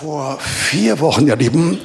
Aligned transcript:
Vor 0.00 0.38
vier 0.40 0.98
Wochen, 1.00 1.26
ihr 1.26 1.36
Lieben, 1.36 1.78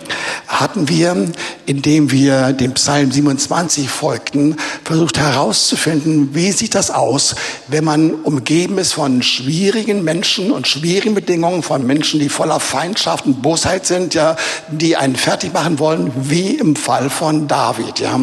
hatten 0.47 0.87
wir, 0.87 1.33
indem 1.65 2.11
wir 2.11 2.53
dem 2.53 2.73
Psalm 2.75 3.11
27 3.11 3.89
folgten, 3.89 4.55
versucht 4.85 5.17
herauszufinden, 5.17 6.33
wie 6.33 6.53
sieht 6.53 6.75
das 6.75 6.91
aus, 6.91 7.35
wenn 7.67 7.83
man 7.83 8.11
umgeben 8.13 8.77
ist 8.77 8.93
von 8.93 9.21
schwierigen 9.21 10.05
Menschen 10.05 10.53
und 10.53 10.65
schwierigen 10.65 11.13
Bedingungen, 11.13 11.61
von 11.61 11.85
Menschen, 11.85 12.21
die 12.21 12.29
voller 12.29 12.61
Feindschaft 12.61 13.25
und 13.25 13.41
Bosheit 13.41 13.85
sind, 13.85 14.13
ja, 14.13 14.37
die 14.69 14.95
einen 14.95 15.17
fertig 15.17 15.51
machen 15.51 15.77
wollen, 15.79 16.09
wie 16.15 16.55
im 16.55 16.77
Fall 16.77 17.09
von 17.09 17.49
David, 17.49 17.99
ja. 17.99 18.17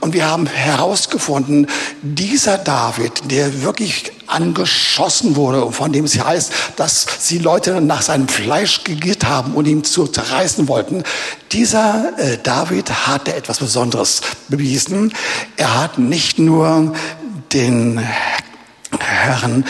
Und 0.00 0.14
wir 0.14 0.30
haben 0.30 0.46
herausgefunden, 0.46 1.66
dieser 2.02 2.56
David, 2.56 3.32
der 3.32 3.62
wirklich 3.64 4.12
angeschossen 4.26 5.36
wurde, 5.36 5.70
von 5.72 5.92
dem 5.92 6.04
es 6.04 6.22
heißt, 6.22 6.52
dass 6.76 7.06
sie 7.20 7.38
Leute 7.38 7.80
nach 7.80 8.02
seinem 8.02 8.28
Fleisch 8.28 8.84
gegiert 8.84 9.24
haben 9.24 9.54
und 9.54 9.66
ihn 9.66 9.84
zu 9.84 10.06
zerreißen 10.06 10.68
wollten. 10.68 11.02
Dieser 11.52 12.12
äh, 12.18 12.38
David 12.42 13.06
hatte 13.06 13.34
etwas 13.34 13.58
Besonderes 13.58 14.22
bewiesen. 14.48 15.12
Er 15.56 15.80
hat 15.80 15.98
nicht 15.98 16.38
nur 16.38 16.94
den 17.52 17.98
Herrn 18.98 19.64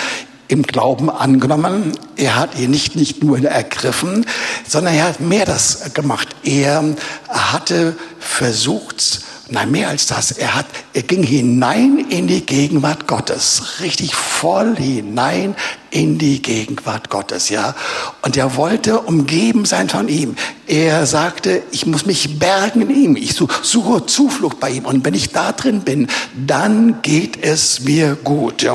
im 0.49 0.63
Glauben 0.63 1.11
angenommen. 1.11 1.93
Er 2.17 2.37
hat 2.37 2.59
ihn 2.59 2.71
nicht, 2.71 2.97
nicht 2.97 3.23
nur 3.23 3.43
ergriffen, 3.43 4.27
sondern 4.67 4.95
er 4.95 5.09
hat 5.09 5.21
mehr 5.21 5.47
das 5.47 5.95
gemacht. 5.95 6.29
Er 6.45 6.95
hatte 7.29 7.97
versucht, 8.19 9.23
Nein, 9.51 9.71
mehr 9.71 9.89
als 9.89 10.07
das. 10.07 10.31
Er 10.31 10.55
hat, 10.55 10.65
er 10.95 11.03
ging 11.03 11.23
hinein 11.23 12.07
in 12.09 12.27
die 12.27 12.47
Gegenwart 12.47 13.07
Gottes. 13.07 13.81
Richtig 13.81 14.15
voll 14.15 14.75
hinein 14.77 15.55
in 15.91 16.17
die 16.17 16.41
Gegenwart 16.41 17.11
Gottes, 17.11 17.51
ja. 17.51 17.75
Und 18.23 18.39
er 18.39 18.57
wollte 18.57 19.01
umgeben 19.01 19.67
sein 19.67 19.91
von 19.91 20.09
ihm. 20.09 20.35
Er 20.67 21.05
sagte, 21.05 21.63
ich 21.73 21.85
muss 21.85 22.07
mich 22.07 22.39
bergen 22.39 22.81
in 22.83 22.91
ihm. 22.91 23.17
Ich 23.17 23.35
suche 23.35 24.07
Zuflucht 24.07 24.61
bei 24.61 24.71
ihm. 24.71 24.87
Und 24.87 25.05
wenn 25.05 25.15
ich 25.15 25.31
da 25.31 25.53
drin 25.53 25.83
bin, 25.83 26.09
dann 26.35 27.03
geht 27.03 27.45
es 27.45 27.81
mir 27.81 28.15
gut. 28.15 28.67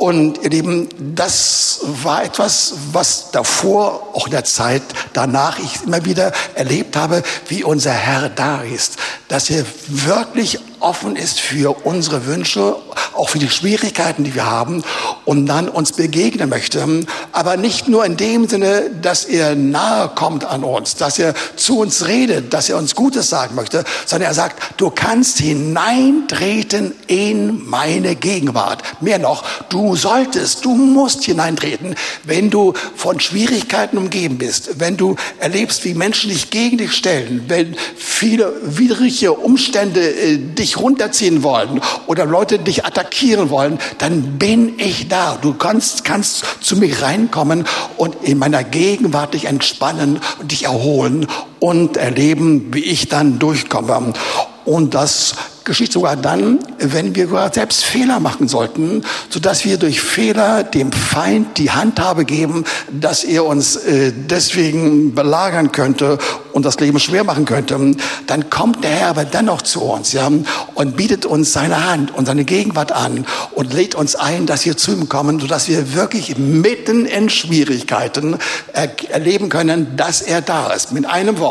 Und 0.00 0.42
ihr 0.42 0.48
Lieben, 0.48 0.88
das 1.14 1.80
war 2.02 2.24
etwas, 2.24 2.72
was 2.92 3.32
davor, 3.32 4.08
auch 4.14 4.24
in 4.24 4.30
der 4.30 4.44
Zeit 4.44 4.80
danach, 5.12 5.58
ich 5.58 5.82
immer 5.84 6.06
wieder 6.06 6.32
erlebt 6.54 6.96
habe, 6.96 7.22
wie 7.48 7.64
unser 7.64 7.92
Herr 7.92 8.30
da 8.30 8.62
ist. 8.62 8.96
Dass 9.28 9.50
er 9.50 9.66
wirklich 9.88 10.58
offen 10.78 11.16
ist 11.16 11.38
für 11.38 11.84
unsere 11.84 12.24
Wünsche, 12.24 12.76
auch 13.20 13.28
für 13.28 13.38
die 13.38 13.50
Schwierigkeiten, 13.50 14.24
die 14.24 14.34
wir 14.34 14.50
haben 14.50 14.82
und 15.26 15.44
dann 15.44 15.68
uns 15.68 15.92
begegnen 15.92 16.48
möchte. 16.48 16.80
Aber 17.32 17.58
nicht 17.58 17.86
nur 17.86 18.06
in 18.06 18.16
dem 18.16 18.48
Sinne, 18.48 18.90
dass 19.02 19.26
er 19.26 19.54
nahe 19.54 20.08
kommt 20.14 20.44
an 20.46 20.64
uns, 20.64 20.94
dass 20.94 21.18
er 21.18 21.34
zu 21.56 21.80
uns 21.80 22.06
redet, 22.06 22.54
dass 22.54 22.70
er 22.70 22.78
uns 22.78 22.94
Gutes 22.94 23.28
sagen 23.28 23.54
möchte, 23.56 23.84
sondern 24.06 24.30
er 24.30 24.34
sagt, 24.34 24.80
du 24.80 24.88
kannst 24.88 25.38
hineintreten 25.38 26.94
in 27.08 27.68
meine 27.68 28.16
Gegenwart. 28.16 28.82
Mehr 29.02 29.18
noch, 29.18 29.44
du 29.68 29.96
solltest, 29.96 30.64
du 30.64 30.74
musst 30.74 31.22
hineintreten, 31.24 31.96
wenn 32.24 32.48
du 32.48 32.72
von 32.96 33.20
Schwierigkeiten 33.20 33.98
umgeben 33.98 34.38
bist, 34.38 34.80
wenn 34.80 34.96
du 34.96 35.16
erlebst, 35.38 35.84
wie 35.84 35.92
Menschen 35.92 36.30
dich 36.30 36.48
gegen 36.48 36.78
dich 36.78 36.94
stellen, 36.94 37.44
wenn 37.48 37.76
viele 37.96 38.54
widrige 38.62 39.34
Umstände 39.34 40.00
äh, 40.00 40.38
dich 40.38 40.78
runterziehen 40.78 41.42
wollen 41.42 41.82
oder 42.06 42.24
Leute 42.24 42.58
dich 42.58 42.86
attackieren 42.86 43.09
wollen, 43.50 43.78
dann 43.98 44.38
bin 44.38 44.78
ich 44.78 45.08
da. 45.08 45.38
Du 45.40 45.54
kannst, 45.54 46.04
kannst 46.04 46.44
zu 46.60 46.76
mir 46.76 47.02
reinkommen 47.02 47.66
und 47.96 48.16
in 48.22 48.38
meiner 48.38 48.64
Gegenwart 48.64 49.34
dich 49.34 49.46
entspannen 49.46 50.20
und 50.40 50.52
dich 50.52 50.64
erholen 50.64 51.26
und 51.60 51.96
erleben, 51.96 52.72
wie 52.72 52.84
ich 52.84 53.08
dann 53.08 53.38
durchkomme. 53.38 54.12
Und 54.64 54.94
das 54.94 55.34
geschieht 55.64 55.92
sogar 55.92 56.16
dann, 56.16 56.58
wenn 56.78 57.14
wir 57.14 57.28
selbst 57.52 57.84
Fehler 57.84 58.18
machen 58.18 58.48
sollten, 58.48 59.04
sodass 59.28 59.64
wir 59.64 59.76
durch 59.76 60.00
Fehler 60.00 60.64
dem 60.64 60.90
Feind 60.90 61.58
die 61.58 61.70
Handhabe 61.70 62.24
geben, 62.24 62.64
dass 62.90 63.22
er 63.22 63.44
uns 63.44 63.76
äh, 63.76 64.12
deswegen 64.12 65.14
belagern 65.14 65.70
könnte 65.70 66.18
und 66.52 66.64
das 66.64 66.80
Leben 66.80 66.98
schwer 66.98 67.24
machen 67.24 67.44
könnte. 67.44 67.78
Dann 68.26 68.50
kommt 68.50 68.82
der 68.82 68.90
Herr 68.90 69.08
aber 69.10 69.24
dennoch 69.24 69.62
zu 69.62 69.82
uns 69.82 70.12
ja, 70.12 70.28
und 70.74 70.96
bietet 70.96 71.24
uns 71.26 71.52
seine 71.52 71.88
Hand 71.88 72.12
und 72.14 72.26
seine 72.26 72.44
Gegenwart 72.44 72.92
an 72.92 73.24
und 73.52 73.72
lädt 73.72 73.94
uns 73.94 74.16
ein, 74.16 74.46
dass 74.46 74.64
wir 74.64 74.76
zu 74.76 74.92
ihm 74.92 75.08
kommen, 75.08 75.38
sodass 75.40 75.68
wir 75.68 75.94
wirklich 75.94 76.36
mitten 76.36 77.06
in 77.06 77.30
Schwierigkeiten 77.30 78.36
erleben 78.72 79.48
können, 79.48 79.96
dass 79.96 80.20
er 80.20 80.42
da 80.42 80.72
ist. 80.72 80.92
Mit 80.92 81.06
einem 81.06 81.38
Wort, 81.38 81.49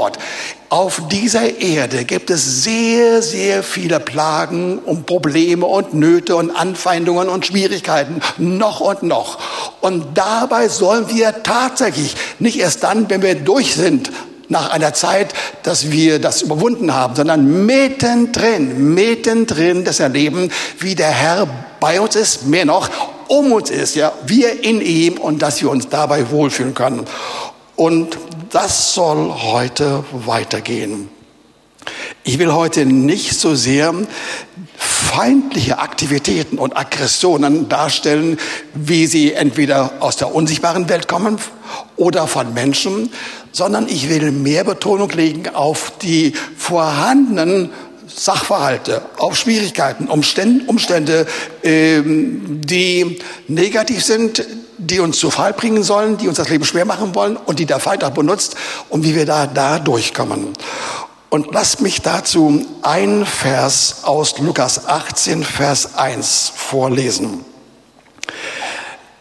auf 0.69 1.01
dieser 1.11 1.59
Erde 1.59 2.05
gibt 2.05 2.29
es 2.29 2.63
sehr, 2.63 3.21
sehr 3.23 3.63
viele 3.63 3.99
Plagen 3.99 4.77
und 4.79 5.07
Probleme 5.07 5.65
und 5.65 5.95
Nöte 5.95 6.35
und 6.35 6.51
Anfeindungen 6.51 7.27
und 7.27 7.45
Schwierigkeiten, 7.45 8.21
noch 8.37 8.79
und 8.79 9.03
noch. 9.03 9.39
Und 9.81 10.17
dabei 10.17 10.67
sollen 10.67 11.09
wir 11.09 11.41
tatsächlich, 11.41 12.15
nicht 12.37 12.59
erst 12.59 12.83
dann, 12.83 13.09
wenn 13.09 13.23
wir 13.23 13.35
durch 13.35 13.73
sind, 13.73 14.11
nach 14.49 14.71
einer 14.71 14.93
Zeit, 14.93 15.33
dass 15.63 15.91
wir 15.91 16.19
das 16.19 16.41
überwunden 16.41 16.93
haben, 16.93 17.15
sondern 17.15 17.65
mittendrin, 17.65 18.93
mittendrin 18.93 19.85
das 19.85 19.99
Erleben, 19.99 20.51
wie 20.79 20.95
der 20.95 21.11
Herr 21.11 21.47
bei 21.79 22.01
uns 22.01 22.15
ist, 22.15 22.47
mehr 22.47 22.65
noch 22.65 22.89
um 23.27 23.51
uns 23.51 23.69
ist, 23.69 23.95
ja, 23.95 24.11
wir 24.25 24.63
in 24.63 24.81
ihm 24.81 25.17
und 25.19 25.41
dass 25.41 25.61
wir 25.61 25.69
uns 25.69 25.87
dabei 25.87 26.31
wohlfühlen 26.31 26.73
können. 26.73 27.05
Und 27.79 28.17
das 28.49 28.93
soll 28.93 29.33
heute 29.41 30.03
weitergehen. 30.11 31.07
Ich 32.25 32.37
will 32.37 32.51
heute 32.51 32.85
nicht 32.85 33.39
so 33.39 33.55
sehr 33.55 33.93
feindliche 34.75 35.79
Aktivitäten 35.79 36.57
und 36.57 36.75
Aggressionen 36.75 37.69
darstellen, 37.69 38.37
wie 38.73 39.07
sie 39.07 39.31
entweder 39.31 39.93
aus 40.01 40.17
der 40.17 40.35
unsichtbaren 40.35 40.89
Welt 40.89 41.07
kommen 41.07 41.37
oder 41.95 42.27
von 42.27 42.53
Menschen, 42.53 43.13
sondern 43.53 43.87
ich 43.87 44.09
will 44.09 44.31
mehr 44.31 44.65
Betonung 44.65 45.11
legen 45.11 45.47
auf 45.47 45.93
die 46.01 46.33
vorhandenen 46.57 47.69
Sachverhalte, 48.13 49.03
auf 49.19 49.37
Schwierigkeiten, 49.37 50.07
Umstände, 50.09 50.65
Umstände 50.65 51.27
ähm, 51.63 52.59
die 52.61 53.19
negativ 53.47 54.03
sind, 54.03 54.45
die 54.79 54.99
uns 55.01 55.19
zu 55.19 55.29
Fall 55.29 55.53
bringen 55.53 55.83
sollen, 55.83 56.17
die 56.17 56.27
uns 56.27 56.37
das 56.37 56.49
Leben 56.49 56.63
schwer 56.63 56.85
machen 56.85 57.13
wollen 57.13 57.37
und 57.37 57.59
die 57.59 57.65
der 57.65 57.79
Feind 57.79 58.03
auch 58.03 58.11
benutzt 58.11 58.55
und 58.87 59.03
wie 59.03 59.13
wir 59.13 59.25
da, 59.25 59.45
da 59.45 59.77
durchkommen. 59.77 60.53
Und 61.29 61.53
lasst 61.53 61.81
mich 61.81 62.01
dazu 62.01 62.65
ein 62.81 63.25
Vers 63.25 63.97
aus 64.03 64.39
Lukas 64.39 64.87
18, 64.87 65.43
Vers 65.43 65.95
1 65.95 66.51
vorlesen. 66.55 67.45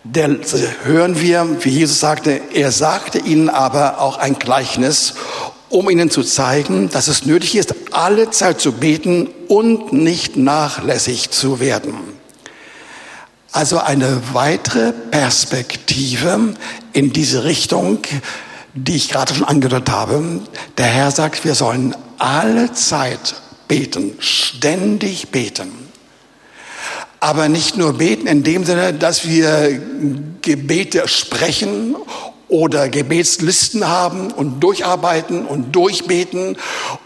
Der, 0.04 0.38
hören 0.84 1.20
wir, 1.20 1.58
wie 1.64 1.70
Jesus 1.70 2.00
sagte, 2.00 2.40
er 2.54 2.72
sagte 2.72 3.18
ihnen 3.18 3.50
aber 3.50 4.00
auch 4.00 4.16
ein 4.16 4.38
Gleichnis, 4.38 5.14
um 5.68 5.90
ihnen 5.90 6.08
zu 6.08 6.22
zeigen, 6.22 6.88
dass 6.88 7.08
es 7.08 7.26
nötig 7.26 7.56
ist, 7.56 7.74
alle 7.90 8.30
Zeit 8.30 8.58
zu 8.60 8.72
beten 8.72 9.28
und 9.48 9.92
nicht 9.92 10.36
nachlässig 10.36 11.30
zu 11.30 11.60
werden. 11.60 12.17
Also 13.52 13.78
eine 13.78 14.20
weitere 14.32 14.92
Perspektive 14.92 16.54
in 16.92 17.12
diese 17.12 17.44
Richtung, 17.44 17.98
die 18.74 18.96
ich 18.96 19.08
gerade 19.08 19.34
schon 19.34 19.44
angedeutet 19.44 19.90
habe. 19.90 20.40
Der 20.76 20.86
Herr 20.86 21.10
sagt, 21.10 21.44
wir 21.44 21.54
sollen 21.54 21.96
alle 22.18 22.72
Zeit 22.72 23.36
beten, 23.66 24.16
ständig 24.18 25.28
beten. 25.30 25.88
Aber 27.20 27.48
nicht 27.48 27.76
nur 27.76 27.94
beten 27.94 28.26
in 28.26 28.44
dem 28.44 28.64
Sinne, 28.64 28.94
dass 28.94 29.26
wir 29.26 29.80
Gebete 30.42 31.08
sprechen 31.08 31.96
oder 32.48 32.88
Gebetslisten 32.88 33.88
haben 33.88 34.30
und 34.30 34.60
durcharbeiten 34.60 35.44
und 35.44 35.72
durchbeten 35.72 36.56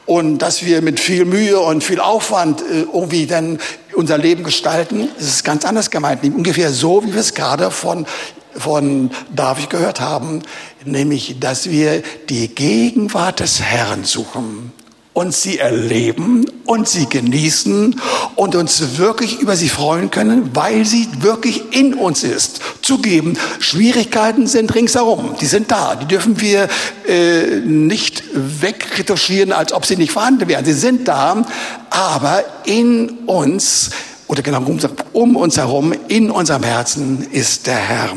und 0.07 0.39
dass 0.39 0.65
wir 0.65 0.83
mit 0.83 1.01
viel 1.01 1.25
Mühe 1.25 1.59
und 1.59 1.83
viel 1.83 1.99
Aufwand 1.99 2.61
äh, 2.61 2.83
irgendwie 2.83 3.27
dann 3.27 3.59
unser 4.03 4.19
Leben 4.19 4.43
gestalten, 4.43 5.09
ist 5.17 5.45
ganz 5.45 5.65
anders 5.65 5.89
gemeint. 5.89 6.25
Ungefähr 6.25 6.73
so, 6.73 7.05
wie 7.05 7.15
wir 7.15 7.21
es 7.21 7.35
gerade 7.35 7.71
von, 7.71 8.05
von 8.53 9.13
David 9.33 9.71
gehört 9.71 10.01
haben, 10.01 10.43
nämlich, 10.85 11.39
dass 11.39 11.71
wir 11.71 12.03
die 12.29 12.49
Gegenwart 12.49 13.39
des 13.39 13.63
Herrn 13.63 14.03
suchen 14.03 14.73
und 15.13 15.33
sie 15.33 15.59
erleben 15.59 16.47
und 16.73 16.89
sie 16.89 17.07
genießen 17.07 18.01
und 18.35 18.57
uns 18.57 18.97
wirklich 18.97 19.41
über 19.41 19.57
sie 19.57 19.69
freuen 19.69 20.11
können, 20.11 20.57
weil 20.57 20.87
sie 20.87 21.07
wirklich 21.21 21.75
in 21.79 21.93
uns 21.93 22.25
ist. 22.25 22.61
Zugeben, 22.81 23.37
Schwierigkeiten 23.59 24.47
sind 24.47 24.75
ringsherum, 24.75 25.37
die 25.39 25.45
sind 25.45 25.71
da, 25.71 25.97
die 25.97 26.07
dürfen 26.07 26.41
wir 26.41 26.69
äh, 27.07 27.61
nicht 27.61 28.25
wegretuschieren, 28.33 29.53
als 29.53 29.75
ob 29.75 29.85
sie 29.85 29.97
nicht 29.97 30.13
vorhanden 30.13 30.49
wären. 30.49 30.65
Sie 30.65 30.73
sind 30.73 31.07
da, 31.09 31.45
aber 31.91 32.43
in 32.65 33.11
uns 33.27 33.91
oder 34.27 34.41
genau 34.41 34.65
um 35.13 35.37
uns 35.37 35.59
herum, 35.59 35.93
in 36.09 36.31
unserem 36.31 36.63
Herzen 36.63 37.27
ist 37.33 37.67
der 37.67 37.77
Herr 37.77 38.17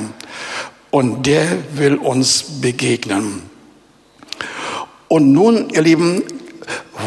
und 0.92 1.26
der 1.26 1.46
will 1.74 1.96
uns 1.96 2.42
begegnen. 2.62 3.42
Und 5.10 5.34
nun, 5.34 5.70
ihr 5.72 5.82
Lieben, 5.82 6.24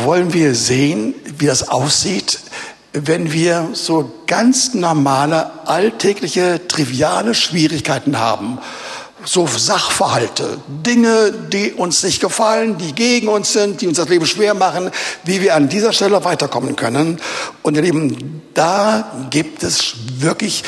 wollen 0.05 0.33
wir 0.33 0.55
sehen, 0.55 1.15
wie 1.39 1.47
das 1.47 1.69
aussieht, 1.69 2.41
wenn 2.93 3.33
wir 3.33 3.71
so 3.73 4.11
ganz 4.27 4.75
normale, 4.75 5.51
alltägliche, 5.67 6.67
triviale 6.69 7.35
Schwierigkeiten 7.35 8.19
haben. 8.19 8.59
So 9.25 9.47
Sachverhalte, 9.47 10.59
Dinge, 10.69 11.33
die 11.33 11.73
uns 11.73 12.03
nicht 12.05 12.21
gefallen, 12.21 12.79
die 12.79 12.93
gegen 12.93 13.29
uns 13.29 13.53
sind, 13.53 13.81
die 13.81 13.89
uns 13.89 13.99
das 13.99 14.09
Leben 14.09 14.27
schwer 14.27 14.55
machen, 14.55 14.91
wie 15.25 15.43
wir 15.43 15.57
an 15.57 15.69
dieser 15.69 15.93
Stelle 15.93 16.25
weiterkommen 16.25 16.77
können. 16.77 17.21
Und 17.63 17.75
ihr 17.75 17.83
Lieben, 17.83 18.43
da 18.55 19.11
gibt 19.31 19.65
es 19.65 19.95
wirklich 20.19 20.63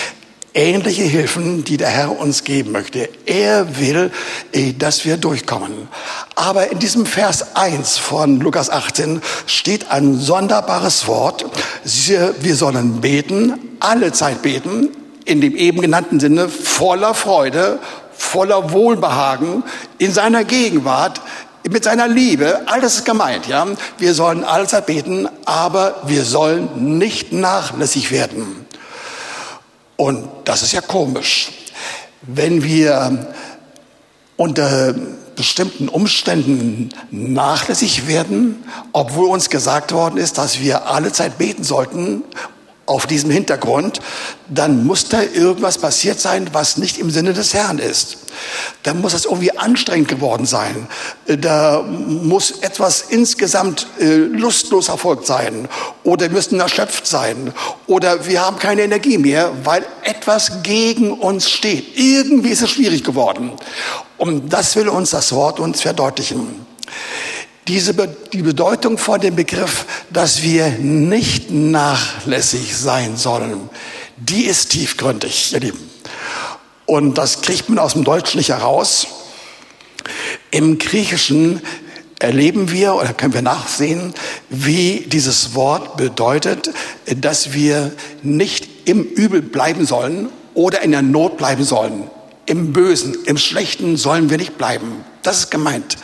ähnliche 0.54 1.02
Hilfen, 1.02 1.64
die 1.64 1.76
der 1.76 1.88
Herr 1.88 2.18
uns 2.18 2.44
geben 2.44 2.72
möchte. 2.72 3.08
Er 3.26 3.78
will, 3.78 4.10
eh, 4.52 4.72
dass 4.72 5.04
wir 5.04 5.16
durchkommen. 5.16 5.88
Aber 6.34 6.70
in 6.70 6.78
diesem 6.78 7.06
Vers 7.06 7.56
1 7.56 7.98
von 7.98 8.40
Lukas 8.40 8.70
18 8.70 9.22
steht 9.46 9.90
ein 9.90 10.18
sonderbares 10.18 11.06
Wort. 11.06 11.44
Wir 11.84 12.56
sollen 12.56 13.00
beten, 13.00 13.76
alle 13.80 14.12
Zeit 14.12 14.42
beten, 14.42 14.88
in 15.24 15.40
dem 15.40 15.56
eben 15.56 15.80
genannten 15.80 16.18
Sinne 16.18 16.48
voller 16.48 17.14
Freude, 17.14 17.78
voller 18.12 18.72
Wohlbehagen, 18.72 19.62
in 19.98 20.12
seiner 20.12 20.44
Gegenwart, 20.44 21.20
mit 21.68 21.84
seiner 21.84 22.08
Liebe, 22.08 22.62
alles 22.66 22.96
ist 22.96 23.04
gemeint, 23.04 23.46
ja. 23.46 23.66
Wir 23.98 24.14
sollen 24.14 24.44
allzeit 24.44 24.86
beten, 24.86 25.28
aber 25.44 25.96
wir 26.06 26.24
sollen 26.24 26.98
nicht 26.98 27.32
nachlässig 27.32 28.10
werden. 28.10 28.66
Und 30.00 30.30
das 30.46 30.62
ist 30.62 30.72
ja 30.72 30.80
komisch. 30.80 31.50
Wenn 32.22 32.62
wir 32.62 33.28
unter 34.38 34.94
bestimmten 35.36 35.90
Umständen 35.90 36.88
nachlässig 37.10 38.06
werden, 38.06 38.64
obwohl 38.92 39.28
uns 39.28 39.50
gesagt 39.50 39.92
worden 39.92 40.16
ist, 40.16 40.38
dass 40.38 40.58
wir 40.60 40.86
alle 40.86 41.12
Zeit 41.12 41.36
beten 41.36 41.64
sollten 41.64 42.22
auf 42.90 43.06
diesem 43.06 43.30
Hintergrund, 43.30 44.00
dann 44.48 44.84
muss 44.84 45.08
da 45.08 45.22
irgendwas 45.22 45.78
passiert 45.78 46.18
sein, 46.18 46.48
was 46.52 46.76
nicht 46.76 46.98
im 46.98 47.10
Sinne 47.10 47.32
des 47.32 47.54
Herrn 47.54 47.78
ist. 47.78 48.18
Da 48.82 48.94
muss 48.94 49.14
es 49.14 49.26
irgendwie 49.26 49.56
anstrengend 49.56 50.08
geworden 50.08 50.44
sein. 50.44 50.88
Da 51.26 51.82
muss 51.82 52.50
etwas 52.50 53.02
insgesamt 53.08 53.86
äh, 54.00 54.16
lustlos 54.16 54.88
erfolgt 54.88 55.24
sein. 55.24 55.68
Oder 56.02 56.26
wir 56.26 56.30
müssen 56.30 56.58
erschöpft 56.58 57.06
sein. 57.06 57.52
Oder 57.86 58.26
wir 58.26 58.44
haben 58.44 58.58
keine 58.58 58.82
Energie 58.82 59.18
mehr, 59.18 59.52
weil 59.62 59.86
etwas 60.02 60.64
gegen 60.64 61.12
uns 61.12 61.48
steht. 61.48 61.96
Irgendwie 61.96 62.48
ist 62.48 62.62
es 62.62 62.70
schwierig 62.70 63.04
geworden. 63.04 63.52
Und 64.18 64.52
das 64.52 64.74
will 64.74 64.88
uns 64.88 65.10
das 65.10 65.32
Wort 65.32 65.60
uns 65.60 65.80
verdeutlichen 65.80 66.66
diese, 67.68 67.94
die 68.32 68.42
Bedeutung 68.42 68.98
von 68.98 69.20
dem 69.20 69.36
Begriff, 69.36 69.86
dass 70.10 70.42
wir 70.42 70.70
nicht 70.70 71.50
nachlässig 71.50 72.76
sein 72.76 73.16
sollen, 73.16 73.68
die 74.16 74.44
ist 74.44 74.70
tiefgründig, 74.70 75.52
ihr 75.52 75.60
Lieben. 75.60 75.90
Und 76.86 77.18
das 77.18 77.42
kriegt 77.42 77.68
man 77.68 77.78
aus 77.78 77.92
dem 77.92 78.04
Deutschen 78.04 78.38
nicht 78.38 78.50
heraus. 78.50 79.06
Im 80.50 80.78
Griechischen 80.78 81.60
erleben 82.18 82.70
wir 82.70 82.94
oder 82.94 83.14
können 83.14 83.32
wir 83.32 83.42
nachsehen, 83.42 84.14
wie 84.50 85.04
dieses 85.06 85.54
Wort 85.54 85.96
bedeutet, 85.96 86.70
dass 87.16 87.52
wir 87.52 87.92
nicht 88.22 88.68
im 88.84 89.02
Übel 89.02 89.42
bleiben 89.42 89.86
sollen 89.86 90.28
oder 90.54 90.82
in 90.82 90.90
der 90.90 91.02
Not 91.02 91.38
bleiben 91.38 91.64
sollen. 91.64 92.10
Im 92.46 92.72
Bösen, 92.72 93.16
im 93.24 93.38
Schlechten 93.38 93.96
sollen 93.96 94.28
wir 94.28 94.38
nicht 94.38 94.58
bleiben. 94.58 95.04
Das 95.22 95.40
ist 95.40 95.50
gemeint. 95.50 95.98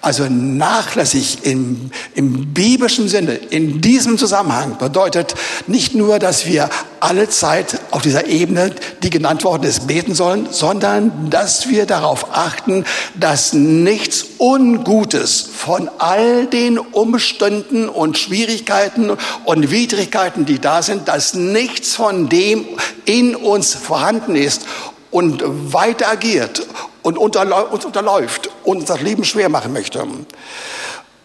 Also 0.00 0.24
nachlässig 0.30 1.44
im, 1.44 1.90
im 2.14 2.54
biblischen 2.54 3.06
Sinne, 3.06 3.34
in 3.34 3.82
diesem 3.82 4.16
Zusammenhang 4.16 4.78
bedeutet 4.78 5.34
nicht 5.66 5.94
nur, 5.94 6.18
dass 6.18 6.46
wir 6.46 6.70
alle 7.00 7.28
Zeit 7.28 7.80
auf 7.90 8.00
dieser 8.00 8.26
Ebene, 8.28 8.74
die 9.02 9.10
genannt 9.10 9.44
worden 9.44 9.64
ist, 9.64 9.86
beten 9.86 10.14
sollen, 10.14 10.48
sondern 10.50 11.28
dass 11.28 11.68
wir 11.68 11.84
darauf 11.84 12.34
achten, 12.34 12.86
dass 13.14 13.52
nichts 13.52 14.24
Ungutes 14.38 15.50
von 15.54 15.90
all 15.98 16.46
den 16.46 16.78
Umständen 16.78 17.90
und 17.90 18.16
Schwierigkeiten 18.16 19.10
und 19.44 19.70
Widrigkeiten, 19.70 20.46
die 20.46 20.60
da 20.60 20.82
sind, 20.82 21.08
dass 21.08 21.34
nichts 21.34 21.94
von 21.94 22.30
dem 22.30 22.64
in 23.04 23.36
uns 23.36 23.74
vorhanden 23.74 24.34
ist 24.34 24.62
und 25.10 25.42
weiter 25.44 26.08
agiert 26.08 26.66
und 27.02 27.18
uns 27.18 27.84
unterläuft 27.84 28.50
und 28.64 28.78
uns 28.78 28.86
das 28.86 29.00
Leben 29.00 29.24
schwer 29.24 29.48
machen 29.48 29.72
möchte. 29.72 30.06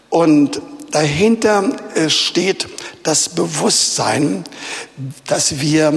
Und 0.09 0.61
dahinter 0.91 1.69
äh, 1.95 2.09
steht 2.09 2.67
das 3.03 3.29
Bewusstsein, 3.29 4.43
dass 5.27 5.59
wir 5.59 5.93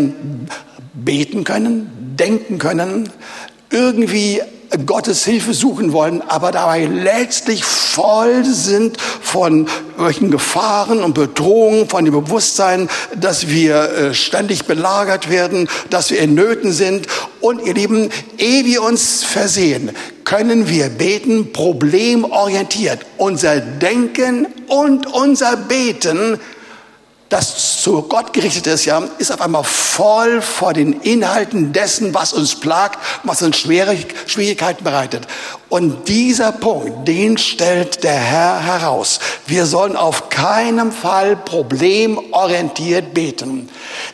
beten 0.92 1.44
können, 1.44 2.14
denken 2.18 2.58
können, 2.58 3.10
irgendwie 3.70 4.42
Gottes 4.86 5.24
Hilfe 5.24 5.52
suchen 5.52 5.92
wollen, 5.92 6.22
aber 6.22 6.52
dabei 6.52 6.84
letztlich 6.84 7.64
voll 7.64 8.44
sind 8.44 9.00
von 9.00 9.66
solchen 9.98 10.30
Gefahren 10.30 11.02
und 11.02 11.14
Bedrohungen, 11.14 11.88
von 11.88 12.04
dem 12.04 12.14
Bewusstsein, 12.14 12.88
dass 13.20 13.48
wir 13.48 13.74
äh, 13.76 14.14
ständig 14.14 14.66
belagert 14.66 15.28
werden, 15.28 15.68
dass 15.90 16.10
wir 16.10 16.20
in 16.20 16.34
Nöten 16.34 16.72
sind. 16.72 17.06
Und 17.40 17.66
ihr 17.66 17.74
Lieben, 17.74 18.10
ehe 18.38 18.64
wir 18.64 18.82
uns 18.82 19.24
versehen, 19.24 19.90
können 20.24 20.68
wir 20.68 20.88
beten, 20.88 21.52
problemorientiert. 21.52 23.06
Unser 23.16 23.60
Denken 23.60 24.46
und 24.68 25.06
unser 25.12 25.56
Beten 25.56 26.38
das 27.30 27.80
zu 27.80 28.02
Gott 28.02 28.32
gerichtet 28.32 28.66
ist, 28.66 28.84
ja, 28.84 29.02
ist 29.18 29.32
auf 29.32 29.40
einmal 29.40 29.62
voll 29.64 30.42
vor 30.42 30.74
den 30.74 31.00
Inhalten 31.00 31.72
dessen, 31.72 32.12
was 32.12 32.32
uns 32.32 32.58
plagt, 32.58 32.98
was 33.22 33.40
uns 33.40 33.56
Schwierigkeiten 33.56 34.82
bereitet. 34.84 35.26
Und 35.68 36.08
dieser 36.08 36.50
Punkt, 36.50 37.06
den 37.06 37.38
stellt 37.38 38.02
der 38.02 38.16
Herr 38.16 38.60
heraus. 38.60 39.20
Wir 39.46 39.66
sollen 39.66 39.94
auf 39.94 40.28
keinen 40.28 40.90
Fall 40.90 41.36
problemorientiert 41.36 43.14
beten. 43.14 43.68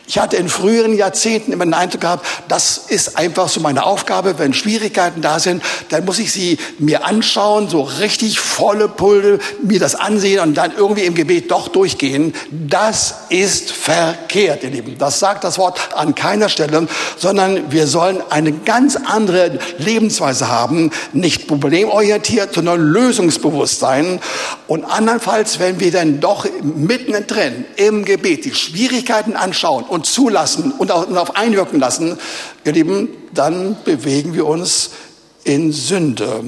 Ich 0.05 0.19
hatte 0.19 0.37
in 0.37 0.49
früheren 0.49 0.95
Jahrzehnten 0.95 1.51
immer 1.51 1.65
den 1.65 1.73
Eindruck 1.73 2.01
gehabt, 2.01 2.27
das 2.47 2.77
ist 2.77 3.17
einfach 3.17 3.49
so 3.49 3.59
meine 3.59 3.83
Aufgabe. 3.83 4.37
Wenn 4.37 4.53
Schwierigkeiten 4.53 5.23
da 5.23 5.39
sind, 5.39 5.63
dann 5.89 6.05
muss 6.05 6.19
ich 6.19 6.31
sie 6.31 6.59
mir 6.77 7.05
anschauen, 7.05 7.67
so 7.69 7.81
richtig 7.81 8.39
volle 8.39 8.87
Pulle, 8.87 9.39
mir 9.63 9.79
das 9.79 9.95
ansehen 9.95 10.41
und 10.41 10.53
dann 10.53 10.73
irgendwie 10.77 11.05
im 11.05 11.15
Gebet 11.15 11.49
doch 11.49 11.69
durchgehen. 11.69 12.35
Das 12.51 13.06
ist 13.29 13.71
verkehrt, 13.71 14.63
ihr 14.63 14.69
Lieben. 14.69 14.97
Das 14.97 15.19
sagt 15.19 15.43
das 15.43 15.57
Wort 15.57 15.79
an 15.95 16.15
keiner 16.15 16.49
Stelle, 16.49 16.87
sondern 17.17 17.71
wir 17.71 17.87
sollen 17.87 18.21
eine 18.29 18.51
ganz 18.51 18.95
andere 18.95 19.59
Lebensweise 19.77 20.47
haben, 20.47 20.91
nicht 21.13 21.47
problemorientiert, 21.47 22.53
sondern 22.53 22.81
lösungsbewusst 22.81 23.79
sein. 23.79 24.19
Und 24.67 24.85
andernfalls, 24.85 25.59
wenn 25.59 25.79
wir 25.79 25.91
dann 25.91 26.19
doch 26.19 26.45
mittendrin 26.61 27.65
im 27.75 28.05
Gebet 28.05 28.45
die 28.45 28.53
Schwierigkeiten 28.53 29.35
anschauen 29.35 29.83
und 29.83 30.05
zulassen 30.05 30.71
und 30.71 30.89
darauf 30.89 31.35
einwirken 31.35 31.79
lassen, 31.79 32.17
ihr 32.65 32.73
Lieben, 32.73 33.09
dann 33.33 33.77
bewegen 33.83 34.33
wir 34.33 34.45
uns 34.45 34.91
in 35.43 35.71
Sünde. 35.71 36.43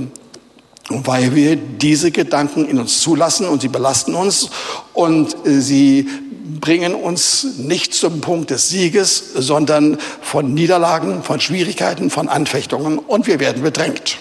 Weil 0.90 1.36
wir 1.36 1.56
diese 1.56 2.10
Gedanken 2.10 2.68
in 2.68 2.80
uns 2.80 3.02
zulassen 3.02 3.48
und 3.48 3.62
sie 3.62 3.68
belasten 3.68 4.16
uns 4.16 4.50
und 4.94 5.36
sie 5.46 6.10
bringen 6.60 6.96
uns 6.96 7.58
nicht 7.58 7.94
zum 7.94 8.22
Punkt 8.22 8.50
des 8.50 8.70
Sieges, 8.70 9.34
sondern 9.36 10.00
von 10.22 10.54
Niederlagen, 10.54 11.24
von 11.24 11.40
Schwierigkeiten, 11.40 12.10
von 12.10 12.28
Anfechtungen 12.28 12.98
und 12.98 13.28
wir 13.28 13.40
werden 13.40 13.62
bedrängt. 13.62 14.18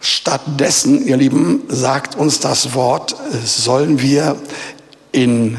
Stattdessen, 0.00 1.06
ihr 1.06 1.16
Lieben, 1.16 1.62
sagt 1.68 2.16
uns 2.16 2.40
das 2.40 2.74
Wort, 2.74 3.14
sollen 3.44 4.00
wir 4.00 4.36
in 5.12 5.58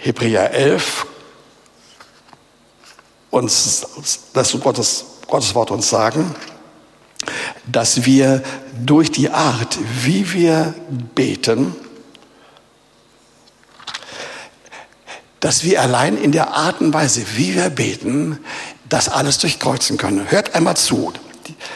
Hebräer 0.00 0.50
11 0.52 1.06
uns, 3.30 3.86
das 4.32 4.60
Gottes, 4.60 5.04
Gottes 5.28 5.54
Wort 5.54 5.70
uns 5.70 5.88
sagen, 5.88 6.34
dass 7.66 8.04
wir 8.04 8.42
durch 8.84 9.10
die 9.10 9.30
Art, 9.30 9.78
wie 10.02 10.32
wir 10.32 10.74
beten, 11.14 11.74
dass 15.44 15.62
wir 15.62 15.82
allein 15.82 16.16
in 16.16 16.32
der 16.32 16.54
Art 16.54 16.80
und 16.80 16.94
Weise, 16.94 17.22
wie 17.36 17.54
wir 17.54 17.68
beten, 17.68 18.38
das 18.88 19.10
alles 19.10 19.36
durchkreuzen 19.36 19.98
können. 19.98 20.30
Hört 20.30 20.54
einmal 20.54 20.74
zu. 20.74 21.12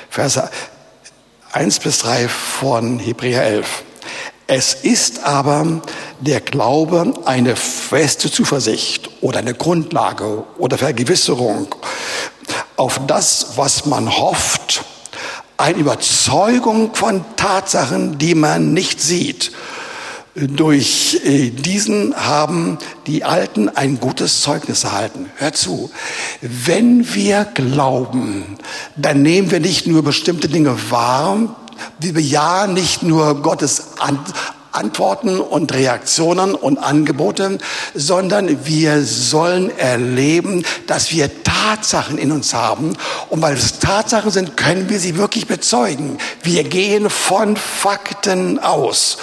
Verse 0.09 0.49
1 1.53 1.81
bis 1.81 1.99
3 1.99 2.29
von 2.29 2.99
Hebräer 2.99 3.43
11. 3.43 3.83
Es 4.47 4.73
ist 4.73 5.23
aber 5.23 5.83
der 6.19 6.41
Glaube 6.41 7.13
eine 7.27 7.57
feste 7.57 8.31
Zuversicht 8.31 9.11
oder 9.21 9.41
eine 9.41 9.53
Grundlage 9.53 10.45
oder 10.57 10.79
Vergewisserung 10.79 11.75
auf 12.77 12.99
das, 13.07 13.49
was 13.57 13.85
man 13.85 14.11
hofft, 14.11 14.83
Eine 15.59 15.77
Überzeugung 15.77 16.95
von 16.95 17.23
Tatsachen, 17.37 18.17
die 18.17 18.35
man 18.35 18.73
nicht 18.73 19.03
sieht. 19.03 19.53
Durch 20.41 21.21
äh, 21.25 21.51
diesen 21.51 22.15
haben 22.15 22.79
die 23.09 23.25
Alten 23.25 23.69
ein 23.69 23.99
gutes 23.99 24.41
Zeugnis 24.41 24.85
erhalten. 24.85 25.31
Hör 25.37 25.53
zu, 25.53 25.91
wenn 26.41 27.13
wir 27.15 27.45
glauben, 27.45 28.57
dann 28.97 29.23
nehmen 29.23 29.51
wir 29.51 29.59
nicht 29.59 29.89
nur 29.89 30.05
bestimmte 30.05 30.49
Dinge 30.49 30.77
wahr, 30.91 31.57
wir 31.99 32.13
bejahen 32.13 32.75
nicht 32.75 33.03
nur 33.03 33.43
Gottes 33.43 33.89
Antworten 34.71 35.41
und 35.41 35.75
Reaktionen 35.75 36.55
und 36.55 36.79
Angebote, 36.79 37.59
sondern 37.95 38.65
wir 38.65 39.03
sollen 39.05 39.77
erleben, 39.77 40.65
dass 40.87 41.11
wir 41.11 41.31
Tatsachen 41.43 42.17
in 42.17 42.31
uns 42.31 42.55
haben. 42.55 42.97
Und 43.29 43.43
weil 43.43 43.55
es 43.55 43.81
Tatsachen 43.81 44.31
sind, 44.31 44.57
können 44.57 44.89
wir 44.89 45.01
sie 45.01 45.17
wirklich 45.17 45.49
bezeugen. 45.49 46.19
Wir 46.45 46.63
gehen 46.63 47.11
von 47.11 47.57
Fakten 47.57 48.61
aus. 48.61 49.19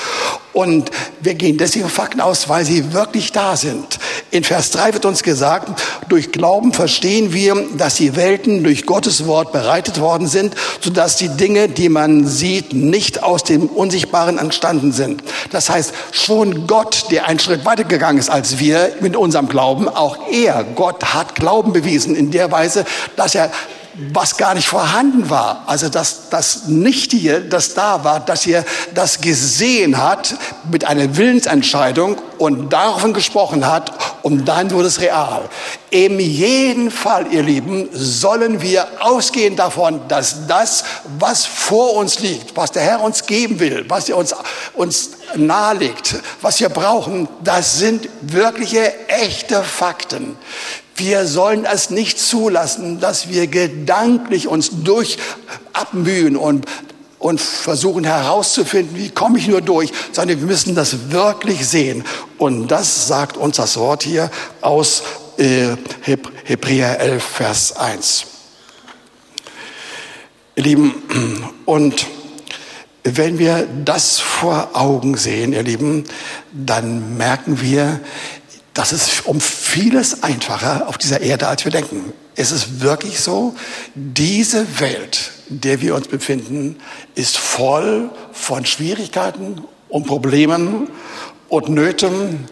Und 0.55 0.89
wir 1.19 1.33
gehen 1.33 1.57
deswegen 1.57 1.89
Fakten 1.89 2.21
aus, 2.21 2.47
weil 2.47 2.63
sie 2.63 2.93
wirklich 2.93 3.33
da 3.33 3.57
sind. 3.57 3.99
In 4.31 4.45
Vers 4.45 4.71
3 4.71 4.93
wird 4.93 5.03
uns 5.03 5.21
gesagt, 5.21 5.81
durch 6.07 6.31
Glauben 6.31 6.71
verstehen 6.71 7.33
wir, 7.33 7.61
dass 7.77 7.95
die 7.95 8.15
Welten 8.15 8.63
durch 8.63 8.85
Gottes 8.85 9.27
Wort 9.27 9.51
bereitet 9.51 9.99
worden 9.99 10.27
sind, 10.27 10.55
sodass 10.79 11.17
die 11.17 11.27
Dinge, 11.27 11.67
die 11.67 11.89
man 11.89 12.25
sieht, 12.25 12.73
nicht 12.73 13.21
aus 13.21 13.43
dem 13.43 13.67
Unsichtbaren 13.67 14.37
entstanden 14.37 14.93
sind. 14.93 15.23
Das 15.51 15.69
heißt, 15.69 15.93
schon 16.13 16.67
Gott, 16.67 17.11
der 17.11 17.27
einen 17.27 17.39
Schritt 17.39 17.65
weiter 17.65 17.83
gegangen 17.83 18.17
ist 18.17 18.29
als 18.29 18.57
wir 18.57 18.93
mit 19.01 19.17
unserem 19.17 19.49
Glauben, 19.49 19.89
auch 19.89 20.29
er, 20.31 20.63
Gott 20.63 21.13
hat 21.13 21.35
Glauben 21.35 21.73
bewiesen 21.73 22.15
in 22.15 22.31
der 22.31 22.49
Weise, 22.49 22.85
dass 23.17 23.35
er 23.35 23.51
was 24.11 24.37
gar 24.37 24.53
nicht 24.53 24.67
vorhanden 24.67 25.29
war. 25.29 25.63
Also 25.67 25.89
das, 25.89 26.29
das 26.29 26.67
Nichtige, 26.67 27.41
das 27.41 27.73
da 27.73 28.03
war, 28.03 28.19
dass 28.19 28.45
ihr 28.45 28.65
das 28.93 29.21
gesehen 29.21 29.97
hat 30.01 30.35
mit 30.69 30.85
einer 30.85 31.15
Willensentscheidung 31.15 32.17
und 32.37 32.73
davon 32.73 33.13
gesprochen 33.13 33.65
hat 33.65 33.93
und 34.21 34.45
dann 34.45 34.71
wurde 34.71 34.87
es 34.87 34.99
real. 34.99 35.47
In 35.91 36.19
jedem 36.19 36.91
Fall, 36.91 37.31
ihr 37.31 37.43
Lieben, 37.43 37.87
sollen 37.93 38.61
wir 38.61 38.87
ausgehen 38.99 39.55
davon, 39.55 40.01
dass 40.09 40.47
das, 40.47 40.83
was 41.19 41.45
vor 41.45 41.93
uns 41.93 42.19
liegt, 42.19 42.57
was 42.57 42.71
der 42.71 42.83
Herr 42.83 43.01
uns 43.01 43.25
geben 43.25 43.59
will, 43.59 43.85
was 43.87 44.09
er 44.09 44.17
uns, 44.17 44.35
uns 44.73 45.11
nahelegt, 45.35 46.15
was 46.41 46.59
wir 46.59 46.69
brauchen, 46.69 47.29
das 47.43 47.79
sind 47.79 48.09
wirkliche, 48.21 49.07
echte 49.07 49.63
Fakten. 49.63 50.37
Wir 50.95 51.27
sollen 51.27 51.65
es 51.65 51.89
nicht 51.89 52.19
zulassen, 52.19 52.99
dass 52.99 53.29
wir 53.29 53.47
gedanklich 53.47 54.47
uns 54.47 54.69
durch 54.83 55.17
abmühen 55.73 56.37
und, 56.37 56.65
und 57.19 57.41
versuchen 57.41 58.05
herauszufinden, 58.05 58.95
wie 58.95 59.09
komme 59.09 59.37
ich 59.37 59.47
nur 59.47 59.61
durch, 59.61 59.91
sondern 60.13 60.39
wir 60.39 60.47
müssen 60.47 60.73
das 60.73 61.11
wirklich 61.11 61.67
sehen. 61.67 62.05
Und 62.37 62.69
das 62.69 63.07
sagt 63.07 63.35
uns 63.35 63.57
das 63.57 63.75
Wort 63.77 64.03
hier 64.03 64.31
aus 64.61 65.03
äh, 65.37 65.75
Hebräer 66.45 66.99
11, 66.99 67.23
Vers 67.23 67.75
1. 67.75 68.25
Ihr 70.55 70.63
Lieben, 70.63 70.93
und 71.65 72.07
wenn 73.03 73.37
wir 73.37 73.67
das 73.83 74.19
vor 74.19 74.69
Augen 74.73 75.15
sehen, 75.15 75.53
ihr 75.53 75.61
Lieben, 75.61 76.05
dann 76.53 77.17
merken 77.17 77.61
wir, 77.61 77.99
das 78.75 78.91
ist 78.91 79.25
um 79.25 79.39
vieles 79.39 80.21
einfacher 80.21 80.87
auf 80.87 80.97
dieser 80.97 81.21
Erde, 81.21 81.47
als 81.47 81.63
wir 81.63 81.71
denken. 81.71 82.13
Es 82.35 82.51
ist 82.51 82.81
wirklich 82.81 83.21
so, 83.21 83.55
diese 83.95 84.79
Welt, 84.81 85.31
in 85.49 85.61
der 85.61 85.81
wir 85.81 85.95
uns 85.95 86.09
befinden, 86.09 86.75
ist 87.15 87.37
voll 87.37 88.09
von 88.33 88.65
Schwierigkeiten 88.65 89.63
und 89.87 90.05
Problemen 90.05 90.89
und 91.47 91.69
Nöten 91.69 92.49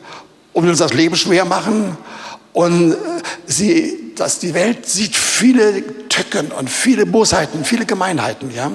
und 0.54 0.70
uns 0.70 0.80
das 0.80 0.94
Leben 0.94 1.18
schwer 1.18 1.44
machen. 1.44 1.98
Und 2.54 2.96
sie, 3.46 4.14
dass 4.16 4.40
die 4.40 4.54
Welt 4.54 4.88
sieht 4.88 5.18
viele 5.18 6.08
Tücken 6.08 6.54
und 6.54 6.70
viele 6.70 7.06
Bosheiten, 7.06 7.66
viele 7.66 7.86
Gemeinheiten, 7.86 8.50
ja. 8.56 8.72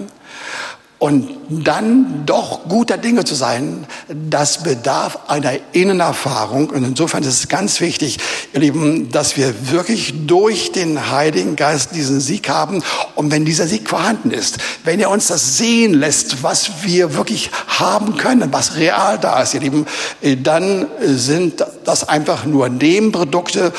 Und 1.00 1.30
dann 1.48 2.26
doch 2.26 2.68
guter 2.68 2.98
Dinge 2.98 3.24
zu 3.24 3.36
sein, 3.36 3.86
das 4.08 4.64
bedarf 4.64 5.20
einer 5.28 5.52
Innenerfahrung. 5.70 6.70
Und 6.70 6.82
insofern 6.82 7.22
ist 7.22 7.38
es 7.38 7.48
ganz 7.48 7.80
wichtig, 7.80 8.18
ihr 8.52 8.58
Lieben, 8.58 9.12
dass 9.12 9.36
wir 9.36 9.70
wirklich 9.70 10.26
durch 10.26 10.72
den 10.72 11.12
Heiligen 11.12 11.54
Geist 11.54 11.94
diesen 11.94 12.18
Sieg 12.18 12.48
haben. 12.48 12.82
Und 13.14 13.30
wenn 13.30 13.44
dieser 13.44 13.68
Sieg 13.68 13.88
vorhanden 13.88 14.32
ist, 14.32 14.58
wenn 14.82 14.98
er 14.98 15.10
uns 15.10 15.28
das 15.28 15.56
sehen 15.56 15.94
lässt, 15.94 16.42
was 16.42 16.82
wir 16.82 17.14
wirklich 17.14 17.52
haben 17.68 18.16
können, 18.16 18.52
was 18.52 18.74
real 18.74 19.20
da 19.20 19.40
ist, 19.40 19.54
ihr 19.54 19.60
Lieben, 19.60 19.86
dann 20.42 20.88
sind 21.00 21.64
das 21.84 22.08
einfach 22.08 22.44
nur 22.44 22.68
Nebenprodukte 22.68 23.72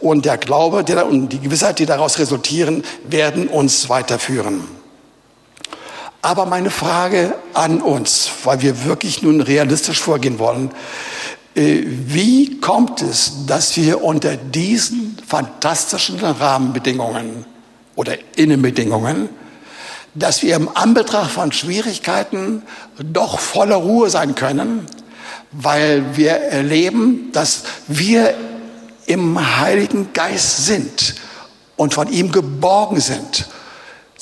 und 0.00 0.24
der 0.24 0.38
Glaube 0.38 0.82
und 1.04 1.28
die 1.30 1.40
Gewissheit, 1.40 1.78
die 1.78 1.84
daraus 1.84 2.18
resultieren, 2.18 2.84
werden 3.06 3.48
uns 3.48 3.90
weiterführen. 3.90 4.62
Aber 6.24 6.46
meine 6.46 6.70
Frage 6.70 7.34
an 7.52 7.82
uns, 7.82 8.30
weil 8.44 8.62
wir 8.62 8.86
wirklich 8.86 9.20
nun 9.20 9.42
realistisch 9.42 10.00
vorgehen 10.00 10.38
wollen, 10.38 10.70
äh, 11.54 11.82
wie 11.84 12.60
kommt 12.60 13.02
es, 13.02 13.44
dass 13.46 13.76
wir 13.76 14.02
unter 14.02 14.38
diesen 14.38 15.18
fantastischen 15.26 16.18
Rahmenbedingungen 16.18 17.44
oder 17.94 18.16
Innenbedingungen, 18.36 19.28
dass 20.14 20.42
wir 20.42 20.56
im 20.56 20.74
Anbetracht 20.74 21.30
von 21.30 21.52
Schwierigkeiten 21.52 22.62
doch 22.96 23.38
voller 23.38 23.76
Ruhe 23.76 24.08
sein 24.08 24.34
können, 24.34 24.86
weil 25.52 26.16
wir 26.16 26.30
erleben, 26.30 27.32
dass 27.32 27.64
wir 27.86 28.32
im 29.04 29.58
Heiligen 29.60 30.14
Geist 30.14 30.64
sind 30.64 31.16
und 31.76 31.92
von 31.92 32.10
ihm 32.10 32.32
geborgen 32.32 32.98
sind 32.98 33.46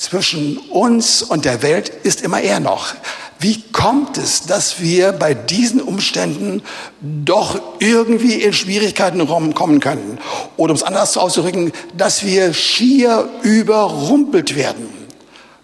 zwischen 0.03 0.57
uns 0.57 1.23
und 1.23 1.45
der 1.45 1.61
Welt 1.61 1.89
ist 1.89 2.21
immer 2.21 2.41
er 2.41 2.59
noch. 2.59 2.93
Wie 3.39 3.61
kommt 3.71 4.17
es, 4.17 4.43
dass 4.43 4.79
wir 4.79 5.11
bei 5.11 5.33
diesen 5.33 5.81
Umständen 5.81 6.61
doch 7.01 7.59
irgendwie 7.79 8.35
in 8.35 8.53
Schwierigkeiten 8.53 9.25
kommen 9.27 9.79
können? 9.79 10.17
Oder 10.55 10.71
um 10.71 10.77
es 10.77 10.83
anders 10.83 11.17
auszudrücken, 11.17 11.73
dass 11.97 12.23
wir 12.23 12.53
schier 12.53 13.29
überrumpelt 13.41 14.55
werden. 14.55 14.87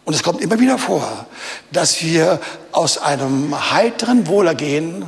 Und 0.03 0.13
es 0.13 0.23
kommt 0.23 0.41
immer 0.41 0.59
wieder 0.59 0.77
vor, 0.77 1.27
dass 1.71 2.03
wir 2.03 2.41
aus 2.71 2.97
einem 2.97 3.71
heiteren 3.71 4.27
Wohlergehen, 4.27 5.05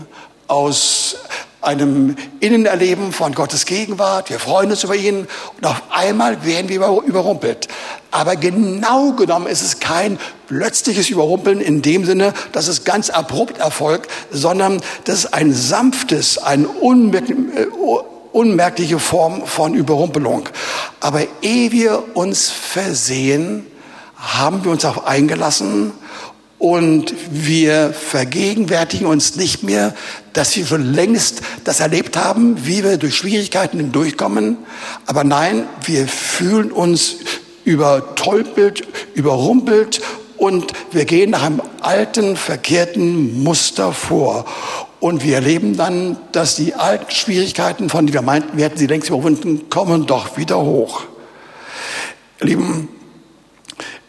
aus 0.48 1.18
einem 1.62 2.16
Innenerleben 2.40 3.12
von 3.12 3.34
Gottes 3.34 3.66
Gegenwart. 3.66 4.30
Wir 4.30 4.40
freuen 4.40 4.72
uns 4.72 4.84
über 4.84 4.96
ihn 4.96 5.28
und 5.58 5.66
auf 5.66 5.82
einmal 5.92 6.44
werden 6.44 6.70
wir 6.70 6.78
überrumpelt. 7.06 7.68
Aber 8.10 8.36
genau 8.36 9.14
genommen 9.14 9.48
ist 9.48 9.62
es 9.62 9.80
kein 9.80 10.20
plötzliches 10.48 11.10
Überrumpeln 11.10 11.62
in 11.62 11.82
dem 11.82 12.06
Sinne, 12.06 12.34
dass 12.52 12.68
es 12.68 12.84
ganz 12.84 13.10
abrupt 13.10 13.60
erfolgt, 13.60 14.10
sondern 14.32 14.82
das 15.06 15.20
ist 15.20 15.34
ein 15.34 15.54
sanftes, 15.54 16.38
eine 16.38 16.66
äh, 16.66 17.68
unmerkliche 18.32 19.00
Form 19.00 19.46
von 19.46 19.74
Überrumpelung. 19.74 20.50
Aber 21.00 21.22
ehe 21.42 21.72
wir 21.72 22.16
uns 22.16 22.50
versehen, 22.50 23.68
haben 24.16 24.64
wir 24.64 24.72
uns 24.72 24.86
auch 24.86 25.06
eingelassen 25.06 25.94
und 26.62 27.16
wir 27.32 27.92
vergegenwärtigen 27.92 29.08
uns 29.08 29.36
nicht 29.36 29.64
mehr, 29.64 29.96
dass 30.34 30.56
wir 30.56 30.64
schon 30.64 30.94
längst 30.94 31.42
das 31.64 31.80
erlebt 31.80 32.16
haben, 32.16 32.68
wie 32.68 32.84
wir 32.84 32.98
durch 32.98 33.16
Schwierigkeiten 33.16 33.80
hindurchkommen. 33.80 34.60
Aber 35.08 35.24
nein, 35.24 35.66
wir 35.84 36.08
fühlen 36.08 36.72
uns 36.72 37.16
übertolpelt, 37.66 38.88
überrumpelt 39.16 40.02
und 40.38 40.74
wir 40.92 41.06
gehen 41.06 41.32
nach 41.32 41.42
einem 41.42 41.64
alten, 41.80 42.36
verkehrten 42.36 43.42
Muster 43.42 43.92
vor. 43.92 44.46
Und 45.00 45.24
wir 45.24 45.34
erleben 45.34 45.78
dann, 45.78 46.18
dass 46.32 46.58
die 46.58 46.76
alten 46.76 47.10
Schwierigkeiten, 47.10 47.90
von 47.90 48.06
denen 48.06 48.14
wir 48.14 48.22
meinten, 48.22 48.56
wir 48.56 48.66
hätten 48.66 48.78
sie 48.78 48.86
längst 48.86 49.10
überwunden, 49.10 49.68
kommen 49.72 50.06
doch 50.06 50.38
wieder 50.38 50.60
hoch. 50.60 51.06
Lieben, 52.40 52.88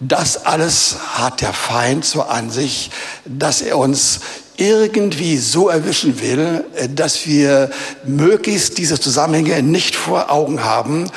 das 0.08 0.46
alles 0.46 0.96
hat 1.14 1.40
der 1.40 1.52
Feind 1.52 2.04
so 2.04 2.22
an 2.22 2.50
sich, 2.50 2.90
dass 3.24 3.62
er 3.62 3.78
uns 3.78 4.20
irgendwie 4.56 5.38
so 5.38 5.68
erwischen 5.68 6.20
will, 6.20 6.64
dass 6.94 7.26
wir 7.26 7.70
möglichst 8.04 8.78
diese 8.78 9.00
Zusammenhänge 9.00 9.62
nicht 9.62 9.94
vor 9.94 10.30
Augen 10.30 10.64
haben 10.64 11.10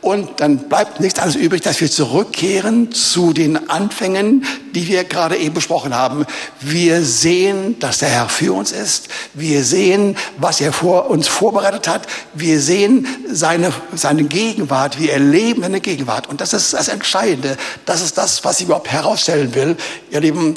Und 0.00 0.40
dann 0.40 0.56
bleibt 0.68 1.00
nichts 1.00 1.18
anderes 1.18 1.40
übrig, 1.40 1.60
dass 1.60 1.80
wir 1.80 1.90
zurückkehren 1.90 2.90
zu 2.90 3.34
den 3.34 3.68
Anfängen, 3.68 4.46
die 4.74 4.88
wir 4.88 5.04
gerade 5.04 5.36
eben 5.36 5.54
besprochen 5.54 5.94
haben. 5.94 6.24
Wir 6.60 7.04
sehen, 7.04 7.78
dass 7.80 7.98
der 7.98 8.08
Herr 8.08 8.28
für 8.30 8.54
uns 8.54 8.72
ist. 8.72 9.08
Wir 9.34 9.62
sehen, 9.62 10.16
was 10.38 10.62
er 10.62 10.72
vor 10.72 11.10
uns 11.10 11.28
vorbereitet 11.28 11.86
hat. 11.86 12.06
Wir 12.32 12.60
sehen 12.60 13.06
seine, 13.30 13.74
seine 13.94 14.24
Gegenwart. 14.24 14.98
Wir 14.98 15.12
erleben 15.12 15.62
seine 15.62 15.80
Gegenwart. 15.80 16.28
Und 16.28 16.40
das 16.40 16.54
ist 16.54 16.72
das 16.72 16.88
Entscheidende. 16.88 17.58
Das 17.84 18.00
ist 18.00 18.16
das, 18.16 18.42
was 18.42 18.60
ich 18.60 18.66
überhaupt 18.66 18.90
herausstellen 18.90 19.54
will. 19.54 19.76
Ihr 20.10 20.20
Lieben, 20.20 20.54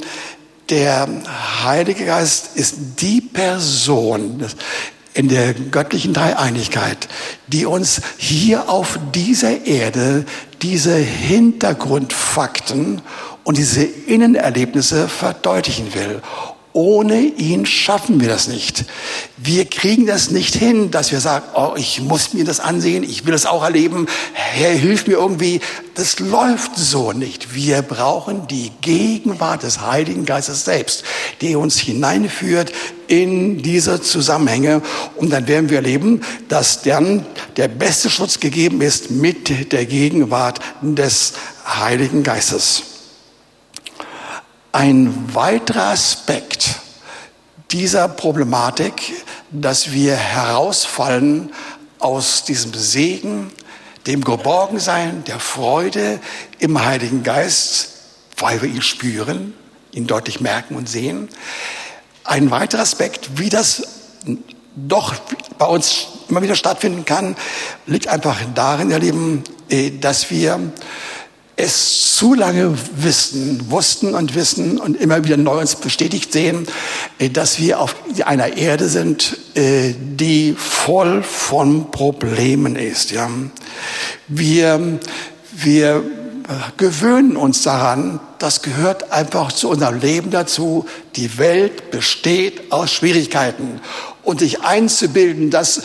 der 0.69 1.09
Heilige 1.63 2.05
Geist 2.05 2.51
ist 2.55 2.75
die 3.01 3.19
Person 3.19 4.45
in 5.13 5.29
der 5.29 5.53
göttlichen 5.53 6.13
Dreieinigkeit, 6.13 7.08
die 7.48 7.65
uns 7.65 8.01
hier 8.17 8.70
auf 8.70 9.00
dieser 9.13 9.65
Erde 9.65 10.25
diese 10.62 10.96
Hintergrundfakten 10.96 13.01
und 13.43 13.58
diese 13.58 13.84
Innenerlebnisse 13.84 15.08
verdeutlichen 15.08 15.93
will. 15.93 16.22
Ohne 16.75 17.20
ihn 17.20 17.67
schaffen 17.67 18.20
wir 18.20 18.27
das 18.27 18.48
nicht. 18.48 18.86
Wir 19.38 19.65
kriegen 19.65 20.08
das 20.08 20.32
nicht 20.32 20.55
hin, 20.55 20.89
dass 20.89 21.12
wir 21.12 21.20
sagen, 21.20 21.46
oh, 21.53 21.74
ich 21.75 22.01
muss 22.01 22.34
mir 22.34 22.46
das 22.46 22.60
ansehen, 22.60 23.03
ich 23.03 23.27
will 23.27 23.36
es 23.36 23.46
auch 23.46 23.63
erleben, 23.63 24.08
Herr, 24.34 24.72
hilf 24.72 25.05
mir 25.05 25.13
irgendwie. 25.13 25.62
Das 25.93 26.17
läuft 26.17 26.75
so 26.75 27.12
nicht. 27.12 27.53
Wir 27.53 27.84
brauchen 27.84 28.48
die 28.48 28.72
Gegenwart 28.82 29.62
des 29.62 29.82
Heiligen 29.82 30.25
Geistes 30.25 30.65
selbst, 30.65 31.03
der 31.41 31.60
uns 31.60 31.77
hineinführt 31.77 32.72
in 33.22 33.62
diese 33.62 34.01
Zusammenhänge. 34.01 34.82
Und 35.15 35.32
dann 35.32 35.48
werden 35.48 35.70
wir 35.70 35.77
erleben, 35.77 36.22
dass 36.48 36.82
dann 36.82 37.25
der 37.58 37.67
beste 37.67 38.10
Schutz 38.10 38.39
gegeben 38.39 38.82
ist 38.82 39.12
mit 39.12 39.72
der 39.72 39.86
Gegenwart 39.86 40.60
des 40.82 41.34
Heiligen 41.65 42.24
Geistes. 42.24 42.84
Ein 44.72 45.13
weiterer 45.34 45.89
Aspekt 45.89 46.79
dieser 47.72 48.08
Problematik, 48.08 49.24
dass 49.51 49.91
wir 49.91 50.15
herausfallen 50.15 51.51
aus 52.00 52.43
diesem 52.43 52.74
Segen, 52.74 53.51
dem 54.08 54.24
Geborgensein, 54.24 55.24
der 55.25 55.39
Freude 55.39 56.20
im 56.60 56.84
Heiligen 56.84 57.24
Geist, 57.24 57.89
weil 58.38 58.62
wir 58.62 58.70
ihn 58.70 58.82
spüren, 58.82 59.53
ihn 59.91 60.08
deutlich 60.08 60.41
merken 60.41 60.75
und 60.75 60.89
sehen. 60.89 61.29
Ein 62.24 62.51
weiterer 62.51 62.82
Aspekt, 62.82 63.38
wie 63.38 63.50
das 63.50 63.84
doch 64.75 65.13
bei 65.58 65.65
uns 65.65 66.08
immer 66.30 66.42
wieder 66.42 66.56
stattfinden 66.56 67.06
kann, 67.06 67.36
liegt 67.86 68.08
einfach 68.08 68.38
darin, 68.56 68.89
ihr 68.89 69.00
Lieben, 69.00 69.44
äh, 69.70 69.92
dass 69.92 70.32
wir 70.32 70.60
es 71.56 72.15
zu 72.15 72.34
lange 72.34 72.75
wissen, 72.96 73.70
wussten 73.70 74.15
und 74.15 74.34
wissen 74.34 74.80
und 74.80 75.00
immer 75.00 75.24
wieder 75.24 75.38
neu 75.38 75.60
uns 75.60 75.75
bestätigt 75.75 76.32
sehen, 76.34 76.65
äh, 77.20 77.30
dass 77.30 77.60
wir 77.60 77.80
auf 77.80 77.96
einer 78.25 78.58
Erde 78.58 78.88
sind, 78.89 79.38
äh, 79.56 79.94
die 79.98 80.56
voll 80.58 81.22
von 81.22 81.92
Problemen 81.92 82.75
ist. 82.75 83.12
Ja. 83.12 83.30
Wir, 84.27 85.00
wir 85.51 86.03
gewöhnen 86.77 87.38
uns 87.38 87.63
daran, 87.63 88.19
das 88.39 88.62
gehört 88.62 89.12
einfach 89.12 89.51
zu 89.51 89.69
unserem 89.69 90.00
Leben 90.00 90.31
dazu. 90.31 90.85
Die 91.15 91.38
Welt 91.38 91.91
besteht 91.91 92.71
aus 92.71 92.91
Schwierigkeiten 92.91 93.79
und 94.23 94.39
sich 94.39 94.62
einzubilden, 94.62 95.50
dass 95.50 95.81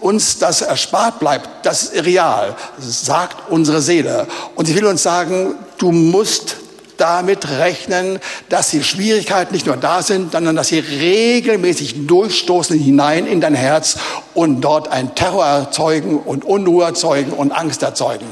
uns 0.00 0.38
das 0.38 0.62
erspart 0.62 1.18
bleibt, 1.20 1.48
das 1.64 1.84
ist 1.84 2.04
real, 2.04 2.56
sagt 2.78 3.50
unsere 3.50 3.80
Seele. 3.80 4.26
Und 4.54 4.66
sie 4.66 4.74
will 4.74 4.86
uns 4.86 5.02
sagen, 5.02 5.54
du 5.78 5.92
musst 5.92 6.56
damit 6.96 7.48
rechnen, 7.58 8.20
dass 8.48 8.70
die 8.70 8.82
Schwierigkeiten 8.82 9.52
nicht 9.52 9.66
nur 9.66 9.76
da 9.76 10.02
sind, 10.02 10.32
sondern 10.32 10.56
dass 10.56 10.68
sie 10.68 10.78
regelmäßig 10.78 12.06
durchstoßen 12.06 12.78
hinein 12.78 13.26
in 13.26 13.40
dein 13.40 13.54
Herz 13.54 13.96
und 14.34 14.60
dort 14.60 14.88
ein 14.88 15.14
Terror 15.14 15.44
erzeugen 15.44 16.18
und 16.18 16.44
Unruhe 16.44 16.84
erzeugen 16.84 17.32
und 17.32 17.52
Angst 17.52 17.82
erzeugen. 17.82 18.26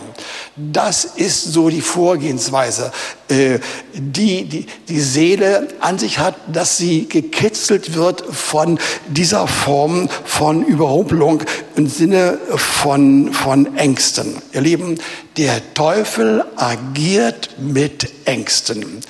Das 0.55 1.07
ist 1.07 1.45
so 1.53 1.71
die 1.71 1.81
Vorgehensweise, 1.81 2.93
äh, 3.29 3.59
die, 3.95 4.45
die 4.45 4.67
die 4.89 5.01
Seele 5.01 5.69
an 5.81 5.99
sich 5.99 6.19
hat, 6.19 6.35
dass 6.53 6.77
sie 6.77 7.09
gekitzelt 7.09 7.95
wird 7.95 8.23
von 8.31 8.79
dieser 9.09 9.47
Form 9.47 10.11
von 10.27 10.63
Überrumpelung 10.63 11.43
im 11.75 11.87
Sinne 11.87 12.39
von, 12.57 13.33
von 13.33 13.79
Ängsten. 13.79 14.43
Ihr 14.53 14.61
Lieben, 14.61 14.99
der 15.39 15.73
Teufel 15.73 16.45
agiert 16.57 17.49
mit 17.59 18.11
Ängsten. 18.27 19.01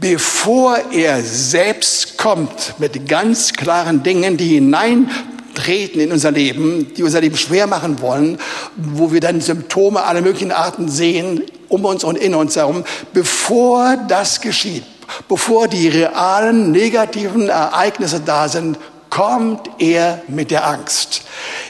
Bevor 0.00 0.78
er 0.92 1.22
selbst 1.22 2.16
kommt 2.16 2.76
mit 2.78 3.06
ganz 3.08 3.52
klaren 3.52 4.02
Dingen, 4.02 4.38
die 4.38 4.54
hinein 4.54 5.10
treten 5.54 6.00
in 6.00 6.12
unser 6.12 6.30
Leben, 6.30 6.92
die 6.94 7.02
unser 7.02 7.20
Leben 7.20 7.36
schwer 7.36 7.66
machen 7.66 8.00
wollen, 8.00 8.38
wo 8.76 9.12
wir 9.12 9.20
dann 9.20 9.40
Symptome 9.40 10.04
aller 10.04 10.22
möglichen 10.22 10.52
Arten 10.52 10.88
sehen, 10.88 11.42
um 11.68 11.84
uns 11.84 12.04
und 12.04 12.16
in 12.16 12.34
uns 12.34 12.56
herum, 12.56 12.84
bevor 13.12 13.96
das 14.08 14.40
geschieht, 14.40 14.84
bevor 15.28 15.68
die 15.68 15.88
realen 15.88 16.70
negativen 16.72 17.48
Ereignisse 17.48 18.20
da 18.20 18.48
sind, 18.48 18.78
kommt 19.10 19.70
er 19.78 20.22
mit 20.28 20.50
der 20.50 20.66
Angst. 20.66 21.22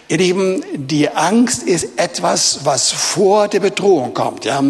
Ihr 0.08 0.18
Lieben, 0.18 0.62
die 0.74 1.08
Angst 1.10 1.62
ist 1.62 1.98
etwas, 1.98 2.60
was 2.64 2.90
vor 2.90 3.48
der 3.48 3.60
Bedrohung 3.60 4.14
kommt. 4.14 4.44
Ja? 4.44 4.62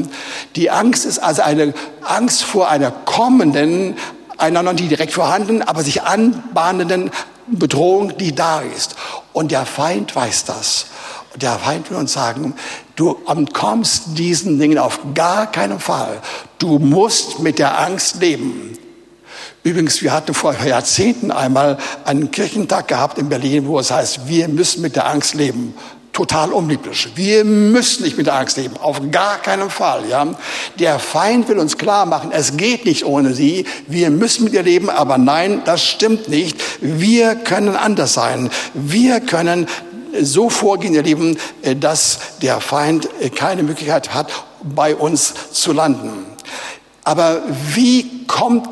Die 0.56 0.70
Angst 0.70 1.06
ist 1.06 1.18
also 1.18 1.42
eine 1.42 1.72
Angst 2.02 2.44
vor 2.44 2.68
einer 2.68 2.90
kommenden, 2.90 3.96
einer 4.36 4.62
noch 4.62 4.72
nicht 4.72 4.90
direkt 4.90 5.12
vorhandenen, 5.12 5.62
aber 5.62 5.82
sich 5.82 6.02
anbahnenden 6.02 7.10
Bedrohung, 7.52 8.16
die 8.18 8.34
da 8.34 8.60
ist. 8.60 8.96
Und 9.32 9.50
der 9.50 9.66
Feind 9.66 10.14
weiß 10.14 10.44
das. 10.44 10.86
Der 11.36 11.58
Feind 11.58 11.90
will 11.90 11.98
uns 11.98 12.12
sagen, 12.12 12.54
du 12.96 13.16
entkommst 13.26 14.18
diesen 14.18 14.58
Dingen 14.58 14.78
auf 14.78 15.00
gar 15.14 15.50
keinen 15.50 15.78
Fall. 15.78 16.20
Du 16.58 16.78
musst 16.78 17.38
mit 17.40 17.58
der 17.58 17.78
Angst 17.78 18.20
leben. 18.20 18.76
Übrigens, 19.62 20.02
wir 20.02 20.12
hatten 20.12 20.34
vor 20.34 20.54
Jahrzehnten 20.54 21.30
einmal 21.30 21.78
einen 22.04 22.30
Kirchentag 22.30 22.88
gehabt 22.88 23.18
in 23.18 23.28
Berlin, 23.28 23.66
wo 23.66 23.78
es 23.78 23.90
heißt, 23.90 24.26
wir 24.26 24.48
müssen 24.48 24.82
mit 24.82 24.96
der 24.96 25.06
Angst 25.06 25.34
leben 25.34 25.74
total 26.18 26.52
unbiblisch. 26.52 27.10
Wir 27.14 27.44
müssen 27.44 28.02
nicht 28.02 28.18
mit 28.18 28.26
der 28.26 28.34
Angst 28.34 28.56
leben, 28.56 28.76
auf 28.76 29.00
gar 29.12 29.38
keinen 29.38 29.70
Fall. 29.70 30.08
Ja? 30.08 30.26
Der 30.76 30.98
Feind 30.98 31.46
will 31.48 31.60
uns 31.60 31.78
klar 31.78 32.06
machen, 32.06 32.32
es 32.32 32.56
geht 32.56 32.86
nicht 32.86 33.06
ohne 33.06 33.34
sie, 33.34 33.66
wir 33.86 34.10
müssen 34.10 34.42
mit 34.42 34.52
ihr 34.52 34.64
leben, 34.64 34.90
aber 34.90 35.16
nein, 35.16 35.62
das 35.64 35.84
stimmt 35.84 36.28
nicht. 36.28 36.60
Wir 36.80 37.36
können 37.36 37.76
anders 37.76 38.14
sein. 38.14 38.50
Wir 38.74 39.20
können 39.20 39.68
so 40.20 40.50
vorgehen, 40.50 40.92
ihr 40.92 41.04
Lieben, 41.04 41.38
dass 41.76 42.18
der 42.42 42.60
Feind 42.60 43.08
keine 43.36 43.62
Möglichkeit 43.62 44.12
hat, 44.12 44.32
bei 44.62 44.96
uns 44.96 45.52
zu 45.52 45.72
landen. 45.72 46.26
Aber 47.04 47.42
wie 47.74 48.26
kommt, 48.26 48.66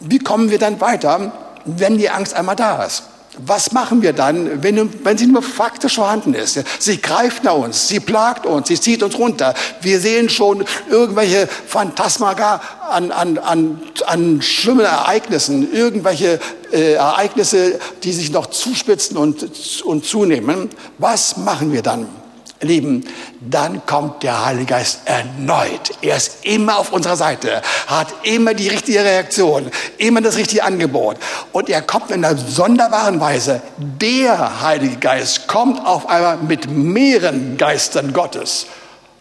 wie 0.00 0.18
kommen 0.18 0.50
wir 0.50 0.58
dann 0.58 0.82
weiter, 0.82 1.32
wenn 1.64 1.96
die 1.96 2.10
Angst 2.10 2.34
einmal 2.34 2.56
da 2.56 2.84
ist? 2.84 3.04
Was 3.38 3.72
machen 3.72 4.02
wir 4.02 4.12
dann, 4.12 4.62
wenn, 4.62 5.04
wenn 5.04 5.16
sie 5.16 5.26
nur 5.26 5.42
faktisch 5.42 5.94
vorhanden 5.94 6.34
ist? 6.34 6.62
Sie 6.78 7.00
greift 7.00 7.44
nach 7.44 7.54
uns, 7.54 7.88
sie 7.88 8.00
plagt 8.00 8.44
uns, 8.44 8.68
sie 8.68 8.80
zieht 8.80 9.02
uns 9.02 9.16
runter. 9.16 9.54
Wir 9.82 10.00
sehen 10.00 10.28
schon 10.28 10.64
irgendwelche 10.90 11.46
Phantasmaga 11.46 12.60
an, 12.88 13.12
an, 13.12 13.38
an, 13.38 13.82
an 14.06 14.42
schlimmen 14.42 14.84
Ereignissen, 14.84 15.72
irgendwelche 15.72 16.40
äh, 16.72 16.94
Ereignisse, 16.94 17.78
die 18.02 18.12
sich 18.12 18.32
noch 18.32 18.46
zuspitzen 18.46 19.16
und, 19.16 19.46
und 19.84 20.04
zunehmen. 20.04 20.68
Was 20.98 21.36
machen 21.36 21.72
wir 21.72 21.82
dann? 21.82 22.19
Lieben, 22.62 23.04
dann 23.40 23.84
kommt 23.86 24.22
der 24.22 24.44
Heilige 24.44 24.66
Geist 24.66 25.00
erneut. 25.06 25.92
Er 26.02 26.16
ist 26.16 26.44
immer 26.44 26.78
auf 26.78 26.92
unserer 26.92 27.16
Seite, 27.16 27.62
hat 27.86 28.08
immer 28.22 28.52
die 28.52 28.68
richtige 28.68 29.02
Reaktion, 29.02 29.70
immer 29.96 30.20
das 30.20 30.36
richtige 30.36 30.64
Angebot. 30.64 31.16
Und 31.52 31.70
er 31.70 31.80
kommt 31.80 32.10
in 32.10 32.24
einer 32.24 32.36
sonderbaren 32.36 33.18
Weise. 33.18 33.62
Der 33.78 34.60
Heilige 34.60 34.96
Geist 34.96 35.48
kommt 35.48 35.84
auf 35.86 36.08
einmal 36.08 36.36
mit 36.36 36.70
mehreren 36.70 37.56
Geistern 37.56 38.12
Gottes. 38.12 38.66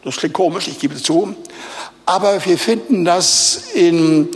Das 0.03 0.17
klingt 0.17 0.33
komisch, 0.33 0.67
ich 0.67 0.79
gebe 0.79 0.95
es 0.95 1.03
zu. 1.03 1.33
Aber 2.05 2.43
wir 2.45 2.57
finden 2.57 3.05
das 3.05 3.61
in 3.73 4.29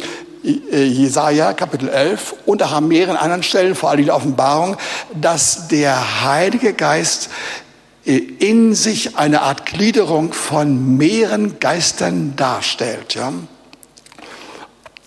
Jesaja 0.44 1.54
Kapitel 1.54 1.89
11 1.89 2.36
und 2.46 2.62
auch 2.63 2.74
an 2.74 2.88
mehreren 2.88 3.18
anderen 3.18 3.44
Stellen, 3.44 3.76
vor 3.76 3.89
allem 3.89 4.00
in 4.00 4.06
der 4.08 4.16
Offenbarung, 4.16 4.78
dass 5.13 5.70
der 5.70 6.24
Heilige 6.24 6.74
Geist 6.74 7.30
in 8.06 8.76
sich 8.76 9.18
eine 9.18 9.42
Art 9.42 9.66
Gliederung 9.66 10.34
von 10.34 10.98
mehreren 10.98 11.60
Geistern 11.60 12.36
darstellt. 12.36 13.16
Ja? 13.16 13.32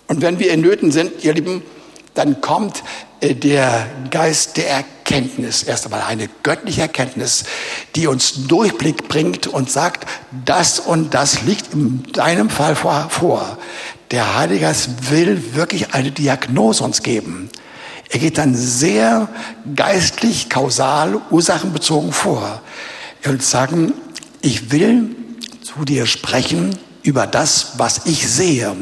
Und 0.06 0.22
wenn 0.22 0.38
wir 0.38 0.52
in 0.52 0.61
Nöten 0.61 0.92
sind, 0.92 1.24
ihr 1.24 1.35
Lieben, 1.35 1.62
dann 2.14 2.40
kommt 2.40 2.82
äh, 3.20 3.35
der 3.35 3.87
Geist 4.11 4.56
der 4.56 4.70
Erkenntnis, 4.70 5.62
erst 5.62 5.85
einmal 5.85 6.02
eine 6.02 6.28
göttliche 6.42 6.82
Erkenntnis, 6.82 7.44
die 7.94 8.06
uns 8.06 8.46
Durchblick 8.46 9.09
bringt 9.09 9.46
und 9.46 9.70
sagt, 9.70 10.09
das 10.44 10.80
und 10.80 11.12
das 11.12 11.42
liegt 11.42 11.74
in 11.74 12.02
deinem 12.12 12.48
Fall 12.50 12.76
vor. 12.76 13.59
Der 14.11 14.38
Heilige 14.38 14.61
Geist 14.61 15.11
will 15.11 15.54
wirklich 15.54 15.92
eine 15.92 16.12
Diagnose 16.12 16.82
uns 16.82 17.02
geben. 17.02 17.50
Er 18.10 18.18
geht 18.18 18.38
dann 18.38 18.54
sehr 18.54 19.28
geistlich, 19.74 20.48
kausal, 20.48 21.20
ursachenbezogen 21.30 22.12
vor. 22.12 22.62
Er 23.22 23.32
will 23.32 23.40
sagen, 23.40 23.92
ich 24.42 24.70
will 24.70 25.16
zu 25.62 25.84
dir 25.84 26.06
sprechen 26.06 26.78
über 27.02 27.26
das, 27.26 27.72
was 27.78 28.06
ich 28.06 28.28
sehe. 28.28 28.76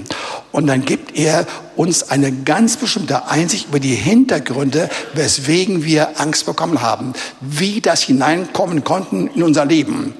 Und 0.52 0.66
dann 0.66 0.84
gibt 0.84 1.16
er 1.16 1.46
uns 1.76 2.10
eine 2.10 2.32
ganz 2.32 2.76
bestimmte 2.76 3.28
Einsicht 3.28 3.68
über 3.68 3.80
die 3.80 3.94
Hintergründe, 3.94 4.88
weswegen 5.14 5.84
wir 5.84 6.20
Angst 6.20 6.46
bekommen 6.46 6.80
haben, 6.80 7.12
wie 7.40 7.80
das 7.80 8.02
hineinkommen 8.02 8.84
konnten 8.84 9.28
in 9.28 9.42
unser 9.42 9.64
Leben. 9.64 10.14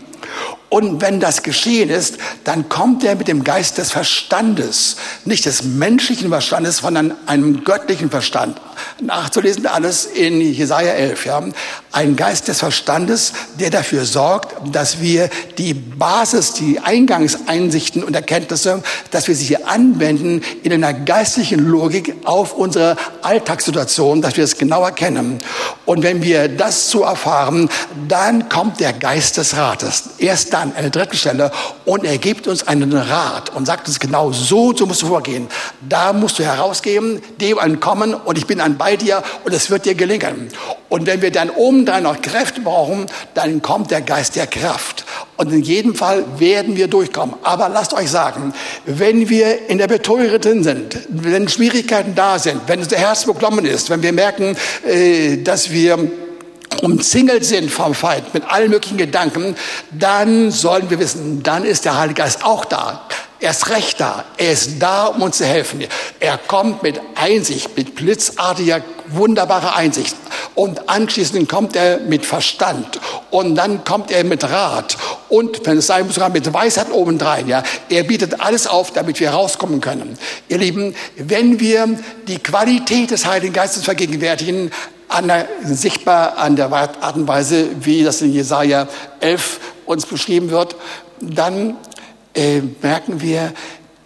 Und 0.74 1.00
wenn 1.00 1.20
das 1.20 1.44
geschehen 1.44 1.88
ist, 1.88 2.18
dann 2.42 2.68
kommt 2.68 3.04
er 3.04 3.14
mit 3.14 3.28
dem 3.28 3.44
Geist 3.44 3.78
des 3.78 3.92
Verstandes, 3.92 4.96
nicht 5.24 5.46
des 5.46 5.62
menschlichen 5.62 6.30
Verstandes, 6.30 6.78
sondern 6.78 7.14
einem 7.26 7.62
göttlichen 7.62 8.10
Verstand. 8.10 8.60
Nachzulesen 9.00 9.68
alles 9.68 10.04
in 10.04 10.40
Jesaja 10.40 10.94
11, 10.94 11.26
ja. 11.26 11.44
Ein 11.94 12.16
Geist 12.16 12.48
des 12.48 12.59
Verstandes, 12.59 13.33
der 13.61 13.70
dafür 13.70 14.04
sorgt, 14.04 14.57
dass 14.74 15.00
wir 15.00 15.30
die 15.59 15.74
Basis, 15.74 16.54
die 16.54 16.80
Eingangseinsichten 16.80 18.02
und 18.02 18.16
Erkenntnisse, 18.16 18.83
dass 19.12 19.28
wir 19.28 19.37
sie 19.37 19.64
anwenden 19.64 20.42
in 20.64 20.72
einer 20.72 20.92
geistlichen 20.92 21.61
Logik 21.61 22.16
auf 22.24 22.52
unsere 22.54 22.96
Alltagssituation, 23.22 24.22
dass 24.22 24.37
wir 24.37 24.42
es 24.42 24.59
genau 24.59 24.83
erkennen. 24.83 25.38
Und 25.87 26.02
wenn 26.02 26.20
wir 26.20 26.48
das 26.48 26.88
zu 26.88 27.04
erfahren, 27.04 27.68
dann 28.09 28.48
kommt 28.48 28.80
der 28.80 28.92
Geist 28.92 29.37
des 29.37 29.57
Rates. 29.57 30.04
Erst 30.18 30.52
dann 30.52 30.64
an, 30.64 30.72
eine 30.76 30.90
dritte 30.90 31.16
Stelle, 31.16 31.50
und 31.85 32.04
er 32.04 32.18
gibt 32.18 32.46
uns 32.46 32.66
einen 32.66 32.92
Rat 32.92 33.50
und 33.54 33.66
sagt 33.66 33.87
uns 33.87 34.00
genau, 34.00 34.33
so, 34.33 34.74
so 34.74 34.87
musst 34.87 35.02
du 35.02 35.07
vorgehen. 35.07 35.48
Da 35.87 36.12
musst 36.12 36.38
du 36.38 36.44
herausgeben, 36.44 37.20
dem 37.40 37.59
entkommen 37.59 38.14
und 38.14 38.38
ich 38.38 38.46
bin 38.46 38.59
dann 38.59 38.76
bei 38.78 38.96
dir 38.96 39.22
und 39.44 39.52
es 39.52 39.70
wird 39.70 39.85
dir 39.85 39.94
gelingen. 39.94 40.48
Und 40.88 41.07
wenn 41.07 41.22
wir 41.22 41.30
dann 41.30 41.50
oben 41.50 41.84
noch 41.85 42.20
Kräfte 42.20 42.61
brauchen, 42.61 43.07
dann 43.35 43.62
kommt 43.62 43.90
der 43.90 44.01
Geist 44.01 44.37
der 44.37 44.47
Kraft. 44.47 45.05
Und 45.37 45.53
in 45.53 45.62
jedem 45.62 45.94
Fall 45.94 46.25
werden 46.38 46.77
wir 46.77 46.88
durchkommen. 46.88 47.35
Aber 47.42 47.68
lasst 47.68 47.92
euch 47.92 48.11
sagen, 48.11 48.55
wenn 48.87 49.29
wir 49.29 49.68
in 49.68 49.79
der 49.79 49.88
Betreuung 49.88 50.40
drin 50.40 50.62
sind, 50.62 50.99
wenn 51.09 51.49
Schwierigkeiten 51.49 52.14
da 52.14 52.38
sind, 52.38 52.61
wenn 52.66 52.81
unser 52.81 52.97
Herz 52.97 53.25
beklommen 53.25 53.64
ist, 53.64 53.90
wenn 53.90 54.03
wir 54.03 54.12
merken, 54.12 54.57
äh, 54.87 55.38
dass 55.38 55.70
wir 55.70 55.99
umzingelt 56.83 57.44
sind 57.44 57.70
vom 57.70 57.94
Feind 57.94 58.35
mit 58.35 58.44
allen 58.51 58.70
möglichen 58.70 58.99
Gedanken, 58.99 59.57
dann 59.90 60.51
sollen 60.51 60.90
wir 60.90 60.99
wissen, 60.99 61.42
dann 61.42 61.64
ist 61.64 61.85
der 61.85 61.99
Heilige 61.99 62.23
Geist 62.23 62.44
auch 62.44 62.64
da. 62.64 63.07
Er 63.40 63.51
ist 63.51 63.68
recht 63.68 64.01
da. 64.01 64.25
Er 64.37 64.53
ist 64.53 64.81
da, 64.81 65.07
um 65.07 65.23
uns 65.23 65.38
zu 65.38 65.44
helfen. 65.44 65.85
Er 66.20 66.38
kommt 66.38 66.83
mit 66.83 67.01
Einsicht, 67.14 67.77
mit 67.77 67.94
blitzartiger, 67.94 68.81
wunderbarer 69.09 69.77
Einsicht. 69.77 70.16
Und 70.55 70.88
anschließend 70.88 71.49
kommt 71.49 71.77
er 71.77 71.99
mit 71.99 72.25
Verstand. 72.25 73.01
Und 73.31 73.57
dann 73.57 73.85
kommt 73.85 74.11
er 74.11 74.25
mit 74.25 74.44
Rat. 74.44 74.97
Und, 75.29 75.66
wenn 75.66 75.79
es 75.79 75.88
sein 75.88 76.07
muss, 76.07 76.14
sogar 76.14 76.31
mit 76.31 76.53
Weisheit 76.53 76.90
obendrein. 76.92 77.49
Ja. 77.49 77.62
Er 77.88 78.05
bietet 78.05 78.40
alles 78.40 78.66
auf, 78.66 78.92
damit 78.92 79.18
wir 79.18 79.31
rauskommen 79.31 79.81
können. 79.81 80.16
Ihr 80.49 80.59
Lieben, 80.59 80.94
wenn 81.16 81.59
wir 81.59 81.99
die 82.29 82.38
Qualität 82.38 83.11
des 83.11 83.27
Heiligen 83.27 83.53
Geistes 83.53 83.85
vergegenwärtigen, 83.85 84.70
an 85.09 85.29
der, 85.29 85.49
sichtbar 85.64 86.38
an 86.38 86.57
der 86.57 86.73
Art 86.73 87.16
und 87.16 87.29
Weise, 87.29 87.68
wie 87.81 88.03
das 88.05 88.23
in 88.23 88.33
Jesaja 88.33 88.88
11 89.20 89.61
uns 89.87 90.07
beschrieben 90.07 90.51
wird, 90.51 90.77
dann 91.20 91.77
äh, 92.35 92.61
merken 92.83 93.20
wir, 93.20 93.53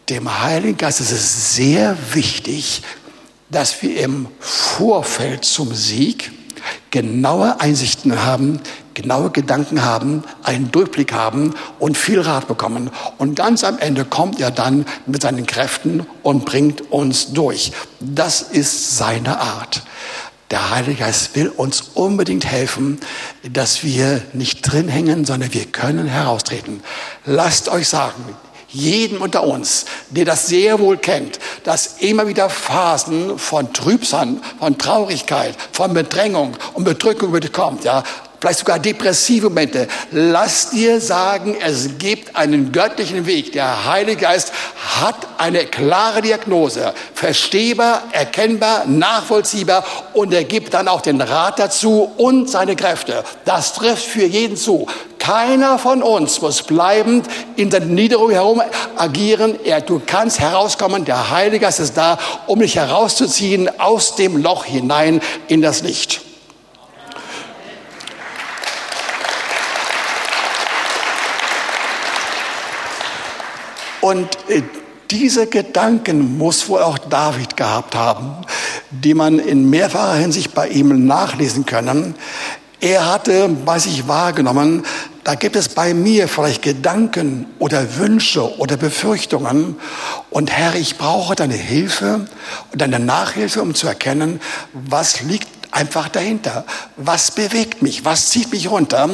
dem 0.09 0.43
Heiligen 0.43 0.77
Geist 0.77 1.01
ist 1.01 1.13
es 1.13 1.55
sehr 1.55 1.97
wichtig, 2.13 2.83
dass 3.51 3.83
wir 3.83 4.01
im 4.01 4.29
Vorfeld 4.41 5.45
zum 5.45 5.75
Sieg 5.75 6.31
genaue 6.91 7.61
Einsichten 7.61 8.25
haben, 8.25 8.61
genaue 8.95 9.31
Gedanken 9.31 9.85
haben, 9.85 10.25
einen 10.43 10.71
Durchblick 10.71 11.13
haben 11.13 11.55
und 11.79 11.97
viel 11.97 12.21
Rat 12.21 12.49
bekommen. 12.49 12.91
Und 13.19 13.37
ganz 13.37 13.65
am 13.65 13.79
Ende 13.79 14.05
kommt 14.05 14.41
er 14.41 14.51
dann 14.51 14.87
mit 15.07 15.23
seinen 15.23 15.47
Kräften 15.47 16.07
und 16.23 16.45
bringt 16.45 16.91
uns 16.91 17.33
durch. 17.33 17.73
Das 18.01 18.43
ist 18.43 18.97
seine 18.97 19.41
Art. 19.41 19.83
Der 20.51 20.71
Heilige 20.71 21.01
Geist 21.01 21.37
will 21.37 21.49
uns 21.49 21.91
unbedingt 21.95 22.47
helfen, 22.47 23.01
dass 23.53 23.85
wir 23.85 24.23
nicht 24.33 24.63
drin 24.63 24.89
hängen, 24.89 25.27
sondern 25.27 25.53
wir 25.53 25.67
können 25.67 26.07
heraustreten. 26.07 26.83
Lasst 27.27 27.69
euch 27.69 27.89
sagen, 27.89 28.25
jedem 28.71 29.21
unter 29.21 29.45
uns, 29.45 29.87
der 30.11 30.25
das 30.25 30.47
sehr 30.47 30.79
wohl 30.79 30.97
kennt, 30.97 31.39
dass 31.65 31.99
immer 32.01 32.29
wieder 32.29 32.49
Phasen 32.49 33.39
von 33.39 33.73
Trübsern, 33.73 34.43
von 34.59 34.79
Traurigkeit, 34.79 35.55
von 35.73 35.93
Bedrängung 35.93 36.57
und 36.75 36.85
Bedrückung 36.85 37.33
bekommt, 37.33 37.85
ja, 37.85 38.03
vielleicht 38.41 38.61
sogar 38.61 38.79
depressive 38.79 39.49
Momente. 39.49 39.89
Lass 40.11 40.71
dir 40.71 41.01
sagen, 41.01 41.57
es 41.65 41.99
gibt 41.99 42.37
einen 42.37 42.73
göttlichen 42.73 43.27
Weg. 43.27 43.53
Der 43.53 43.87
Heilige 43.87 44.23
Geist 44.23 44.53
hat 45.01 45.17
eine 45.39 45.67
klare 45.67 46.23
Diagnose, 46.23 46.93
verstehbar, 47.15 48.03
erkennbar, 48.13 48.87
nachvollziehbar 48.87 49.85
und 50.13 50.33
er 50.33 50.45
gibt 50.45 50.75
dann 50.75 50.89
auch 50.89 51.01
den 51.01 51.21
Rat 51.21 51.59
dazu 51.59 52.11
und 52.17 52.49
seine 52.49 52.77
Kräfte. 52.77 53.25
Das 53.45 53.75
trifft 53.75 54.05
für 54.05 54.25
jeden 54.25 54.57
zu. 54.57 54.87
Keiner 55.19 55.79
von 55.79 56.03
uns 56.03 56.41
muss 56.41 56.63
bleibend 56.63 57.27
in 57.57 57.71
der 57.71 57.81
Niederung 57.81 58.31
herum 58.31 58.63
agieren. 58.97 59.59
Er, 59.65 59.81
du 59.81 60.01
kannst 60.05 60.41
herauskommen. 60.41 61.05
Der 61.05 61.31
Heilige 61.31 61.67
Geist 61.67 61.81
ist 61.81 61.97
da, 61.97 62.19
um 62.47 62.61
dich 62.61 62.77
herauszuziehen 62.77 63.69
aus 63.79 64.17
dem 64.17 64.37
Loch 64.37 64.65
hinein 64.65 65.21
in 65.49 65.61
das 65.61 65.83
Licht. 65.83 66.28
Und 74.09 74.27
äh, 74.49 74.63
diese 75.11 75.49
Gedanken 75.49 76.39
muss 76.39 76.67
wohl 76.71 76.81
auch 76.81 76.97
David 76.97 77.59
gehabt 77.59 77.95
haben, 77.95 78.37
die 78.91 79.13
man 79.13 79.39
in 79.39 79.69
mehrfacher 79.69 80.15
Hinsicht 80.15 80.55
bei 80.55 80.69
ihm 80.69 81.07
nachlesen 81.07 81.67
können. 81.67 82.15
Er 82.81 83.05
hatte 83.05 83.51
bei 83.67 83.79
sich 83.79 84.09
wahrgenommen, 84.09 84.87
da 85.25 85.35
gibt 85.35 85.57
es 85.57 85.69
bei 85.69 85.93
mir 85.93 86.27
vielleicht 86.27 86.63
Gedanken 86.63 87.45
oder 87.59 87.99
Wünsche 87.99 88.59
oder 88.59 88.79
Befürchtungen. 88.79 89.77
Und 90.31 90.51
Herr, 90.51 90.75
ich 90.75 90.97
brauche 90.97 91.35
deine 91.35 91.53
Hilfe 91.53 92.27
und 92.73 92.81
deine 92.81 92.99
Nachhilfe, 92.99 93.61
um 93.61 93.75
zu 93.75 93.89
erkennen, 93.89 94.41
was 94.73 95.21
liegt 95.21 95.58
einfach 95.71 96.09
dahinter. 96.09 96.65
Was 96.97 97.31
bewegt 97.31 97.83
mich? 97.83 98.05
Was 98.05 98.31
zieht 98.31 98.51
mich 98.53 98.71
runter? 98.71 99.09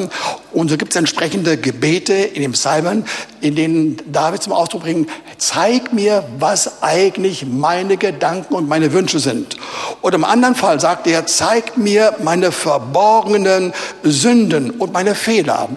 Und 0.52 0.68
so 0.70 0.76
gibt 0.76 0.92
es 0.92 0.96
entsprechende 0.96 1.56
Gebete 1.56 2.14
in 2.14 2.42
den 2.42 2.52
Psalmen, 2.52 3.04
in 3.40 3.54
denen 3.54 3.96
David 4.12 4.42
zum 4.42 4.52
Ausdruck 4.52 4.82
bringt, 4.82 5.10
zeig 5.38 5.92
mir, 5.92 6.24
was 6.38 6.82
eigentlich 6.82 7.46
meine 7.46 7.96
Gedanken 7.96 8.54
und 8.54 8.68
meine 8.68 8.92
Wünsche 8.92 9.18
sind. 9.18 9.56
Und 10.00 10.14
im 10.14 10.24
anderen 10.24 10.54
Fall 10.54 10.80
sagt 10.80 11.06
er, 11.06 11.26
zeig 11.26 11.76
mir 11.76 12.16
meine 12.22 12.52
verborgenen 12.52 13.72
Sünden 14.02 14.70
und 14.70 14.92
meine 14.92 15.14
Fehler, 15.14 15.68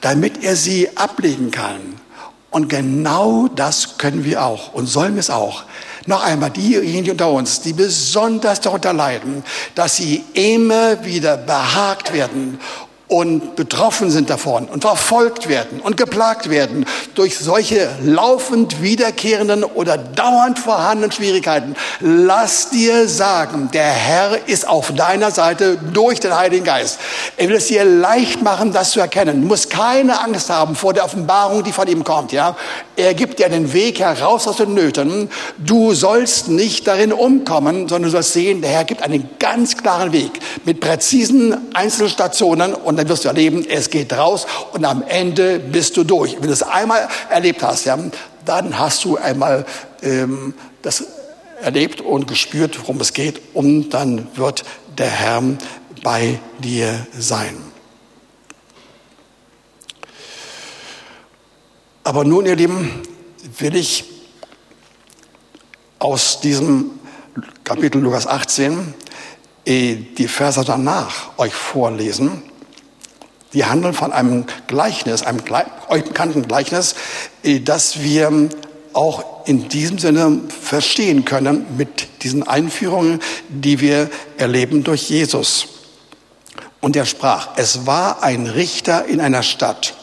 damit 0.00 0.42
er 0.42 0.56
sie 0.56 0.96
ablegen 0.96 1.50
kann. 1.50 2.00
Und 2.50 2.68
genau 2.68 3.48
das 3.48 3.98
können 3.98 4.24
wir 4.24 4.44
auch 4.44 4.72
und 4.74 4.86
sollen 4.86 5.14
wir 5.14 5.20
es 5.20 5.30
auch. 5.30 5.64
Noch 6.06 6.22
einmal, 6.22 6.50
diejenigen 6.50 7.10
unter 7.10 7.30
uns, 7.30 7.60
die 7.60 7.72
besonders 7.72 8.60
darunter 8.60 8.92
leiden, 8.92 9.44
dass 9.74 9.96
sie 9.96 10.24
immer 10.34 11.04
wieder 11.04 11.36
behagt 11.36 12.12
werden 12.12 12.58
und 13.10 13.56
betroffen 13.56 14.08
sind 14.08 14.30
davon 14.30 14.66
und 14.66 14.82
verfolgt 14.82 15.48
werden 15.48 15.80
und 15.80 15.96
geplagt 15.96 16.48
werden 16.48 16.86
durch 17.16 17.36
solche 17.36 17.88
laufend 18.04 18.82
wiederkehrenden 18.82 19.64
oder 19.64 19.98
dauernd 19.98 20.60
vorhandenen 20.60 21.10
Schwierigkeiten. 21.10 21.74
Lass 21.98 22.70
dir 22.70 23.08
sagen, 23.08 23.68
der 23.72 23.90
Herr 23.90 24.48
ist 24.48 24.66
auf 24.66 24.94
deiner 24.94 25.32
Seite 25.32 25.76
durch 25.92 26.20
den 26.20 26.36
Heiligen 26.36 26.64
Geist. 26.64 27.00
Er 27.36 27.48
will 27.48 27.56
es 27.56 27.66
dir 27.66 27.84
leicht 27.84 28.42
machen, 28.42 28.72
das 28.72 28.92
zu 28.92 29.00
erkennen. 29.00 29.40
Du 29.42 29.48
musst 29.48 29.70
keine 29.70 30.20
Angst 30.20 30.48
haben 30.48 30.76
vor 30.76 30.92
der 30.92 31.04
Offenbarung, 31.04 31.64
die 31.64 31.72
von 31.72 31.88
ihm 31.88 32.04
kommt, 32.04 32.30
ja. 32.30 32.56
Er 32.94 33.14
gibt 33.14 33.40
dir 33.40 33.48
den 33.48 33.72
Weg 33.72 33.98
heraus 33.98 34.46
aus 34.46 34.58
den 34.58 34.74
Nöten. 34.74 35.30
Du 35.58 35.94
sollst 35.94 36.48
nicht 36.48 36.86
darin 36.86 37.12
umkommen, 37.12 37.88
sondern 37.88 38.04
du 38.04 38.10
sollst 38.10 38.34
sehen, 38.34 38.60
der 38.60 38.70
Herr 38.70 38.84
gibt 38.84 39.02
einen 39.02 39.28
ganz 39.40 39.76
klaren 39.76 40.12
Weg 40.12 40.38
mit 40.64 40.78
präzisen 40.78 41.74
Einzelstationen 41.74 42.72
und 42.72 42.99
dann 43.00 43.08
wirst 43.08 43.24
du 43.24 43.28
erleben, 43.28 43.66
es 43.66 43.88
geht 43.88 44.12
raus 44.12 44.46
und 44.72 44.84
am 44.84 45.02
Ende 45.02 45.58
bist 45.58 45.96
du 45.96 46.04
durch. 46.04 46.34
Wenn 46.34 46.48
du 46.48 46.52
es 46.52 46.62
einmal 46.62 47.08
erlebt 47.30 47.62
hast, 47.62 47.86
ja, 47.86 47.98
dann 48.44 48.78
hast 48.78 49.04
du 49.04 49.16
einmal 49.16 49.64
ähm, 50.02 50.52
das 50.82 51.04
erlebt 51.62 52.02
und 52.02 52.28
gespürt, 52.28 52.78
worum 52.78 53.00
es 53.00 53.14
geht, 53.14 53.40
und 53.54 53.90
dann 53.90 54.28
wird 54.36 54.64
der 54.98 55.08
Herr 55.08 55.42
bei 56.02 56.38
dir 56.58 57.06
sein. 57.18 57.56
Aber 62.04 62.24
nun, 62.24 62.44
ihr 62.44 62.56
Lieben, 62.56 63.02
will 63.58 63.76
ich 63.76 64.04
aus 65.98 66.40
diesem 66.40 66.90
Kapitel 67.64 68.02
Lukas 68.02 68.26
18 68.26 68.94
äh, 69.64 69.94
die 69.94 70.28
Verse 70.28 70.62
danach 70.66 71.38
euch 71.38 71.54
vorlesen. 71.54 72.49
Die 73.52 73.64
handeln 73.64 73.94
von 73.94 74.12
einem 74.12 74.46
Gleichnis, 74.66 75.22
einem 75.22 75.38
bekannten 75.38 76.46
Gleichnis, 76.46 76.94
äh, 77.42 77.60
das 77.60 78.00
wir 78.00 78.48
auch 78.92 79.46
in 79.46 79.68
diesem 79.68 79.98
Sinne 79.98 80.40
verstehen 80.48 81.24
können 81.24 81.64
mit 81.76 82.22
diesen 82.22 82.46
Einführungen, 82.46 83.20
die 83.48 83.80
wir 83.80 84.10
erleben 84.36 84.84
durch 84.84 85.08
Jesus. 85.08 85.66
Und 86.80 86.96
er 86.96 87.06
sprach, 87.06 87.50
es 87.56 87.86
war 87.86 88.22
ein 88.22 88.46
Richter 88.46 89.04
in 89.04 89.20
einer 89.20 89.42
Stadt, 89.42 89.94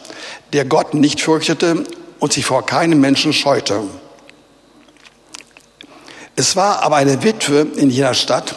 der 0.53 0.65
Gott 0.65 0.93
nicht 0.93 1.21
fürchtete 1.21 1.83
und 2.19 2.33
sich 2.33 2.45
vor 2.45 2.65
keinem 2.65 3.01
Menschen 3.01 3.33
scheute. 3.33 3.83
Es 6.35 6.55
war 6.55 6.83
aber 6.83 6.97
eine 6.97 7.23
Witwe 7.23 7.67
in 7.75 7.89
jener 7.89 8.13
Stadt, 8.13 8.55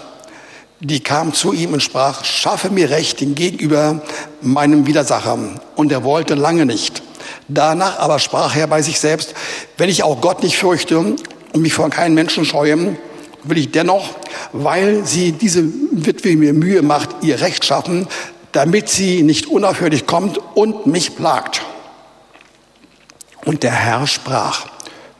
die 0.80 1.00
kam 1.00 1.34
zu 1.34 1.52
ihm 1.52 1.74
und 1.74 1.82
sprach, 1.82 2.24
schaffe 2.24 2.70
mir 2.70 2.90
Recht 2.90 3.18
gegenüber 3.18 4.00
meinem 4.40 4.86
Widersacher. 4.86 5.38
Und 5.76 5.92
er 5.92 6.04
wollte 6.04 6.34
lange 6.34 6.64
nicht. 6.66 7.02
Danach 7.48 7.98
aber 7.98 8.18
sprach 8.18 8.56
er 8.56 8.66
bei 8.66 8.80
sich 8.82 8.98
selbst, 8.98 9.34
wenn 9.76 9.90
ich 9.90 10.02
auch 10.02 10.20
Gott 10.20 10.42
nicht 10.42 10.56
fürchte 10.56 10.98
und 10.98 11.18
mich 11.56 11.74
vor 11.74 11.90
keinen 11.90 12.14
Menschen 12.14 12.44
scheue, 12.44 12.96
will 13.42 13.58
ich 13.58 13.70
dennoch, 13.70 14.14
weil 14.52 15.04
sie 15.04 15.32
diese 15.32 15.64
Witwe 15.92 16.36
mir 16.36 16.54
Mühe 16.54 16.82
macht, 16.82 17.10
ihr 17.22 17.40
Recht 17.40 17.64
schaffen, 17.64 18.06
damit 18.52 18.88
sie 18.88 19.22
nicht 19.22 19.46
unaufhörlich 19.46 20.06
kommt 20.06 20.38
und 20.54 20.86
mich 20.86 21.14
plagt. 21.14 21.62
Und 23.44 23.62
der 23.62 23.72
Herr 23.72 24.06
sprach, 24.06 24.66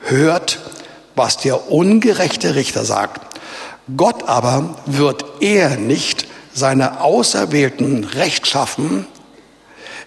hört 0.01 0.59
was 1.17 1.37
der 1.37 1.71
ungerechte 1.71 2.55
Richter 2.55 2.85
sagt. 2.85 3.30
Gott 3.97 4.29
aber 4.29 4.77
wird 4.87 5.25
er 5.41 5.77
nicht 5.77 6.27
seine 6.53 7.01
Auserwählten 7.01 8.05
Recht 8.05 8.47
schaffen, 8.47 9.07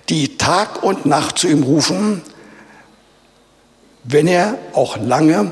die 0.10 0.38
Tag 0.38 0.84
und 0.84 1.06
Nacht 1.06 1.38
zu 1.38 1.48
ihm 1.48 1.64
rufen, 1.64 2.22
wenn 4.04 4.28
er 4.28 4.58
auch 4.74 4.98
lange 4.98 5.52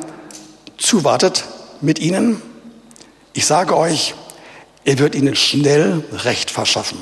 zuwartet 0.77 1.45
mit 1.81 1.99
ihnen? 1.99 2.41
Ich 3.33 3.45
sage 3.45 3.77
euch, 3.77 4.13
er 4.83 4.99
wird 4.99 5.15
ihnen 5.15 5.35
schnell 5.35 6.03
Recht 6.11 6.51
verschaffen. 6.51 6.99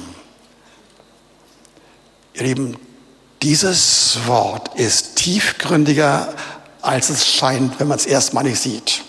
Ihr 2.33 2.43
Lieben, 2.43 2.77
dieses 3.41 4.19
Wort 4.27 4.75
ist 4.75 5.15
tiefgründiger 5.15 6.33
als 6.81 7.09
es 7.09 7.27
scheint, 7.27 7.79
wenn 7.79 7.87
man 7.87 7.97
es 7.97 8.05
erstmalig 8.05 8.59
sieht. 8.59 9.03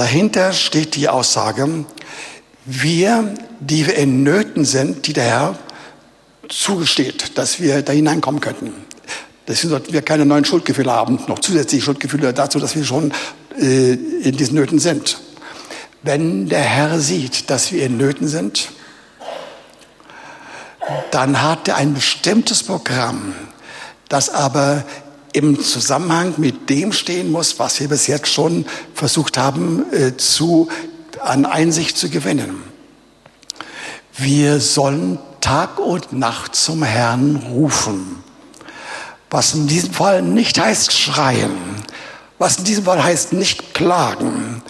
Dahinter 0.00 0.54
steht 0.54 0.96
die 0.96 1.10
Aussage, 1.10 1.84
wir, 2.64 3.34
die 3.60 3.86
wir 3.86 3.96
in 3.96 4.22
Nöten 4.22 4.64
sind, 4.64 5.06
die 5.06 5.12
der 5.12 5.24
Herr 5.24 5.58
zugesteht, 6.48 7.36
dass 7.36 7.60
wir 7.60 7.82
da 7.82 7.92
hineinkommen 7.92 8.40
könnten. 8.40 8.72
Deswegen 9.46 9.68
sollten 9.68 9.92
wir 9.92 10.00
keine 10.00 10.24
neuen 10.24 10.46
Schuldgefühle 10.46 10.90
haben, 10.90 11.18
noch 11.28 11.40
zusätzliche 11.40 11.84
Schuldgefühle 11.84 12.32
dazu, 12.32 12.58
dass 12.58 12.74
wir 12.76 12.84
schon 12.86 13.12
äh, 13.60 13.92
in 13.92 14.38
diesen 14.38 14.54
Nöten 14.54 14.78
sind. 14.78 15.20
Wenn 16.02 16.48
der 16.48 16.62
Herr 16.62 16.98
sieht, 16.98 17.50
dass 17.50 17.70
wir 17.70 17.84
in 17.84 17.98
Nöten 17.98 18.26
sind, 18.26 18.70
dann 21.10 21.42
hat 21.42 21.68
er 21.68 21.76
ein 21.76 21.92
bestimmtes 21.92 22.62
Programm, 22.62 23.34
das 24.08 24.30
aber 24.30 24.82
im 25.32 25.60
Zusammenhang 25.60 26.34
mit 26.38 26.70
dem 26.70 26.92
stehen 26.92 27.30
muss, 27.30 27.58
was 27.58 27.80
wir 27.80 27.88
bis 27.88 28.06
jetzt 28.06 28.28
schon 28.28 28.66
versucht 28.94 29.38
haben 29.38 29.84
äh, 29.92 30.16
zu, 30.16 30.68
an 31.20 31.46
Einsicht 31.46 31.96
zu 31.96 32.10
gewinnen. 32.10 32.62
Wir 34.16 34.60
sollen 34.60 35.18
Tag 35.40 35.78
und 35.78 36.12
Nacht 36.12 36.54
zum 36.54 36.82
Herrn 36.82 37.36
rufen. 37.36 38.22
Was 39.30 39.54
in 39.54 39.68
diesem 39.68 39.92
Fall 39.92 40.22
nicht 40.22 40.58
heißt 40.58 40.92
schreien, 40.92 41.56
was 42.38 42.58
in 42.58 42.64
diesem 42.64 42.84
Fall 42.84 43.02
heißt 43.02 43.32
nicht 43.32 43.74
klagen, 43.74 44.62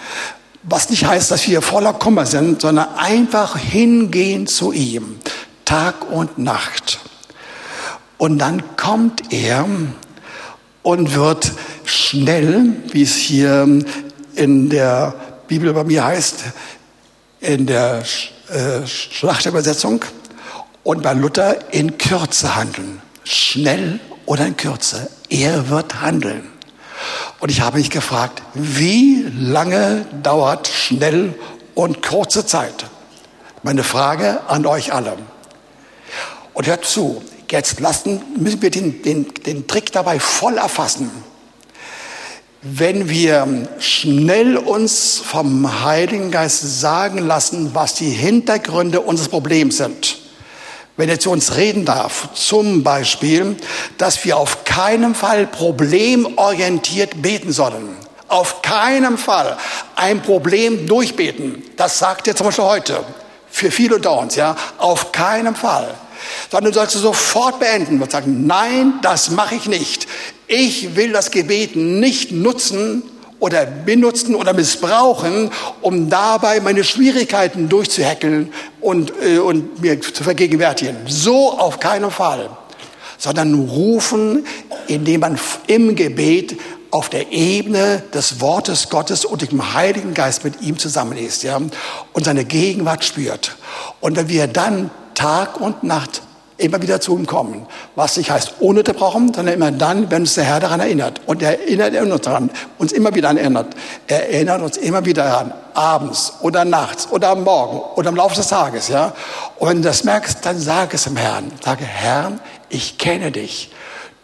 was 0.62 0.90
nicht 0.90 1.06
heißt, 1.06 1.30
dass 1.30 1.48
wir 1.48 1.62
voller 1.62 1.94
Kummer 1.94 2.26
sind, 2.26 2.60
sondern 2.60 2.88
einfach 2.96 3.56
hingehen 3.56 4.46
zu 4.46 4.72
ihm, 4.72 5.18
Tag 5.64 6.10
und 6.10 6.38
Nacht. 6.38 7.00
Und 8.18 8.38
dann 8.38 8.76
kommt 8.76 9.32
er 9.32 9.66
und 10.82 11.14
wird 11.14 11.52
schnell, 11.84 12.72
wie 12.92 13.02
es 13.02 13.14
hier 13.16 13.68
in 14.34 14.70
der 14.70 15.14
Bibel 15.48 15.72
bei 15.72 15.84
mir 15.84 16.04
heißt, 16.04 16.44
in 17.40 17.66
der 17.66 18.02
äh, 18.48 18.86
Schlachterübersetzung 18.86 20.04
und 20.82 21.02
bei 21.02 21.12
Luther 21.12 21.72
in 21.72 21.98
Kürze 21.98 22.54
handeln. 22.56 23.02
Schnell 23.24 24.00
oder 24.26 24.46
in 24.46 24.56
Kürze. 24.56 25.10
Er 25.28 25.68
wird 25.68 26.00
handeln. 26.00 26.48
Und 27.40 27.50
ich 27.50 27.60
habe 27.60 27.78
mich 27.78 27.90
gefragt, 27.90 28.42
wie 28.54 29.24
lange 29.38 30.04
dauert 30.22 30.68
schnell 30.68 31.34
und 31.74 32.02
kurze 32.02 32.44
Zeit? 32.44 32.86
Meine 33.62 33.84
Frage 33.84 34.40
an 34.48 34.66
euch 34.66 34.92
alle. 34.92 35.16
Und 36.52 36.66
hört 36.66 36.84
zu, 36.84 37.22
Jetzt 37.50 37.80
lassen, 37.80 38.22
müssen 38.36 38.62
wir 38.62 38.70
den, 38.70 39.02
den, 39.02 39.34
den 39.44 39.66
Trick 39.66 39.90
dabei 39.90 40.20
voll 40.20 40.56
erfassen. 40.56 41.10
Wenn 42.62 43.08
wir 43.08 43.66
schnell 43.80 44.56
uns 44.56 45.18
vom 45.18 45.82
Heiligen 45.82 46.30
Geist 46.30 46.80
sagen 46.80 47.18
lassen, 47.26 47.74
was 47.74 47.94
die 47.94 48.10
Hintergründe 48.10 49.00
unseres 49.00 49.28
Problems 49.28 49.78
sind, 49.78 50.18
wenn 50.96 51.08
er 51.08 51.18
zu 51.18 51.30
uns 51.30 51.56
reden 51.56 51.84
darf, 51.84 52.28
zum 52.34 52.84
Beispiel, 52.84 53.56
dass 53.98 54.24
wir 54.24 54.36
auf 54.36 54.64
keinen 54.64 55.16
Fall 55.16 55.48
problemorientiert 55.48 57.20
beten 57.20 57.52
sollen. 57.52 57.96
Auf 58.28 58.62
keinen 58.62 59.18
Fall 59.18 59.56
ein 59.96 60.22
Problem 60.22 60.86
durchbeten. 60.86 61.64
Das 61.76 61.98
sagt 61.98 62.28
er 62.28 62.36
zum 62.36 62.46
Beispiel 62.46 62.64
heute. 62.64 63.04
Für 63.50 63.72
viele 63.72 63.96
unter 63.96 64.16
uns, 64.16 64.36
ja. 64.36 64.54
Auf 64.78 65.10
keinen 65.10 65.56
Fall 65.56 65.92
sondern 66.50 66.72
du 66.72 66.78
sollst 66.78 66.94
es 66.96 67.02
sofort 67.02 67.60
beenden 67.60 68.00
und 68.00 68.10
sagen, 68.10 68.46
nein, 68.46 68.94
das 69.02 69.30
mache 69.30 69.54
ich 69.54 69.66
nicht. 69.66 70.06
Ich 70.46 70.96
will 70.96 71.12
das 71.12 71.30
Gebet 71.30 71.76
nicht 71.76 72.32
nutzen 72.32 73.02
oder 73.40 73.64
benutzen 73.66 74.34
oder 74.34 74.52
missbrauchen, 74.52 75.50
um 75.80 76.08
dabei 76.10 76.60
meine 76.60 76.84
Schwierigkeiten 76.84 77.68
durchzuheckeln 77.68 78.52
und, 78.80 79.12
äh, 79.22 79.38
und 79.38 79.80
mir 79.80 80.00
zu 80.00 80.22
vergegenwärtigen. 80.22 80.96
So 81.06 81.58
auf 81.58 81.80
keinen 81.80 82.10
Fall. 82.10 82.50
Sondern 83.18 83.54
rufen, 83.54 84.46
indem 84.86 85.20
man 85.20 85.38
im 85.66 85.94
Gebet 85.94 86.56
auf 86.90 87.08
der 87.08 87.30
Ebene 87.32 88.02
des 88.12 88.40
Wortes 88.40 88.88
Gottes 88.88 89.24
und 89.24 89.50
dem 89.50 89.74
Heiligen 89.74 90.14
Geist 90.14 90.44
mit 90.44 90.60
ihm 90.62 90.78
zusammen 90.78 91.16
ist, 91.16 91.42
ja, 91.42 91.60
und 92.12 92.24
seine 92.24 92.44
Gegenwart 92.44 93.04
spürt. 93.04 93.56
Und 94.00 94.16
wenn 94.16 94.28
wir 94.28 94.46
dann 94.46 94.90
Tag 95.20 95.60
und 95.60 95.82
Nacht 95.82 96.22
immer 96.56 96.80
wieder 96.80 96.98
zu 96.98 97.14
ihm 97.14 97.26
kommen. 97.26 97.66
Was 97.94 98.16
nicht 98.16 98.30
heißt 98.30 98.54
ununterbrochen, 98.60 99.34
sondern 99.34 99.54
immer 99.54 99.70
dann, 99.70 100.10
wenn 100.10 100.22
uns 100.22 100.32
der 100.34 100.44
Herr 100.44 100.60
daran 100.60 100.80
erinnert. 100.80 101.20
Und 101.26 101.42
er 101.42 101.60
erinnert 101.60 101.94
uns 102.10 102.22
daran, 102.22 102.50
uns 102.78 102.92
immer 102.92 103.14
wieder 103.14 103.28
erinnert. 103.28 103.74
Er 104.06 104.32
erinnert 104.32 104.62
uns 104.62 104.78
immer 104.78 105.04
wieder 105.04 105.24
daran, 105.24 105.52
abends 105.74 106.32
oder 106.40 106.64
nachts 106.64 107.06
oder 107.10 107.28
am 107.28 107.44
Morgen 107.44 107.80
oder 107.96 108.08
im 108.08 108.16
Laufe 108.16 108.34
des 108.34 108.48
Tages. 108.48 108.88
Ja? 108.88 109.12
Und 109.58 109.68
wenn 109.68 109.76
du 109.78 109.88
das 109.88 110.04
merkst, 110.04 110.38
dann 110.42 110.58
sag 110.58 110.94
es 110.94 111.04
dem 111.04 111.16
Herrn. 111.16 111.52
Sage, 111.62 111.84
Herr, 111.84 112.32
ich 112.70 112.96
kenne 112.96 113.30
dich. 113.30 113.72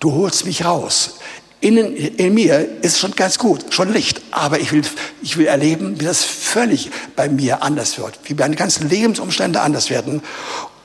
Du 0.00 0.14
holst 0.14 0.46
mich 0.46 0.64
raus. 0.64 1.16
Innen, 1.60 1.94
in 1.94 2.32
mir 2.32 2.82
ist 2.82 2.98
schon 2.98 3.12
ganz 3.12 3.38
gut, 3.38 3.66
schon 3.68 3.92
Licht. 3.92 4.22
Aber 4.30 4.60
ich 4.60 4.72
will, 4.72 4.82
ich 5.22 5.36
will 5.36 5.46
erleben, 5.46 6.00
wie 6.00 6.06
das 6.06 6.24
völlig 6.24 6.90
bei 7.16 7.28
mir 7.28 7.62
anders 7.62 7.98
wird. 7.98 8.18
Wie 8.24 8.34
meine 8.34 8.56
ganzen 8.56 8.88
Lebensumstände 8.88 9.60
anders 9.60 9.90
werden. 9.90 10.22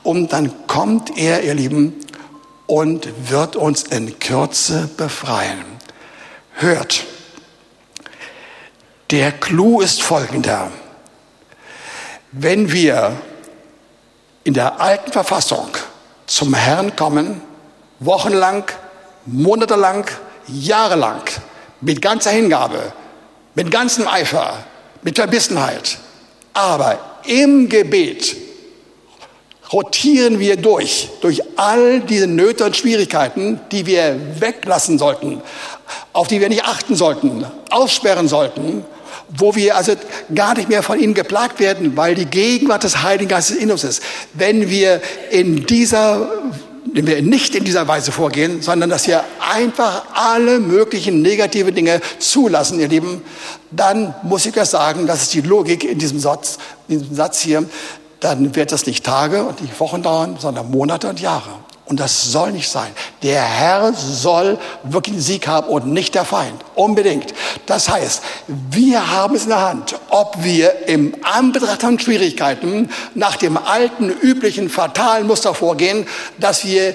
Und 0.02 0.32
dann 0.32 0.66
kommt 0.66 1.16
er, 1.16 1.42
ihr 1.42 1.54
Lieben, 1.54 1.94
und 2.66 3.30
wird 3.30 3.56
uns 3.56 3.84
in 3.84 4.18
Kürze 4.18 4.88
befreien. 4.96 5.64
Hört, 6.54 7.04
der 9.10 9.32
Clou 9.32 9.80
ist 9.80 10.02
folgender. 10.02 10.70
Wenn 12.30 12.72
wir 12.72 13.16
in 14.44 14.54
der 14.54 14.80
alten 14.80 15.12
Verfassung 15.12 15.68
zum 16.26 16.54
Herrn 16.54 16.96
kommen, 16.96 17.42
wochenlang, 18.00 18.64
monatelang, 19.26 20.06
jahrelang, 20.48 21.22
mit 21.80 22.00
ganzer 22.00 22.30
Hingabe, 22.30 22.92
mit 23.54 23.70
ganzem 23.70 24.08
Eifer, 24.08 24.64
mit 25.02 25.16
Verbissenheit. 25.16 25.98
Aber 26.54 26.98
im 27.24 27.68
Gebet 27.68 28.36
rotieren 29.72 30.38
wir 30.38 30.56
durch, 30.56 31.08
durch 31.20 31.42
all 31.56 32.00
diese 32.00 32.26
Nöte 32.26 32.64
und 32.64 32.76
Schwierigkeiten, 32.76 33.60
die 33.70 33.86
wir 33.86 34.20
weglassen 34.38 34.98
sollten, 34.98 35.40
auf 36.12 36.28
die 36.28 36.40
wir 36.40 36.48
nicht 36.48 36.64
achten 36.64 36.94
sollten, 36.94 37.44
aussperren 37.70 38.28
sollten, 38.28 38.84
wo 39.28 39.54
wir 39.54 39.76
also 39.76 39.94
gar 40.34 40.54
nicht 40.56 40.68
mehr 40.68 40.82
von 40.82 41.00
ihnen 41.00 41.14
geplagt 41.14 41.58
werden, 41.58 41.96
weil 41.96 42.14
die 42.14 42.26
Gegenwart 42.26 42.84
des 42.84 43.02
Heiligen 43.02 43.30
Geistes 43.30 43.56
in 43.56 43.70
uns 43.70 43.84
ist. 43.84 44.02
Wenn 44.34 44.68
wir 44.68 45.00
in 45.30 45.64
dieser 45.66 46.28
wenn 46.94 47.06
wir 47.06 47.22
nicht 47.22 47.54
in 47.54 47.64
dieser 47.64 47.88
Weise 47.88 48.12
vorgehen, 48.12 48.60
sondern 48.60 48.90
dass 48.90 49.06
wir 49.06 49.24
einfach 49.40 50.04
alle 50.12 50.58
möglichen 50.58 51.22
negative 51.22 51.72
Dinge 51.72 52.00
zulassen, 52.18 52.80
ihr 52.80 52.88
Lieben, 52.88 53.22
dann 53.70 54.14
muss 54.22 54.44
ich 54.44 54.54
ja 54.54 54.66
sagen, 54.66 55.06
das 55.06 55.22
ist 55.22 55.34
die 55.34 55.40
Logik 55.40 55.84
in 55.84 55.98
diesem 55.98 56.18
Satz, 56.18 56.58
in 56.88 57.00
diesem 57.00 57.16
Satz 57.16 57.40
hier, 57.40 57.64
dann 58.22 58.54
wird 58.54 58.72
das 58.72 58.86
nicht 58.86 59.04
Tage 59.04 59.44
und 59.44 59.60
nicht 59.60 59.78
Wochen 59.80 60.02
dauern, 60.02 60.36
sondern 60.38 60.70
Monate 60.70 61.08
und 61.08 61.20
Jahre. 61.20 61.50
Und 61.86 61.98
das 61.98 62.30
soll 62.30 62.52
nicht 62.52 62.70
sein. 62.70 62.90
Der 63.22 63.42
Herr 63.42 63.92
soll 63.92 64.58
wirklich 64.84 65.16
den 65.16 65.20
Sieg 65.20 65.48
haben 65.48 65.66
und 65.68 65.88
nicht 65.88 66.14
der 66.14 66.24
Feind. 66.24 66.64
Unbedingt. 66.76 67.34
Das 67.66 67.88
heißt, 67.88 68.22
wir 68.46 69.10
haben 69.10 69.34
es 69.34 69.42
in 69.42 69.48
der 69.50 69.60
Hand, 69.60 69.96
ob 70.08 70.36
wir 70.42 70.88
im 70.88 71.14
Anbetracht 71.22 71.82
von 71.82 71.98
Schwierigkeiten 71.98 72.88
nach 73.14 73.36
dem 73.36 73.56
alten, 73.56 74.08
üblichen, 74.08 74.70
fatalen 74.70 75.26
Muster 75.26 75.52
vorgehen, 75.52 76.06
dass 76.38 76.64
wir 76.64 76.94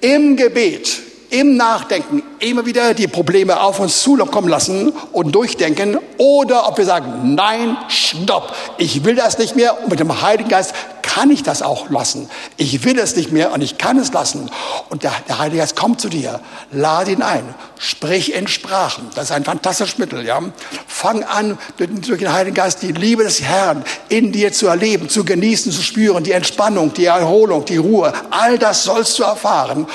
im 0.00 0.36
Gebet 0.36 1.09
im 1.30 1.56
Nachdenken 1.56 2.22
immer 2.40 2.66
wieder 2.66 2.94
die 2.94 3.08
Probleme 3.08 3.60
auf 3.60 3.80
uns 3.80 4.02
zukommen 4.02 4.48
lassen 4.48 4.92
und 5.12 5.32
durchdenken 5.32 5.98
oder 6.18 6.68
ob 6.68 6.78
wir 6.78 6.84
sagen, 6.84 7.34
nein, 7.34 7.76
stopp, 7.88 8.54
ich 8.78 9.04
will 9.04 9.14
das 9.14 9.38
nicht 9.38 9.56
mehr 9.56 9.82
und 9.82 9.90
mit 9.90 10.00
dem 10.00 10.22
Heiligen 10.22 10.48
Geist 10.48 10.74
kann 11.14 11.30
ich 11.30 11.42
das 11.42 11.62
auch 11.62 11.90
lassen. 11.90 12.30
Ich 12.56 12.84
will 12.84 12.98
es 12.98 13.16
nicht 13.16 13.32
mehr 13.32 13.52
und 13.52 13.62
ich 13.62 13.78
kann 13.78 13.98
es 13.98 14.12
lassen. 14.12 14.48
Und 14.90 15.02
der, 15.02 15.12
der 15.28 15.38
Heilige 15.38 15.58
Geist 15.58 15.74
kommt 15.74 16.00
zu 16.00 16.08
dir, 16.08 16.40
lade 16.70 17.10
ihn 17.10 17.22
ein, 17.22 17.54
sprich 17.78 18.32
in 18.32 18.46
Sprachen. 18.46 19.10
Das 19.16 19.24
ist 19.24 19.32
ein 19.32 19.44
fantastisches 19.44 19.98
Mittel. 19.98 20.24
Ja? 20.24 20.40
Fang 20.86 21.24
an, 21.24 21.58
durch 21.78 22.20
den 22.20 22.32
Heiligen 22.32 22.54
Geist 22.54 22.82
die 22.82 22.92
Liebe 22.92 23.24
des 23.24 23.42
Herrn 23.42 23.84
in 24.08 24.30
dir 24.30 24.52
zu 24.52 24.68
erleben, 24.68 25.08
zu 25.08 25.24
genießen, 25.24 25.72
zu 25.72 25.82
spüren, 25.82 26.22
die 26.22 26.32
Entspannung, 26.32 26.94
die 26.94 27.06
Erholung, 27.06 27.64
die 27.64 27.78
Ruhe. 27.78 28.12
All 28.30 28.56
das 28.58 28.84
sollst 28.84 29.18
du 29.18 29.24
erfahren. 29.24 29.86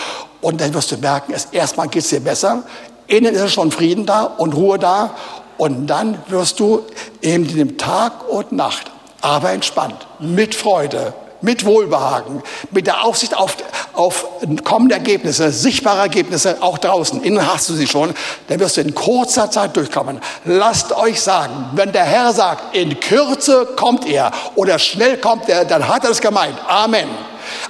Und 0.45 0.61
dann 0.61 0.75
wirst 0.75 0.91
du 0.91 0.97
merken, 0.97 1.33
es, 1.33 1.45
erstmal 1.45 1.87
geht 1.87 2.03
es 2.03 2.09
dir 2.09 2.19
besser, 2.19 2.61
innen 3.07 3.33
ist 3.33 3.51
schon 3.51 3.71
Frieden 3.71 4.05
da 4.05 4.25
und 4.25 4.53
Ruhe 4.53 4.77
da. 4.77 5.15
Und 5.57 5.87
dann 5.87 6.19
wirst 6.27 6.59
du 6.59 6.83
eben 7.19 7.49
in 7.49 7.57
dem 7.57 7.77
Tag 7.79 8.29
und 8.29 8.51
Nacht, 8.51 8.91
aber 9.21 9.49
entspannt, 9.49 10.05
mit 10.19 10.53
Freude, 10.53 11.15
mit 11.41 11.65
Wohlbehagen, 11.65 12.43
mit 12.69 12.85
der 12.85 13.03
Aussicht 13.03 13.35
auf, 13.35 13.57
auf 13.93 14.27
kommende 14.63 14.93
Ergebnisse, 14.93 15.51
sichtbare 15.51 16.01
Ergebnisse, 16.01 16.57
auch 16.61 16.77
draußen. 16.77 17.23
Innen 17.23 17.51
hast 17.51 17.67
du 17.69 17.73
sie 17.73 17.87
schon. 17.87 18.13
Dann 18.47 18.59
wirst 18.59 18.77
du 18.77 18.81
in 18.81 18.93
kurzer 18.93 19.49
Zeit 19.49 19.75
durchkommen. 19.75 20.21
Lasst 20.43 20.95
euch 20.95 21.21
sagen, 21.21 21.71
wenn 21.73 21.91
der 21.91 22.03
Herr 22.03 22.33
sagt, 22.33 22.75
in 22.75 22.99
Kürze 22.99 23.65
kommt 23.75 24.07
er 24.07 24.31
oder 24.53 24.77
schnell 24.77 25.17
kommt 25.17 25.49
er, 25.49 25.65
dann 25.65 25.87
hat 25.87 26.03
er 26.03 26.11
es 26.11 26.21
gemeint. 26.21 26.59
Amen. 26.67 27.09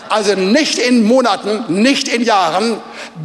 Also 0.09 0.35
nicht 0.35 0.77
in 0.77 1.03
Monaten, 1.03 1.81
nicht 1.81 2.07
in 2.07 2.21
Jahren, 2.21 2.81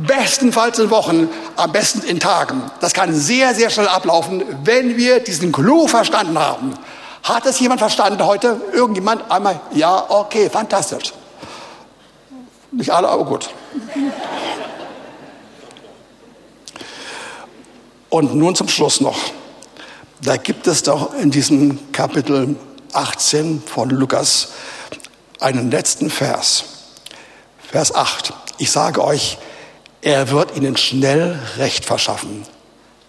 bestenfalls 0.07 0.79
in 0.79 0.91
Wochen, 0.91 1.29
am 1.57 1.73
besten 1.73 2.03
in 2.03 2.21
Tagen. 2.21 2.63
Das 2.81 2.95
kann 2.95 3.15
sehr, 3.15 3.55
sehr 3.55 3.71
schnell 3.71 3.89
ablaufen, 3.89 4.43
wenn 4.65 4.97
wir 4.97 5.21
diesen 5.21 5.53
Clou 5.53 5.87
verstanden 5.87 6.39
haben. 6.39 6.75
Hat 7.23 7.47
es 7.47 7.61
jemand 7.61 7.81
verstanden 7.81 8.25
heute? 8.25 8.61
Irgendjemand? 8.73 9.31
Einmal, 9.31 9.61
ja, 9.73 10.05
okay, 10.09 10.49
fantastisch. 10.49 11.13
Nicht 12.73 12.91
alle, 12.91 13.09
aber 13.09 13.25
gut. 13.25 13.51
Und 18.09 18.35
nun 18.35 18.55
zum 18.55 18.69
Schluss 18.69 19.01
noch. 19.01 19.19
Da 20.23 20.37
gibt 20.37 20.67
es 20.67 20.83
doch 20.83 21.15
in 21.15 21.31
diesem 21.31 21.93
Kapitel 21.93 22.57
18 22.93 23.63
von 23.65 23.89
Lukas 23.91 24.49
einen 25.41 25.71
letzten 25.71 26.11
Vers. 26.11 26.65
Vers 27.71 27.95
8. 27.95 28.33
Ich 28.59 28.71
sage 28.71 29.03
euch, 29.03 29.39
er 30.03 30.31
wird 30.31 30.57
ihnen 30.57 30.77
schnell 30.77 31.39
Recht 31.57 31.85
verschaffen. 31.85 32.45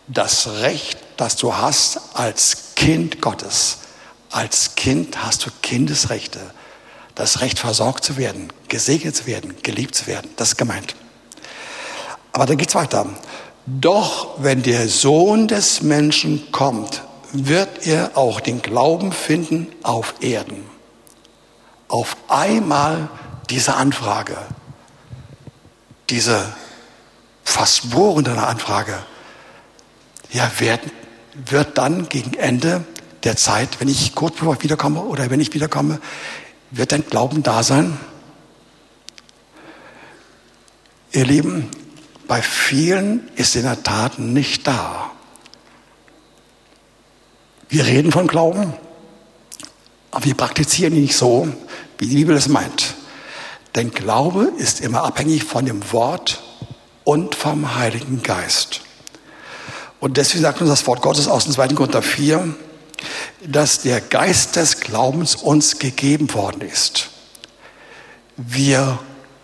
Das 0.08 0.48
Recht, 0.62 0.98
das 1.18 1.36
du 1.36 1.56
hast 1.56 2.00
als 2.14 2.76
Kind 2.76 3.22
Gottes. 3.22 3.80
Als 4.30 4.76
Kind 4.76 5.24
hast 5.24 5.46
du 5.46 5.50
Kindesrechte. 5.62 6.40
Das 7.16 7.42
Recht, 7.42 7.60
versorgt 7.60 8.04
zu 8.04 8.18
werden, 8.18 8.52
gesegnet 8.68 9.16
zu 9.16 9.26
werden, 9.26 9.56
geliebt 9.64 9.96
zu 9.96 10.08
werden. 10.08 10.32
Das 10.38 10.50
ist 10.50 10.58
gemeint. 10.58 10.96
Aber 12.32 12.46
dann 12.46 12.58
geht's 12.58 12.76
weiter. 12.76 13.08
Doch 13.66 14.36
wenn 14.38 14.64
der 14.64 14.88
Sohn 14.88 15.48
des 15.48 15.82
Menschen 15.82 16.52
kommt, 16.52 17.04
wird 17.34 17.86
er 17.86 18.12
auch 18.16 18.40
den 18.40 18.62
Glauben 18.62 19.12
finden 19.12 19.68
auf 19.84 20.16
Erden 20.22 20.71
auf 21.92 22.16
einmal 22.30 23.10
diese 23.50 23.76
Anfrage, 23.76 24.38
diese 26.10 26.54
fast 27.44 27.92
bohrende 27.92 28.38
Anfrage, 28.38 28.98
ja, 30.32 30.50
wird, 30.60 30.80
wird 31.34 31.78
dann 31.78 32.08
gegen 32.08 32.34
Ende 32.36 32.86
der 33.24 33.36
Zeit, 33.36 33.80
wenn 33.80 33.90
ich 33.90 34.16
kurz 34.16 34.38
bevor 34.38 34.56
ich 34.56 34.64
wiederkomme 34.64 35.02
oder 35.02 35.30
wenn 35.30 35.42
ich 35.42 35.54
wiederkomme, 35.54 36.00
wird 36.72 36.94
dein 36.94 37.06
Glauben 37.06 37.44
da 37.44 37.62
sein? 37.62 38.00
Ihr 41.12 41.26
Lieben, 41.26 41.70
bei 42.28 42.42
vielen 42.42 43.28
ist 43.36 43.58
in 43.58 43.64
der 43.64 43.84
Tat 43.84 44.18
nicht 44.18 44.66
da. 44.66 45.12
Wir 47.68 47.86
reden 47.86 48.14
von 48.14 48.28
Glauben, 48.28 48.74
aber 50.12 50.26
wir 50.26 50.36
praktizieren 50.36 50.94
ihn 50.94 51.04
nicht 51.04 51.16
so, 51.16 51.48
wie 51.98 52.08
die 52.08 52.16
Bibel 52.16 52.36
es 52.36 52.50
meint. 52.50 52.96
Denn 53.76 53.92
Glaube 53.92 54.52
ist 54.58 54.82
immer 54.82 55.04
abhängig 55.04 55.46
von 55.46 55.66
dem 55.66 55.92
Wort 55.94 56.44
und 57.06 57.36
vom 57.36 57.76
Heiligen 57.76 58.22
Geist. 58.22 58.82
Und 60.02 60.18
deswegen 60.18 60.42
sagt 60.42 60.60
uns 60.60 60.70
das 60.70 60.86
Wort 60.88 61.02
Gottes 61.02 61.28
aus 61.28 61.46
dem 61.46 61.54
2. 61.54 61.70
Korinther 61.70 62.02
4, 62.02 62.54
dass 63.46 63.82
der 63.82 64.02
Geist 64.02 64.56
des 64.58 64.82
Glaubens 64.82 65.36
uns 65.36 65.80
gegeben 65.80 66.34
worden 66.34 66.62
ist. 66.62 67.10
Wir 68.36 69.00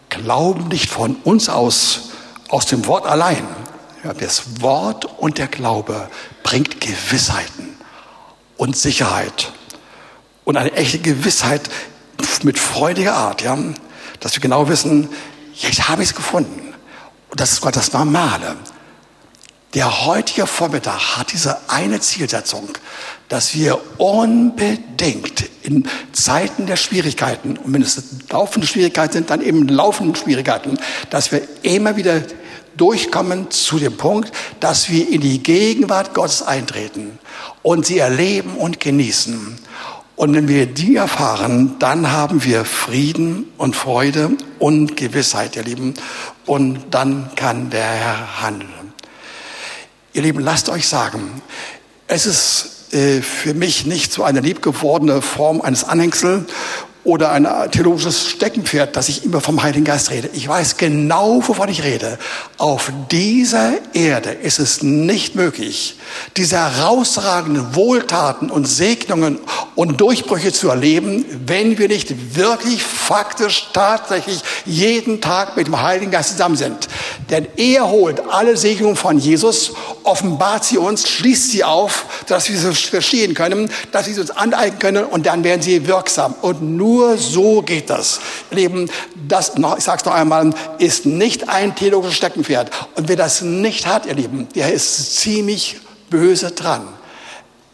glauben 0.09 0.67
nicht 0.67 0.89
von 0.89 1.15
uns 1.23 1.47
aus, 1.47 2.09
aus 2.49 2.65
dem 2.65 2.85
Wort 2.87 3.05
allein. 3.05 3.47
Das 4.19 4.61
Wort 4.61 5.05
und 5.05 5.37
der 5.37 5.47
Glaube 5.47 6.09
bringt 6.43 6.81
Gewissheiten 6.81 7.77
und 8.57 8.75
Sicherheit 8.75 9.53
und 10.47 10.55
eine 10.55 10.71
echte 10.71 10.99
Gewissheit 10.99 11.69
mit 12.43 12.57
freudiger 12.57 13.15
Art, 13.15 13.41
ja, 13.41 13.57
dass 14.21 14.33
wir 14.33 14.39
genau 14.39 14.69
wissen, 14.69 15.09
jetzt 15.55 15.89
habe 15.89 16.03
ich 16.03 16.09
es 16.11 16.15
gefunden. 16.15 16.73
Und 17.29 17.41
das 17.41 17.51
ist 17.51 17.59
Gott 17.59 17.75
das 17.75 17.91
Normale. 17.91 18.55
Der 19.73 20.05
heutige 20.05 20.47
Vormittag 20.47 21.17
hat 21.17 21.33
diese 21.33 21.69
eine 21.69 21.99
Zielsetzung, 21.99 22.69
dass 23.27 23.55
wir 23.55 23.77
unbedingt 23.97 25.49
in 25.63 25.85
Zeiten 26.13 26.65
der 26.65 26.77
Schwierigkeiten, 26.77 27.57
und 27.57 27.73
wenn 27.73 27.81
es 27.81 28.01
laufende 28.29 28.67
Schwierigkeiten 28.67 29.11
sind, 29.15 29.29
dann 29.29 29.41
eben 29.41 29.67
laufende 29.67 30.17
Schwierigkeiten, 30.17 30.79
dass 31.09 31.33
wir 31.33 31.41
immer 31.63 31.97
wieder 31.97 32.21
durchkommen 32.77 33.51
zu 33.51 33.79
dem 33.79 33.97
Punkt, 33.97 34.31
dass 34.61 34.89
wir 34.89 35.09
in 35.09 35.19
die 35.19 35.43
Gegenwart 35.43 36.13
Gottes 36.13 36.41
eintreten 36.41 37.19
und 37.63 37.85
sie 37.85 37.97
erleben 37.97 38.55
und 38.55 38.79
genießen. 38.79 39.66
Und 40.17 40.33
wenn 40.33 40.47
wir 40.47 40.65
die 40.65 40.95
erfahren, 40.95 41.75
dann 41.77 42.11
haben 42.11 42.43
wir 42.43 42.65
Frieden 42.65 43.45
und 43.59 43.75
Freude 43.75 44.31
und 44.57 44.97
Gewissheit, 44.97 45.55
ihr 45.55 45.63
Lieben. 45.63 45.93
Und 46.47 46.79
dann 46.89 47.29
kann 47.35 47.69
der 47.69 47.85
Herr 47.85 48.41
handeln. 48.41 48.93
Ihr 50.13 50.23
Lieben, 50.23 50.39
lasst 50.39 50.69
euch 50.69 50.87
sagen, 50.87 51.39
es 52.07 52.25
ist 52.25 52.93
äh, 52.95 53.21
für 53.21 53.53
mich 53.53 53.85
nicht 53.85 54.11
so 54.11 54.23
eine 54.23 54.39
liebgewordene 54.39 55.21
Form 55.21 55.61
eines 55.61 55.83
Anhängsel 55.83 56.47
oder 57.07 57.31
ein 57.31 57.47
theologisches 57.71 58.27
Steckenpferd, 58.27 58.97
dass 58.97 59.07
ich 59.07 59.23
immer 59.23 59.39
vom 59.39 59.63
Heiligen 59.63 59.85
Geist 59.85 60.11
rede. 60.11 60.29
Ich 60.33 60.45
weiß 60.45 60.75
genau, 60.75 61.41
wovon 61.47 61.69
ich 61.69 61.85
rede. 61.85 62.19
Auf 62.57 62.91
dieser 63.09 63.71
Erde 63.93 64.31
ist 64.31 64.59
es 64.59 64.83
nicht 64.83 65.33
möglich, 65.33 65.95
diese 66.35 66.57
herausragenden 66.57 67.75
Wohltaten 67.75 68.49
und 68.49 68.65
Segnungen 68.65 69.39
und 69.75 70.01
Durchbrüche 70.01 70.51
zu 70.51 70.67
erleben, 70.67 71.23
wenn 71.45 71.77
wir 71.77 71.87
nicht 71.87 72.35
wirklich 72.35 72.83
faktisch 72.83 73.69
tatsächlich 73.71 74.41
jeden 74.65 75.21
Tag 75.21 75.55
mit 75.55 75.67
dem 75.67 75.81
Heiligen 75.81 76.11
Geist 76.11 76.31
zusammen 76.31 76.57
sind. 76.57 76.89
Denn 77.29 77.47
er 77.55 77.87
holt 77.87 78.21
alle 78.29 78.57
Segnungen 78.57 78.97
von 78.97 79.17
Jesus 79.17 79.71
offenbart 80.07 80.63
sie 80.63 80.77
uns, 80.77 81.07
schließt 81.07 81.51
sie 81.51 81.63
auf, 81.63 82.05
dass 82.27 82.49
wir 82.49 82.57
sie 82.57 82.73
verstehen 82.73 83.33
können, 83.33 83.69
dass 83.91 84.07
wir 84.07 84.13
sie 84.13 84.21
uns 84.21 84.31
aneignen 84.31 84.79
können 84.79 85.03
und 85.05 85.25
dann 85.25 85.43
werden 85.43 85.61
sie 85.61 85.85
wirksam. 85.85 86.33
Und 86.41 86.61
nur 86.61 86.96
so 87.17 87.61
geht 87.61 87.89
das. 87.89 88.19
Leben, 88.51 88.89
das, 89.27 89.57
noch, 89.57 89.77
ich 89.77 89.83
sage 89.83 89.99
es 89.99 90.05
noch 90.05 90.13
einmal, 90.13 90.51
ist 90.79 91.05
nicht 91.05 91.49
ein 91.49 91.75
theologisches 91.75 92.17
Steckenpferd. 92.17 92.71
Und 92.95 93.07
wer 93.07 93.15
das 93.15 93.41
nicht 93.41 93.85
hat, 93.85 94.05
ihr 94.05 94.15
Lieben, 94.15 94.47
der 94.55 94.73
ist 94.73 95.17
ziemlich 95.17 95.77
böse 96.09 96.51
dran. 96.51 96.87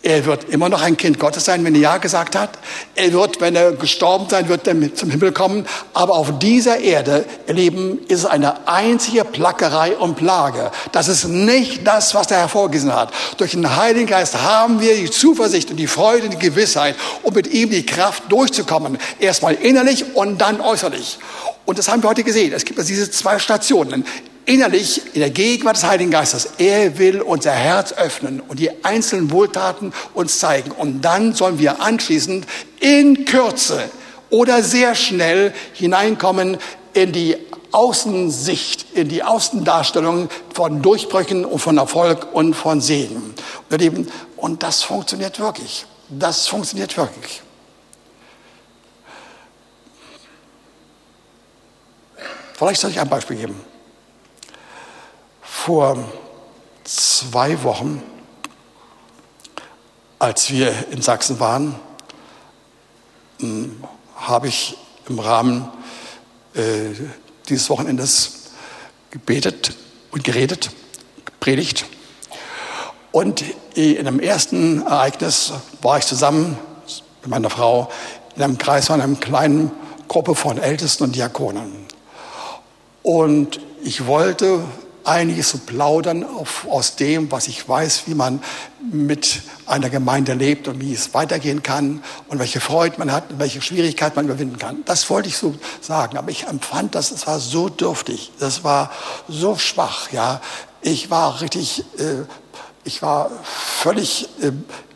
Er 0.06 0.26
wird 0.26 0.50
immer 0.50 0.68
noch 0.68 0.82
ein 0.82 0.98
Kind 0.98 1.18
Gottes 1.18 1.46
sein, 1.46 1.64
wenn 1.64 1.76
er 1.76 1.80
Ja 1.80 1.98
gesagt 1.98 2.36
hat. 2.36 2.50
Er 2.94 3.14
wird, 3.14 3.40
wenn 3.40 3.56
er 3.56 3.72
gestorben 3.72 4.26
sein 4.30 4.50
wird, 4.50 4.66
zum 4.98 5.10
Himmel 5.10 5.32
kommen. 5.32 5.66
Aber 5.94 6.16
auf 6.16 6.40
dieser 6.40 6.80
Erde, 6.80 7.24
ihr 7.48 7.54
Lieben, 7.54 8.00
ist 8.10 8.20
es 8.20 8.26
eine 8.26 8.68
einzige 8.68 9.24
Plackerei 9.24 9.96
und 9.96 10.16
Plage. 10.16 10.72
Das 10.92 11.08
ist 11.08 11.24
nicht 11.30 11.88
das, 11.88 12.14
was 12.16 12.30
er 12.32 12.40
hervorgesehen 12.40 12.94
hat. 12.94 13.14
Durch 13.38 13.52
den 13.52 13.78
Heiligen 13.78 14.08
Geist 14.08 14.42
haben 14.42 14.82
wir 14.82 14.94
die 14.94 15.10
Zuversicht 15.10 15.72
und 15.72 15.78
die 15.78 15.88
Freude 15.88 16.26
und 16.26 16.34
die 16.34 16.50
Gewissheit, 16.50 16.98
um 17.22 17.34
mit 17.34 17.48
ihm 17.48 17.70
die 17.70 17.86
Kraft 17.86 18.24
durchzukommen. 18.30 18.98
Erstmal 19.20 19.54
innerlich 19.54 20.16
und 20.16 20.38
dann 20.40 20.60
äußerlich. 20.60 21.18
Und 21.64 21.80
das 21.80 21.88
haben 21.88 22.04
wir 22.04 22.10
heute 22.10 22.26
gesehen. 22.26 22.52
Es 22.52 22.66
gibt 22.66 22.78
also 22.78 22.90
diese 22.90 23.10
zwei 23.10 23.40
Stationen 23.40 24.06
innerlich 24.46 25.02
in 25.14 25.22
der 25.22 25.30
Gegenwart 25.30 25.78
des 25.78 25.84
Heiligen 25.84 26.12
Geistes. 26.12 26.50
Er 26.58 26.98
will 26.98 27.22
unser 27.22 27.52
Herz 27.52 27.94
öffnen 27.94 28.40
und 28.42 28.60
die 28.60 28.84
einzelnen 28.84 29.32
Wohltaten 29.32 29.94
uns 30.14 30.40
zeigen. 30.40 30.72
Und 30.72 31.02
dann 31.02 31.34
sollen 31.34 31.60
wir 31.60 31.82
anschließend 31.82 32.46
in 32.80 33.26
Kürze 33.26 33.90
oder 34.30 34.64
sehr 34.64 34.96
schnell 34.96 35.54
hineinkommen 35.74 36.58
in 36.94 37.12
die 37.12 37.38
Außensicht, 37.72 38.94
in 38.94 39.10
die 39.10 39.24
Außendarstellung 39.24 40.30
von 40.54 40.82
Durchbrüchen 40.82 41.44
und 41.44 41.60
von 41.60 41.78
Erfolg 41.78 42.28
und 42.34 42.54
von 42.54 42.82
Segen. 42.82 43.34
Und 44.38 44.64
das 44.64 44.84
funktioniert 44.84 45.40
wirklich. 45.40 45.86
Das 46.10 46.48
funktioniert 46.48 46.96
wirklich. 46.98 47.42
Vielleicht 52.54 52.82
soll 52.82 52.92
ich 52.92 53.00
ein 53.00 53.10
Beispiel 53.10 53.38
geben. 53.38 53.73
Vor 55.56 55.98
zwei 56.84 57.64
Wochen, 57.64 58.04
als 60.20 60.50
wir 60.50 60.74
in 60.92 61.02
Sachsen 61.02 61.40
waren, 61.40 61.76
hm, 63.40 63.82
habe 64.18 64.50
ich 64.50 64.78
im 65.08 65.20
Rahmen 65.20 65.70
äh, 66.54 66.90
dieses 67.48 67.70
Wochenendes 67.70 68.50
gebetet 69.10 69.74
und 70.12 70.26
geredet, 70.26 70.72
gepredigt. 71.24 71.86
Und 73.14 73.46
in 73.76 74.06
einem 74.06 74.20
ersten 74.20 74.86
Ereignis 74.86 75.54
war 75.82 75.98
ich 75.98 76.06
zusammen 76.06 76.58
mit 77.22 77.30
meiner 77.30 77.50
Frau 77.50 77.90
in 78.36 78.44
einem 78.44 78.58
Kreis 78.58 78.88
von 78.88 79.00
einer 79.00 79.16
kleinen 79.16 79.72
Gruppe 80.10 80.36
von 80.36 80.58
Ältesten 80.58 81.06
und 81.06 81.16
Diakonen. 81.16 81.86
Und 83.02 83.62
ich 83.82 84.08
wollte 84.08 84.66
einiges 85.04 85.50
zu 85.50 85.60
plaudern 85.60 86.24
auf, 86.24 86.66
aus 86.70 86.96
dem, 86.96 87.32
was 87.32 87.48
ich 87.48 87.68
weiß, 87.68 88.04
wie 88.06 88.16
man 88.16 88.42
mit 88.92 89.42
einer 89.66 89.90
Gemeinde 89.90 90.34
lebt 90.34 90.68
und 90.68 90.80
wie 90.80 90.94
es 90.94 91.14
weitergehen 91.14 91.64
kann 91.64 92.04
und 92.28 92.40
welche 92.40 92.60
Freude 92.60 92.96
man 92.98 93.12
hat 93.12 93.32
und 93.32 93.40
welche 93.40 93.62
Schwierigkeiten 93.62 94.16
man 94.16 94.26
überwinden 94.26 94.58
kann. 94.58 94.84
Das 94.86 95.10
wollte 95.10 95.30
ich 95.30 95.38
so 95.38 95.56
sagen, 95.82 96.18
aber 96.18 96.32
ich 96.32 96.48
empfand 96.48 96.96
das, 96.96 97.12
es 97.12 97.28
war 97.28 97.40
so 97.40 97.70
dürftig, 97.70 98.32
das 98.40 98.64
war 98.64 98.92
so 99.28 99.58
schwach, 99.58 100.12
ja. 100.12 100.42
Ich 100.82 101.10
war 101.10 101.40
richtig, 101.40 101.86
äh, 101.98 102.24
ich 102.84 103.02
war 103.02 103.32
völlig 103.44 104.28
äh, 104.42 104.52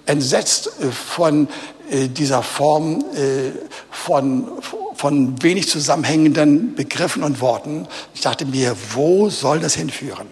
entsetzt 0.05 0.71
äh, 0.79 0.91
von 0.91 1.47
dieser 1.89 2.43
Form 2.43 3.03
äh, 3.13 3.51
von, 3.89 4.47
von 4.95 5.41
wenig 5.41 5.69
zusammenhängenden 5.69 6.75
Begriffen 6.75 7.23
und 7.23 7.41
Worten. 7.41 7.87
Ich 8.13 8.21
dachte 8.21 8.45
mir, 8.45 8.75
wo 8.93 9.29
soll 9.29 9.59
das 9.59 9.75
hinführen? 9.75 10.27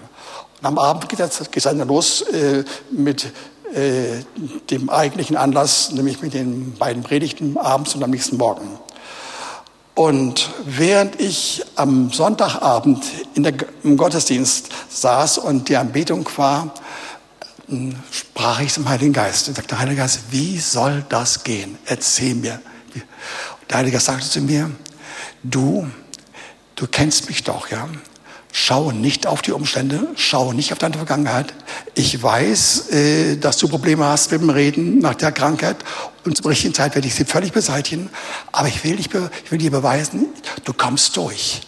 Und 0.61 0.65
am 0.65 0.77
Abend 0.77 1.09
geht 1.09 1.19
es 1.19 1.63
dann 1.63 1.87
los 1.87 2.21
äh, 2.21 2.63
mit 2.91 3.31
dem 4.69 4.89
eigentlichen 4.89 5.35
Anlass, 5.35 5.91
nämlich 5.91 6.21
mit 6.21 6.33
den 6.33 6.75
beiden 6.75 7.03
Predigten 7.03 7.57
abends 7.57 7.93
und 7.93 8.03
am 8.03 8.11
nächsten 8.11 8.37
Morgen. 8.37 8.79
Und 9.95 10.49
während 10.65 11.21
ich 11.21 11.63
am 11.75 12.11
Sonntagabend 12.11 13.03
der, 13.37 13.53
im 13.83 13.95
Gottesdienst 13.95 14.69
saß 14.89 15.37
und 15.37 15.69
die 15.69 15.77
Anbetung 15.77 16.29
war, 16.35 16.73
sprach 18.11 18.59
ich 18.61 18.73
zum 18.73 18.87
Heiligen 18.87 19.13
Geist 19.13 19.47
und 19.47 19.55
sagte, 19.55 19.79
Heiliger 19.79 20.03
Geist, 20.03 20.19
wie 20.31 20.59
soll 20.59 21.03
das 21.09 21.43
gehen? 21.43 21.77
Erzähl 21.85 22.35
mir. 22.35 22.61
Der 23.69 23.77
Heilige 23.77 23.93
Geist 23.93 24.05
sagte 24.05 24.29
zu 24.29 24.41
mir, 24.41 24.71
du, 25.43 25.87
du 26.75 26.87
kennst 26.87 27.27
mich 27.27 27.43
doch, 27.43 27.69
ja. 27.69 27.89
Schau 28.51 28.91
nicht 28.91 29.27
auf 29.27 29.41
die 29.41 29.51
Umstände, 29.51 30.07
schau 30.15 30.53
nicht 30.53 30.71
auf 30.71 30.77
deine 30.77 30.95
Vergangenheit. 30.95 31.53
Ich 31.93 32.23
weiß, 32.23 32.89
äh, 32.91 33.35
dass 33.37 33.57
du 33.57 33.67
Probleme 33.67 34.05
hast 34.05 34.31
mit 34.31 34.39
dem 34.39 34.49
Reden 34.49 34.99
nach 34.99 35.15
der 35.15 35.33
Krankheit 35.33 35.75
und 36.23 36.37
zur 36.37 36.51
richtigen 36.51 36.73
Zeit 36.73 36.95
werde 36.95 37.07
ich 37.07 37.15
sie 37.15 37.25
völlig 37.25 37.51
beseitigen. 37.51 38.09
Aber 38.53 38.69
ich 38.69 38.81
will, 38.85 38.95
dich, 38.95 39.09
ich 39.43 39.51
will 39.51 39.59
dir 39.59 39.71
beweisen, 39.71 40.27
du 40.63 40.71
kommst 40.71 41.17
durch. 41.17 41.63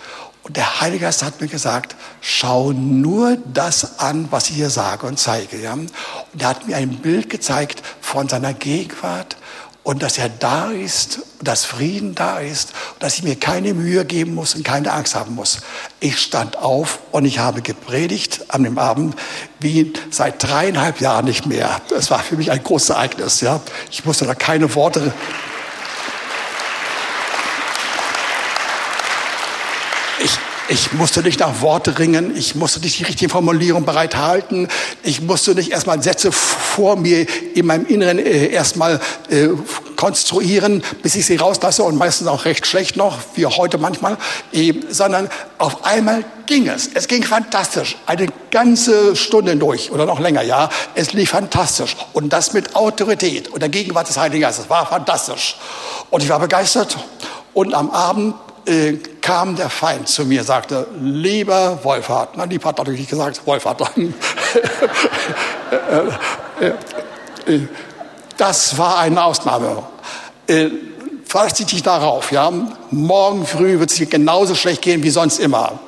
Und 0.47 0.55
der 0.55 0.79
Heilige 0.79 1.05
Geist 1.05 1.23
hat 1.23 1.41
mir 1.41 1.47
gesagt, 1.47 1.95
schau 2.21 2.71
nur 2.71 3.37
das 3.53 3.99
an, 3.99 4.27
was 4.31 4.49
ich 4.49 4.55
hier 4.55 4.69
sage 4.69 5.05
und 5.05 5.19
zeige. 5.19 5.57
Ja? 5.61 5.73
Und 5.73 5.91
er 6.39 6.47
hat 6.47 6.67
mir 6.67 6.77
ein 6.77 6.97
Bild 6.97 7.29
gezeigt 7.29 7.83
von 7.99 8.29
seiner 8.29 8.53
Gegenwart 8.53 9.35
und 9.83 10.03
dass 10.03 10.17
er 10.17 10.29
da 10.29 10.71
ist, 10.71 11.19
dass 11.41 11.63
Frieden 11.63 12.15
da 12.15 12.39
ist, 12.39 12.73
dass 12.99 13.15
ich 13.17 13.23
mir 13.23 13.35
keine 13.37 13.73
Mühe 13.73 14.03
geben 14.05 14.35
muss 14.35 14.55
und 14.55 14.63
keine 14.63 14.91
Angst 14.91 15.15
haben 15.15 15.35
muss. 15.35 15.59
Ich 15.99 16.19
stand 16.19 16.57
auf 16.57 16.99
und 17.11 17.25
ich 17.25 17.39
habe 17.39 17.61
gepredigt 17.61 18.45
an 18.49 18.63
dem 18.63 18.77
Abend 18.77 19.15
wie 19.59 19.93
seit 20.11 20.43
dreieinhalb 20.43 20.99
Jahren 21.01 21.25
nicht 21.25 21.45
mehr. 21.45 21.81
Das 21.89 22.09
war 22.09 22.19
für 22.19 22.35
mich 22.35 22.51
ein 22.51 22.63
großes 22.63 22.89
Ereignis. 22.89 23.41
Ja? 23.41 23.61
Ich 23.91 24.03
musste 24.05 24.25
da 24.25 24.35
keine 24.35 24.73
Worte 24.75 25.13
Ich 30.69 30.91
musste 30.91 31.21
nicht 31.21 31.39
nach 31.39 31.61
Worte 31.61 31.97
ringen, 31.97 32.35
ich 32.35 32.55
musste 32.55 32.81
nicht 32.81 32.99
die 32.99 33.05
richtige 33.05 33.29
Formulierung 33.31 33.85
bereithalten, 33.85 34.67
ich 35.01 35.21
musste 35.21 35.55
nicht 35.55 35.71
erstmal 35.71 36.03
Sätze 36.03 36.33
vor 36.33 36.97
mir 36.97 37.25
in 37.55 37.65
meinem 37.65 37.85
Inneren 37.85 38.19
äh, 38.19 38.47
erstmal 38.47 38.99
äh, 39.29 39.47
konstruieren, 39.95 40.83
bis 41.01 41.15
ich 41.15 41.25
sie 41.25 41.37
rauslasse 41.37 41.83
und 41.83 41.95
meistens 41.95 42.27
auch 42.27 42.43
recht 42.43 42.67
schlecht 42.67 42.97
noch, 42.97 43.17
wie 43.35 43.45
heute 43.45 43.77
manchmal, 43.77 44.17
äh, 44.51 44.73
sondern 44.89 45.29
auf 45.57 45.85
einmal 45.85 46.25
ging 46.47 46.67
es. 46.67 46.89
Es 46.93 47.07
ging 47.07 47.23
fantastisch, 47.23 47.95
eine 48.05 48.27
ganze 48.51 49.15
Stunde 49.15 49.55
durch 49.55 49.89
oder 49.91 50.05
noch 50.05 50.19
länger, 50.19 50.41
ja. 50.41 50.69
Es 50.95 51.13
lief 51.13 51.29
fantastisch. 51.29 51.95
Und 52.11 52.33
das 52.33 52.51
mit 52.51 52.75
Autorität 52.75 53.47
und 53.47 53.61
der 53.61 53.69
Gegenwart 53.69 54.09
des 54.09 54.17
Heiligen 54.17 54.41
Geistes. 54.41 54.69
War 54.69 54.85
fantastisch. 54.85 55.55
Und 56.09 56.23
ich 56.23 56.29
war 56.29 56.39
begeistert. 56.39 56.97
Und 57.53 57.73
am 57.73 57.89
Abend 57.89 58.35
äh, 58.67 58.97
kam 59.21 59.55
der 59.55 59.69
Feind 59.69 60.07
zu 60.07 60.25
mir, 60.25 60.43
sagte, 60.43 60.87
lieber 61.01 61.79
Wolfhard, 61.83 62.35
na, 62.35 62.43
lieb 62.43 62.65
hat 62.65 62.77
natürlich 62.77 63.07
gesagt, 63.07 63.41
Wolfhard, 63.45 63.81
äh, 66.59 66.67
äh, 66.67 67.61
das 68.37 68.77
war 68.77 68.99
eine 68.99 69.23
Ausnahme. 69.23 69.83
Verlass 71.25 71.53
dich 71.55 71.81
darauf, 71.83 72.31
ja. 72.31 72.51
Morgen 72.91 73.45
früh 73.45 73.79
wird 73.79 73.89
es 73.89 73.97
dir 73.97 74.05
genauso 74.05 74.53
schlecht 74.55 74.81
gehen 74.81 75.01
wie 75.03 75.09
sonst 75.09 75.39
immer. 75.39 75.79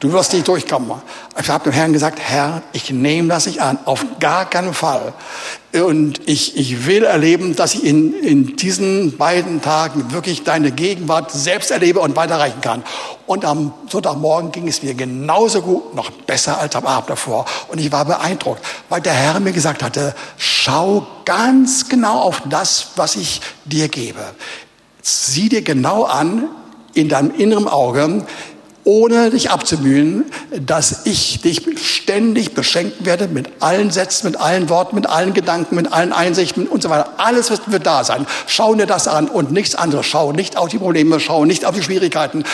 Du 0.00 0.12
wirst 0.12 0.32
nicht 0.32 0.46
durchkommen. 0.46 0.92
Ich 1.40 1.48
habe 1.48 1.64
dem 1.64 1.72
Herrn 1.72 1.92
gesagt, 1.92 2.20
Herr, 2.20 2.62
ich 2.72 2.90
nehme 2.90 3.28
das 3.28 3.46
nicht 3.46 3.60
an, 3.60 3.80
auf 3.84 4.04
gar 4.20 4.48
keinen 4.48 4.72
Fall. 4.72 5.12
Und 5.72 6.20
ich, 6.28 6.56
ich 6.56 6.86
will 6.86 7.02
erleben, 7.02 7.56
dass 7.56 7.74
ich 7.74 7.84
in, 7.84 8.14
in 8.14 8.54
diesen 8.54 9.16
beiden 9.16 9.60
Tagen 9.60 10.12
wirklich 10.12 10.44
deine 10.44 10.70
Gegenwart 10.70 11.32
selbst 11.32 11.72
erlebe 11.72 11.98
und 11.98 12.14
weiterreichen 12.14 12.60
kann. 12.60 12.84
Und 13.26 13.44
am 13.44 13.74
Sonntagmorgen 13.88 14.52
ging 14.52 14.68
es 14.68 14.84
mir 14.84 14.94
genauso 14.94 15.62
gut, 15.62 15.94
noch 15.96 16.12
besser 16.12 16.60
als 16.60 16.76
am 16.76 16.86
Abend 16.86 17.10
davor. 17.10 17.44
Und 17.66 17.80
ich 17.80 17.90
war 17.90 18.04
beeindruckt, 18.04 18.64
weil 18.88 19.00
der 19.00 19.14
Herr 19.14 19.40
mir 19.40 19.52
gesagt 19.52 19.82
hatte, 19.82 20.14
schau 20.36 21.08
ganz 21.24 21.88
genau 21.88 22.20
auf 22.20 22.42
das, 22.48 22.92
was 22.94 23.16
ich 23.16 23.40
dir 23.64 23.88
gebe. 23.88 24.20
Sieh 25.02 25.48
dir 25.48 25.62
genau 25.62 26.04
an, 26.04 26.48
in 26.94 27.08
deinem 27.08 27.34
inneren 27.34 27.68
Auge, 27.68 28.24
ohne 28.88 29.28
dich 29.28 29.50
abzumühen, 29.50 30.24
dass 30.64 31.04
ich 31.04 31.42
dich 31.42 31.60
ständig 31.78 32.54
beschenken 32.54 33.04
werde 33.04 33.28
mit 33.28 33.50
allen 33.60 33.90
Sätzen, 33.90 34.28
mit 34.28 34.40
allen 34.40 34.70
Worten, 34.70 34.94
mit 34.94 35.06
allen 35.06 35.34
Gedanken, 35.34 35.74
mit 35.74 35.92
allen 35.92 36.14
Einsichten 36.14 36.66
und 36.66 36.82
so 36.82 36.88
weiter. 36.88 37.12
Alles 37.18 37.50
wird 37.50 37.84
da 37.84 38.02
sein. 38.02 38.26
Schau 38.46 38.74
dir 38.74 38.86
das 38.86 39.06
an 39.06 39.28
und 39.28 39.52
nichts 39.52 39.74
anderes. 39.74 40.06
Schau 40.06 40.32
nicht 40.32 40.56
auf 40.56 40.70
die 40.70 40.78
Probleme, 40.78 41.20
schau 41.20 41.44
nicht 41.44 41.66
auf 41.66 41.74
die 41.74 41.82
Schwierigkeiten. 41.82 42.44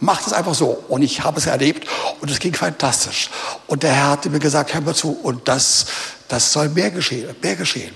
Macht 0.00 0.26
es 0.26 0.32
einfach 0.32 0.54
so. 0.54 0.82
Und 0.88 1.02
ich 1.02 1.24
habe 1.24 1.38
es 1.38 1.44
erlebt 1.44 1.86
und 2.22 2.30
es 2.30 2.38
ging 2.38 2.54
fantastisch. 2.54 3.28
Und 3.66 3.82
der 3.82 3.92
Herr 3.92 4.12
hatte 4.12 4.30
mir 4.30 4.38
gesagt, 4.38 4.72
hör 4.72 4.80
mal 4.80 4.94
zu, 4.94 5.10
und 5.22 5.46
das, 5.46 5.84
das 6.28 6.54
soll 6.54 6.70
mehr 6.70 6.90
geschehen, 6.90 7.36
mehr 7.42 7.54
geschehen. 7.54 7.92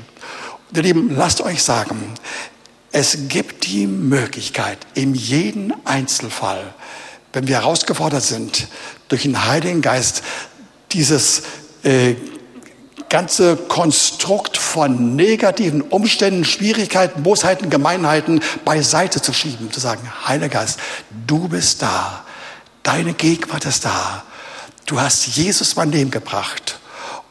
Und 0.68 0.76
ihr 0.76 0.82
Lieben, 0.82 1.16
lasst 1.16 1.40
euch 1.40 1.62
sagen, 1.62 2.12
es 2.92 3.16
gibt 3.28 3.66
die 3.66 3.86
Möglichkeit, 3.86 4.78
in 4.92 5.14
jedem 5.14 5.72
Einzelfall, 5.86 6.74
wenn 7.32 7.46
wir 7.46 7.56
herausgefordert 7.56 8.22
sind, 8.22 8.68
durch 9.08 9.22
den 9.22 9.46
Heiligen 9.46 9.82
Geist 9.82 10.22
dieses 10.92 11.42
äh, 11.82 12.14
ganze 13.08 13.56
Konstrukt 13.56 14.56
von 14.56 15.16
negativen 15.16 15.82
Umständen, 15.82 16.44
Schwierigkeiten, 16.44 17.22
Bosheiten, 17.22 17.70
Gemeinheiten 17.70 18.40
beiseite 18.64 19.20
zu 19.20 19.32
schieben, 19.32 19.70
zu 19.72 19.80
sagen, 19.80 20.00
Heiliger 20.26 20.60
Geist, 20.60 20.78
du 21.26 21.48
bist 21.48 21.82
da, 21.82 22.24
deine 22.82 23.12
Gegenwart 23.12 23.64
ist 23.66 23.84
da, 23.84 24.22
du 24.86 25.00
hast 25.00 25.26
Jesus 25.26 25.76
mein 25.76 25.90
Leben 25.90 26.10
gebracht 26.10 26.78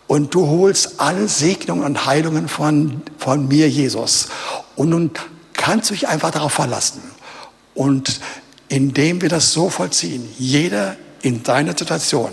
und 0.08 0.34
du 0.34 0.48
holst 0.48 1.00
alle 1.00 1.28
Segnungen 1.28 1.84
und 1.84 2.06
Heilungen 2.06 2.48
von, 2.48 3.02
von 3.18 3.48
mir, 3.48 3.70
Jesus. 3.70 4.28
Und 4.76 4.90
nun 4.90 5.12
kannst 5.54 5.90
du 5.90 5.94
dich 5.94 6.08
einfach 6.08 6.32
darauf 6.32 6.54
verlassen. 6.54 7.02
Und 7.76 8.20
indem 8.70 9.22
wir 9.22 9.30
das 9.30 9.52
so 9.52 9.70
vollziehen, 9.70 10.28
jeder 10.38 10.96
in 11.22 11.44
deiner 11.44 11.78
Situation 11.78 12.32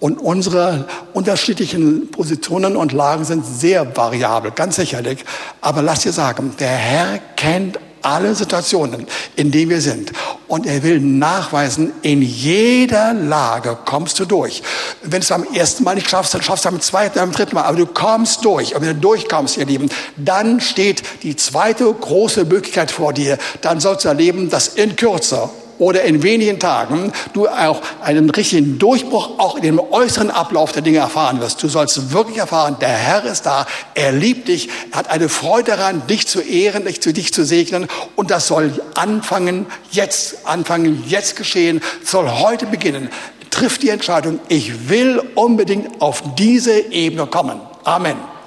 und 0.00 0.18
unsere 0.18 0.86
unterschiedlichen 1.12 2.10
Positionen 2.10 2.76
und 2.76 2.92
Lagen 2.92 3.24
sind 3.24 3.44
sehr 3.44 3.96
variabel, 3.96 4.52
ganz 4.52 4.76
sicherlich. 4.76 5.24
Aber 5.60 5.82
lass 5.82 6.02
dir 6.02 6.12
sagen, 6.12 6.54
der 6.60 6.68
Herr 6.68 7.18
kennt 7.36 7.78
alle 8.02 8.32
Situationen, 8.36 9.06
in 9.34 9.50
denen 9.50 9.70
wir 9.70 9.80
sind. 9.80 10.12
Und 10.46 10.66
er 10.66 10.84
will 10.84 11.00
nachweisen, 11.00 11.92
in 12.02 12.22
jeder 12.22 13.12
Lage 13.12 13.76
kommst 13.84 14.20
du 14.20 14.24
durch. 14.24 14.62
Wenn 15.02 15.10
du 15.10 15.18
es 15.18 15.28
beim 15.28 15.46
ersten 15.52 15.82
Mal 15.82 15.96
nicht 15.96 16.08
schaffst, 16.08 16.32
dann 16.32 16.42
schaffst 16.42 16.64
du 16.64 16.68
es 16.68 16.74
beim 16.74 16.80
zweiten, 16.80 17.18
beim 17.18 17.32
dritten 17.32 17.56
Mal. 17.56 17.64
Aber 17.64 17.76
du 17.76 17.86
kommst 17.86 18.44
durch. 18.44 18.76
Und 18.76 18.82
wenn 18.82 18.94
du 18.94 19.00
durchkommst, 19.00 19.56
ihr 19.56 19.66
Lieben, 19.66 19.88
dann 20.16 20.60
steht 20.60 21.02
die 21.24 21.34
zweite 21.34 21.92
große 21.92 22.44
Möglichkeit 22.44 22.92
vor 22.92 23.12
dir. 23.12 23.36
Dann 23.62 23.80
sollst 23.80 24.04
du 24.04 24.08
erleben, 24.08 24.48
dass 24.48 24.68
in 24.68 24.94
Kürze 24.94 25.50
oder 25.78 26.02
in 26.02 26.22
wenigen 26.22 26.58
Tagen 26.58 27.12
du 27.32 27.48
auch 27.48 27.80
einen 28.02 28.30
richtigen 28.30 28.78
Durchbruch 28.78 29.38
auch 29.38 29.56
in 29.56 29.62
dem 29.62 29.78
äußeren 29.78 30.30
Ablauf 30.30 30.72
der 30.72 30.82
Dinge 30.82 30.98
erfahren 30.98 31.40
wirst. 31.40 31.62
Du 31.62 31.68
sollst 31.68 32.12
wirklich 32.12 32.38
erfahren, 32.38 32.76
der 32.80 32.88
Herr 32.88 33.24
ist 33.24 33.46
da, 33.46 33.66
er 33.94 34.12
liebt 34.12 34.48
dich, 34.48 34.68
er 34.90 34.98
hat 34.98 35.10
eine 35.10 35.28
Freude 35.28 35.72
daran, 35.72 36.06
dich 36.06 36.26
zu 36.26 36.40
ehren, 36.40 36.84
dich 36.84 37.00
zu, 37.00 37.12
dich 37.12 37.32
zu 37.32 37.44
segnen 37.44 37.88
und 38.16 38.30
das 38.30 38.46
soll 38.46 38.72
anfangen, 38.94 39.66
jetzt 39.90 40.46
anfangen, 40.46 41.04
jetzt 41.06 41.36
geschehen, 41.36 41.80
soll 42.04 42.28
heute 42.30 42.66
beginnen. 42.66 43.10
Triff 43.50 43.78
die 43.78 43.88
Entscheidung, 43.88 44.40
ich 44.48 44.88
will 44.88 45.22
unbedingt 45.34 46.00
auf 46.00 46.22
diese 46.36 46.78
Ebene 46.92 47.26
kommen. 47.26 47.60
Amen. 47.84 48.37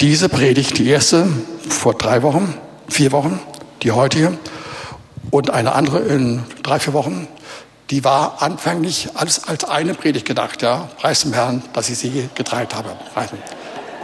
Diese 0.00 0.30
Predigt, 0.30 0.78
die 0.78 0.88
erste 0.88 1.26
vor 1.68 1.92
drei 1.92 2.22
Wochen, 2.22 2.54
vier 2.88 3.12
Wochen, 3.12 3.38
die 3.82 3.92
heutige 3.92 4.38
und 5.30 5.50
eine 5.50 5.74
andere 5.74 5.98
in 5.98 6.42
drei, 6.62 6.78
vier 6.78 6.94
Wochen, 6.94 7.28
die 7.90 8.02
war 8.02 8.40
anfänglich 8.40 9.10
alles 9.14 9.46
als 9.46 9.64
eine 9.64 9.92
Predigt 9.92 10.24
gedacht. 10.24 10.62
Ja, 10.62 10.88
preis 10.98 11.20
dem 11.20 11.34
Herrn, 11.34 11.62
dass 11.74 11.90
ich 11.90 11.98
sie 11.98 12.30
geteilt 12.34 12.74
habe. 12.74 12.96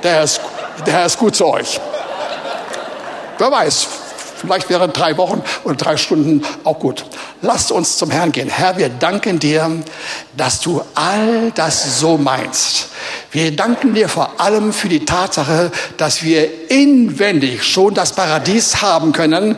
Der 0.03 0.13
Herr 0.13 0.25
ist, 0.25 0.41
der 0.85 0.93
Herr 0.93 1.07
ist 1.07 1.19
gut 1.19 1.35
zu 1.35 1.47
euch. 1.47 1.81
Wer 3.39 3.51
weiß, 3.51 3.89
vielleicht 4.37 4.69
wären 4.69 4.93
drei 4.93 5.17
Wochen 5.17 5.43
oder 5.65 5.75
drei 5.75 5.97
Stunden 5.97 6.43
auch 6.65 6.79
gut. 6.79 7.05
Lasst 7.43 7.73
uns 7.73 7.97
zum 7.97 8.11
Herrn 8.11 8.33
gehen. 8.33 8.49
Herr, 8.49 8.77
wir 8.77 8.89
danken 8.89 9.39
dir, 9.39 9.71
dass 10.37 10.61
du 10.61 10.83
all 10.95 11.53
das 11.55 12.01
so 12.01 12.19
meinst. 12.19 12.89
Wir 13.31 13.55
danken 13.55 13.95
dir 13.95 14.09
vor 14.09 14.41
allem 14.41 14.73
für 14.73 14.89
die 14.89 15.05
Tatsache, 15.05 15.71
dass 15.97 16.23
wir 16.23 16.71
inwendig 16.71 17.65
schon 17.65 17.95
das 17.95 18.13
Paradies 18.13 18.83
haben 18.83 19.13
können, 19.13 19.57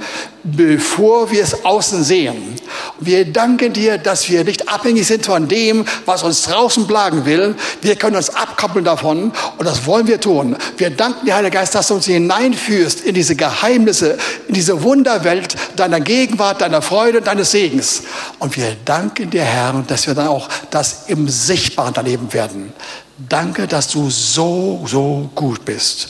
bevor 0.56 1.30
wir 1.30 1.42
es 1.42 1.64
außen 1.64 2.04
sehen. 2.04 2.56
Wir 3.00 3.24
danken 3.24 3.72
dir, 3.72 3.98
dass 3.98 4.28
wir 4.28 4.44
nicht 4.44 4.68
abhängig 4.68 5.06
sind 5.06 5.24
von 5.26 5.48
dem, 5.48 5.84
was 6.04 6.22
uns 6.22 6.42
draußen 6.42 6.86
plagen 6.86 7.24
will. 7.24 7.54
Wir 7.80 7.96
können 7.96 8.16
uns 8.16 8.30
abkoppeln 8.30 8.84
davon 8.84 9.32
und 9.56 9.66
das 9.66 9.86
wollen 9.86 10.06
wir 10.06 10.20
tun. 10.20 10.56
Wir 10.76 10.90
danken 10.90 11.26
dir, 11.26 11.36
Heiliger 11.36 11.60
Geist, 11.60 11.74
dass 11.74 11.88
du 11.88 11.94
uns 11.94 12.06
hineinführst 12.06 13.02
in 13.02 13.14
diese 13.14 13.36
Geheimnisse, 13.36 14.18
in 14.48 14.54
diese 14.54 14.82
Wunderwelt 14.82 15.54
deiner 15.76 16.00
Gegenwart, 16.00 16.60
deiner 16.60 16.82
Freude, 16.82 17.22
deines 17.22 17.50
Segens. 17.50 18.02
Und 18.38 18.56
wir 18.56 18.76
danken 18.84 19.30
dir, 19.30 19.44
Herr, 19.44 19.84
dass 19.86 20.06
wir 20.06 20.14
dann 20.14 20.28
auch 20.28 20.48
das 20.70 21.04
im 21.08 21.28
Sichtbaren 21.28 21.94
erleben 21.94 22.32
werden. 22.32 22.72
Danke, 23.28 23.66
dass 23.66 23.88
du 23.88 24.10
so, 24.10 24.84
so 24.86 25.30
gut 25.34 25.64
bist. 25.64 26.08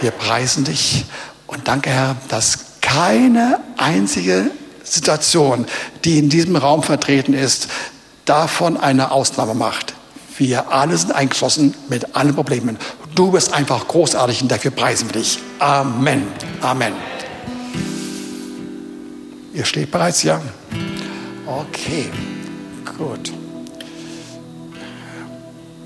Wir 0.00 0.10
preisen 0.10 0.64
dich 0.64 1.04
und 1.46 1.68
danke, 1.68 1.90
Herr, 1.90 2.16
dass 2.28 2.71
keine 2.94 3.58
einzige 3.78 4.50
Situation, 4.84 5.66
die 6.04 6.18
in 6.18 6.28
diesem 6.28 6.56
Raum 6.56 6.82
vertreten 6.82 7.32
ist, 7.32 7.68
davon 8.26 8.76
eine 8.76 9.12
Ausnahme 9.12 9.54
macht. 9.54 9.94
Wir 10.36 10.72
alle 10.72 10.96
sind 10.96 11.12
eingeschlossen 11.12 11.74
mit 11.88 12.14
allen 12.14 12.34
Problemen. 12.34 12.76
Du 13.14 13.32
bist 13.32 13.52
einfach 13.54 13.88
großartig 13.88 14.42
und 14.42 14.50
dafür 14.50 14.72
preisen 14.72 15.08
wir 15.08 15.20
dich. 15.20 15.38
Amen. 15.58 16.26
Amen. 16.60 16.92
Ihr 19.54 19.64
steht 19.64 19.90
bereits, 19.90 20.22
ja? 20.22 20.40
Okay, 21.46 22.10
gut. 22.98 23.32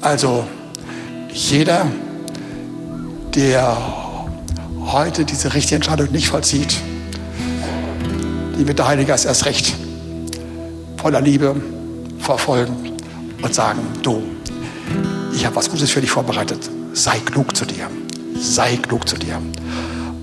Also, 0.00 0.46
jeder, 1.32 1.86
der 3.34 3.76
heute 4.86 5.24
diese 5.24 5.54
richtige 5.54 5.76
Entscheidung 5.76 6.10
nicht 6.12 6.28
vollzieht, 6.28 6.76
die 8.58 8.66
wird 8.66 8.78
der 8.78 8.88
Heilige 8.88 9.08
Geist 9.08 9.26
erst 9.26 9.44
recht 9.46 9.74
voller 10.96 11.20
Liebe 11.20 11.54
verfolgen 12.18 12.74
und 13.42 13.54
sagen, 13.54 13.80
du, 14.02 14.22
ich 15.34 15.44
habe 15.44 15.56
was 15.56 15.70
Gutes 15.70 15.90
für 15.90 16.00
dich 16.00 16.10
vorbereitet. 16.10 16.58
Sei 16.92 17.18
klug 17.18 17.54
zu 17.56 17.64
dir. 17.64 17.88
Sei 18.38 18.76
klug 18.76 19.08
zu 19.08 19.16
dir. 19.16 19.40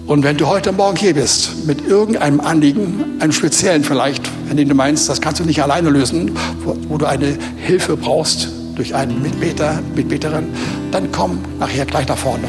Und 0.05 0.23
wenn 0.23 0.37
du 0.37 0.47
heute 0.47 0.71
Morgen 0.71 0.97
hier 0.97 1.13
bist 1.13 1.65
mit 1.65 1.87
irgendeinem 1.87 2.41
Anliegen, 2.41 3.03
einem 3.19 3.31
speziellen 3.31 3.83
vielleicht, 3.83 4.29
wenn 4.49 4.57
du 4.57 4.75
meinst, 4.75 5.07
das 5.07 5.21
kannst 5.21 5.39
du 5.39 5.45
nicht 5.45 5.63
alleine 5.63 5.89
lösen, 5.89 6.31
wo, 6.63 6.75
wo 6.89 6.97
du 6.97 7.05
eine 7.05 7.37
Hilfe 7.57 7.95
brauchst 7.95 8.49
durch 8.75 8.95
einen 8.95 9.21
Mitbeter, 9.21 9.79
Mitbeterin, 9.95 10.47
dann 10.91 11.11
komm 11.11 11.39
nachher 11.59 11.85
gleich 11.85 12.07
nach 12.07 12.17
vorne 12.17 12.47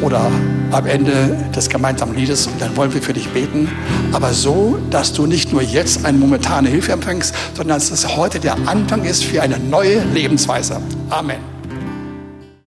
oder 0.00 0.30
am 0.70 0.86
Ende 0.86 1.36
des 1.54 1.68
gemeinsamen 1.68 2.14
Liedes 2.14 2.46
und 2.46 2.60
dann 2.60 2.76
wollen 2.76 2.92
wir 2.94 3.02
für 3.02 3.12
dich 3.12 3.28
beten. 3.28 3.68
Aber 4.12 4.32
so, 4.32 4.78
dass 4.90 5.12
du 5.12 5.26
nicht 5.26 5.52
nur 5.52 5.62
jetzt 5.62 6.04
eine 6.04 6.18
momentane 6.18 6.68
Hilfe 6.68 6.92
empfängst, 6.92 7.34
sondern 7.54 7.78
dass 7.78 7.90
es 7.90 8.16
heute 8.16 8.40
der 8.40 8.56
Anfang 8.66 9.04
ist 9.04 9.24
für 9.24 9.42
eine 9.42 9.58
neue 9.58 10.02
Lebensweise. 10.04 10.80
Amen. 11.10 11.59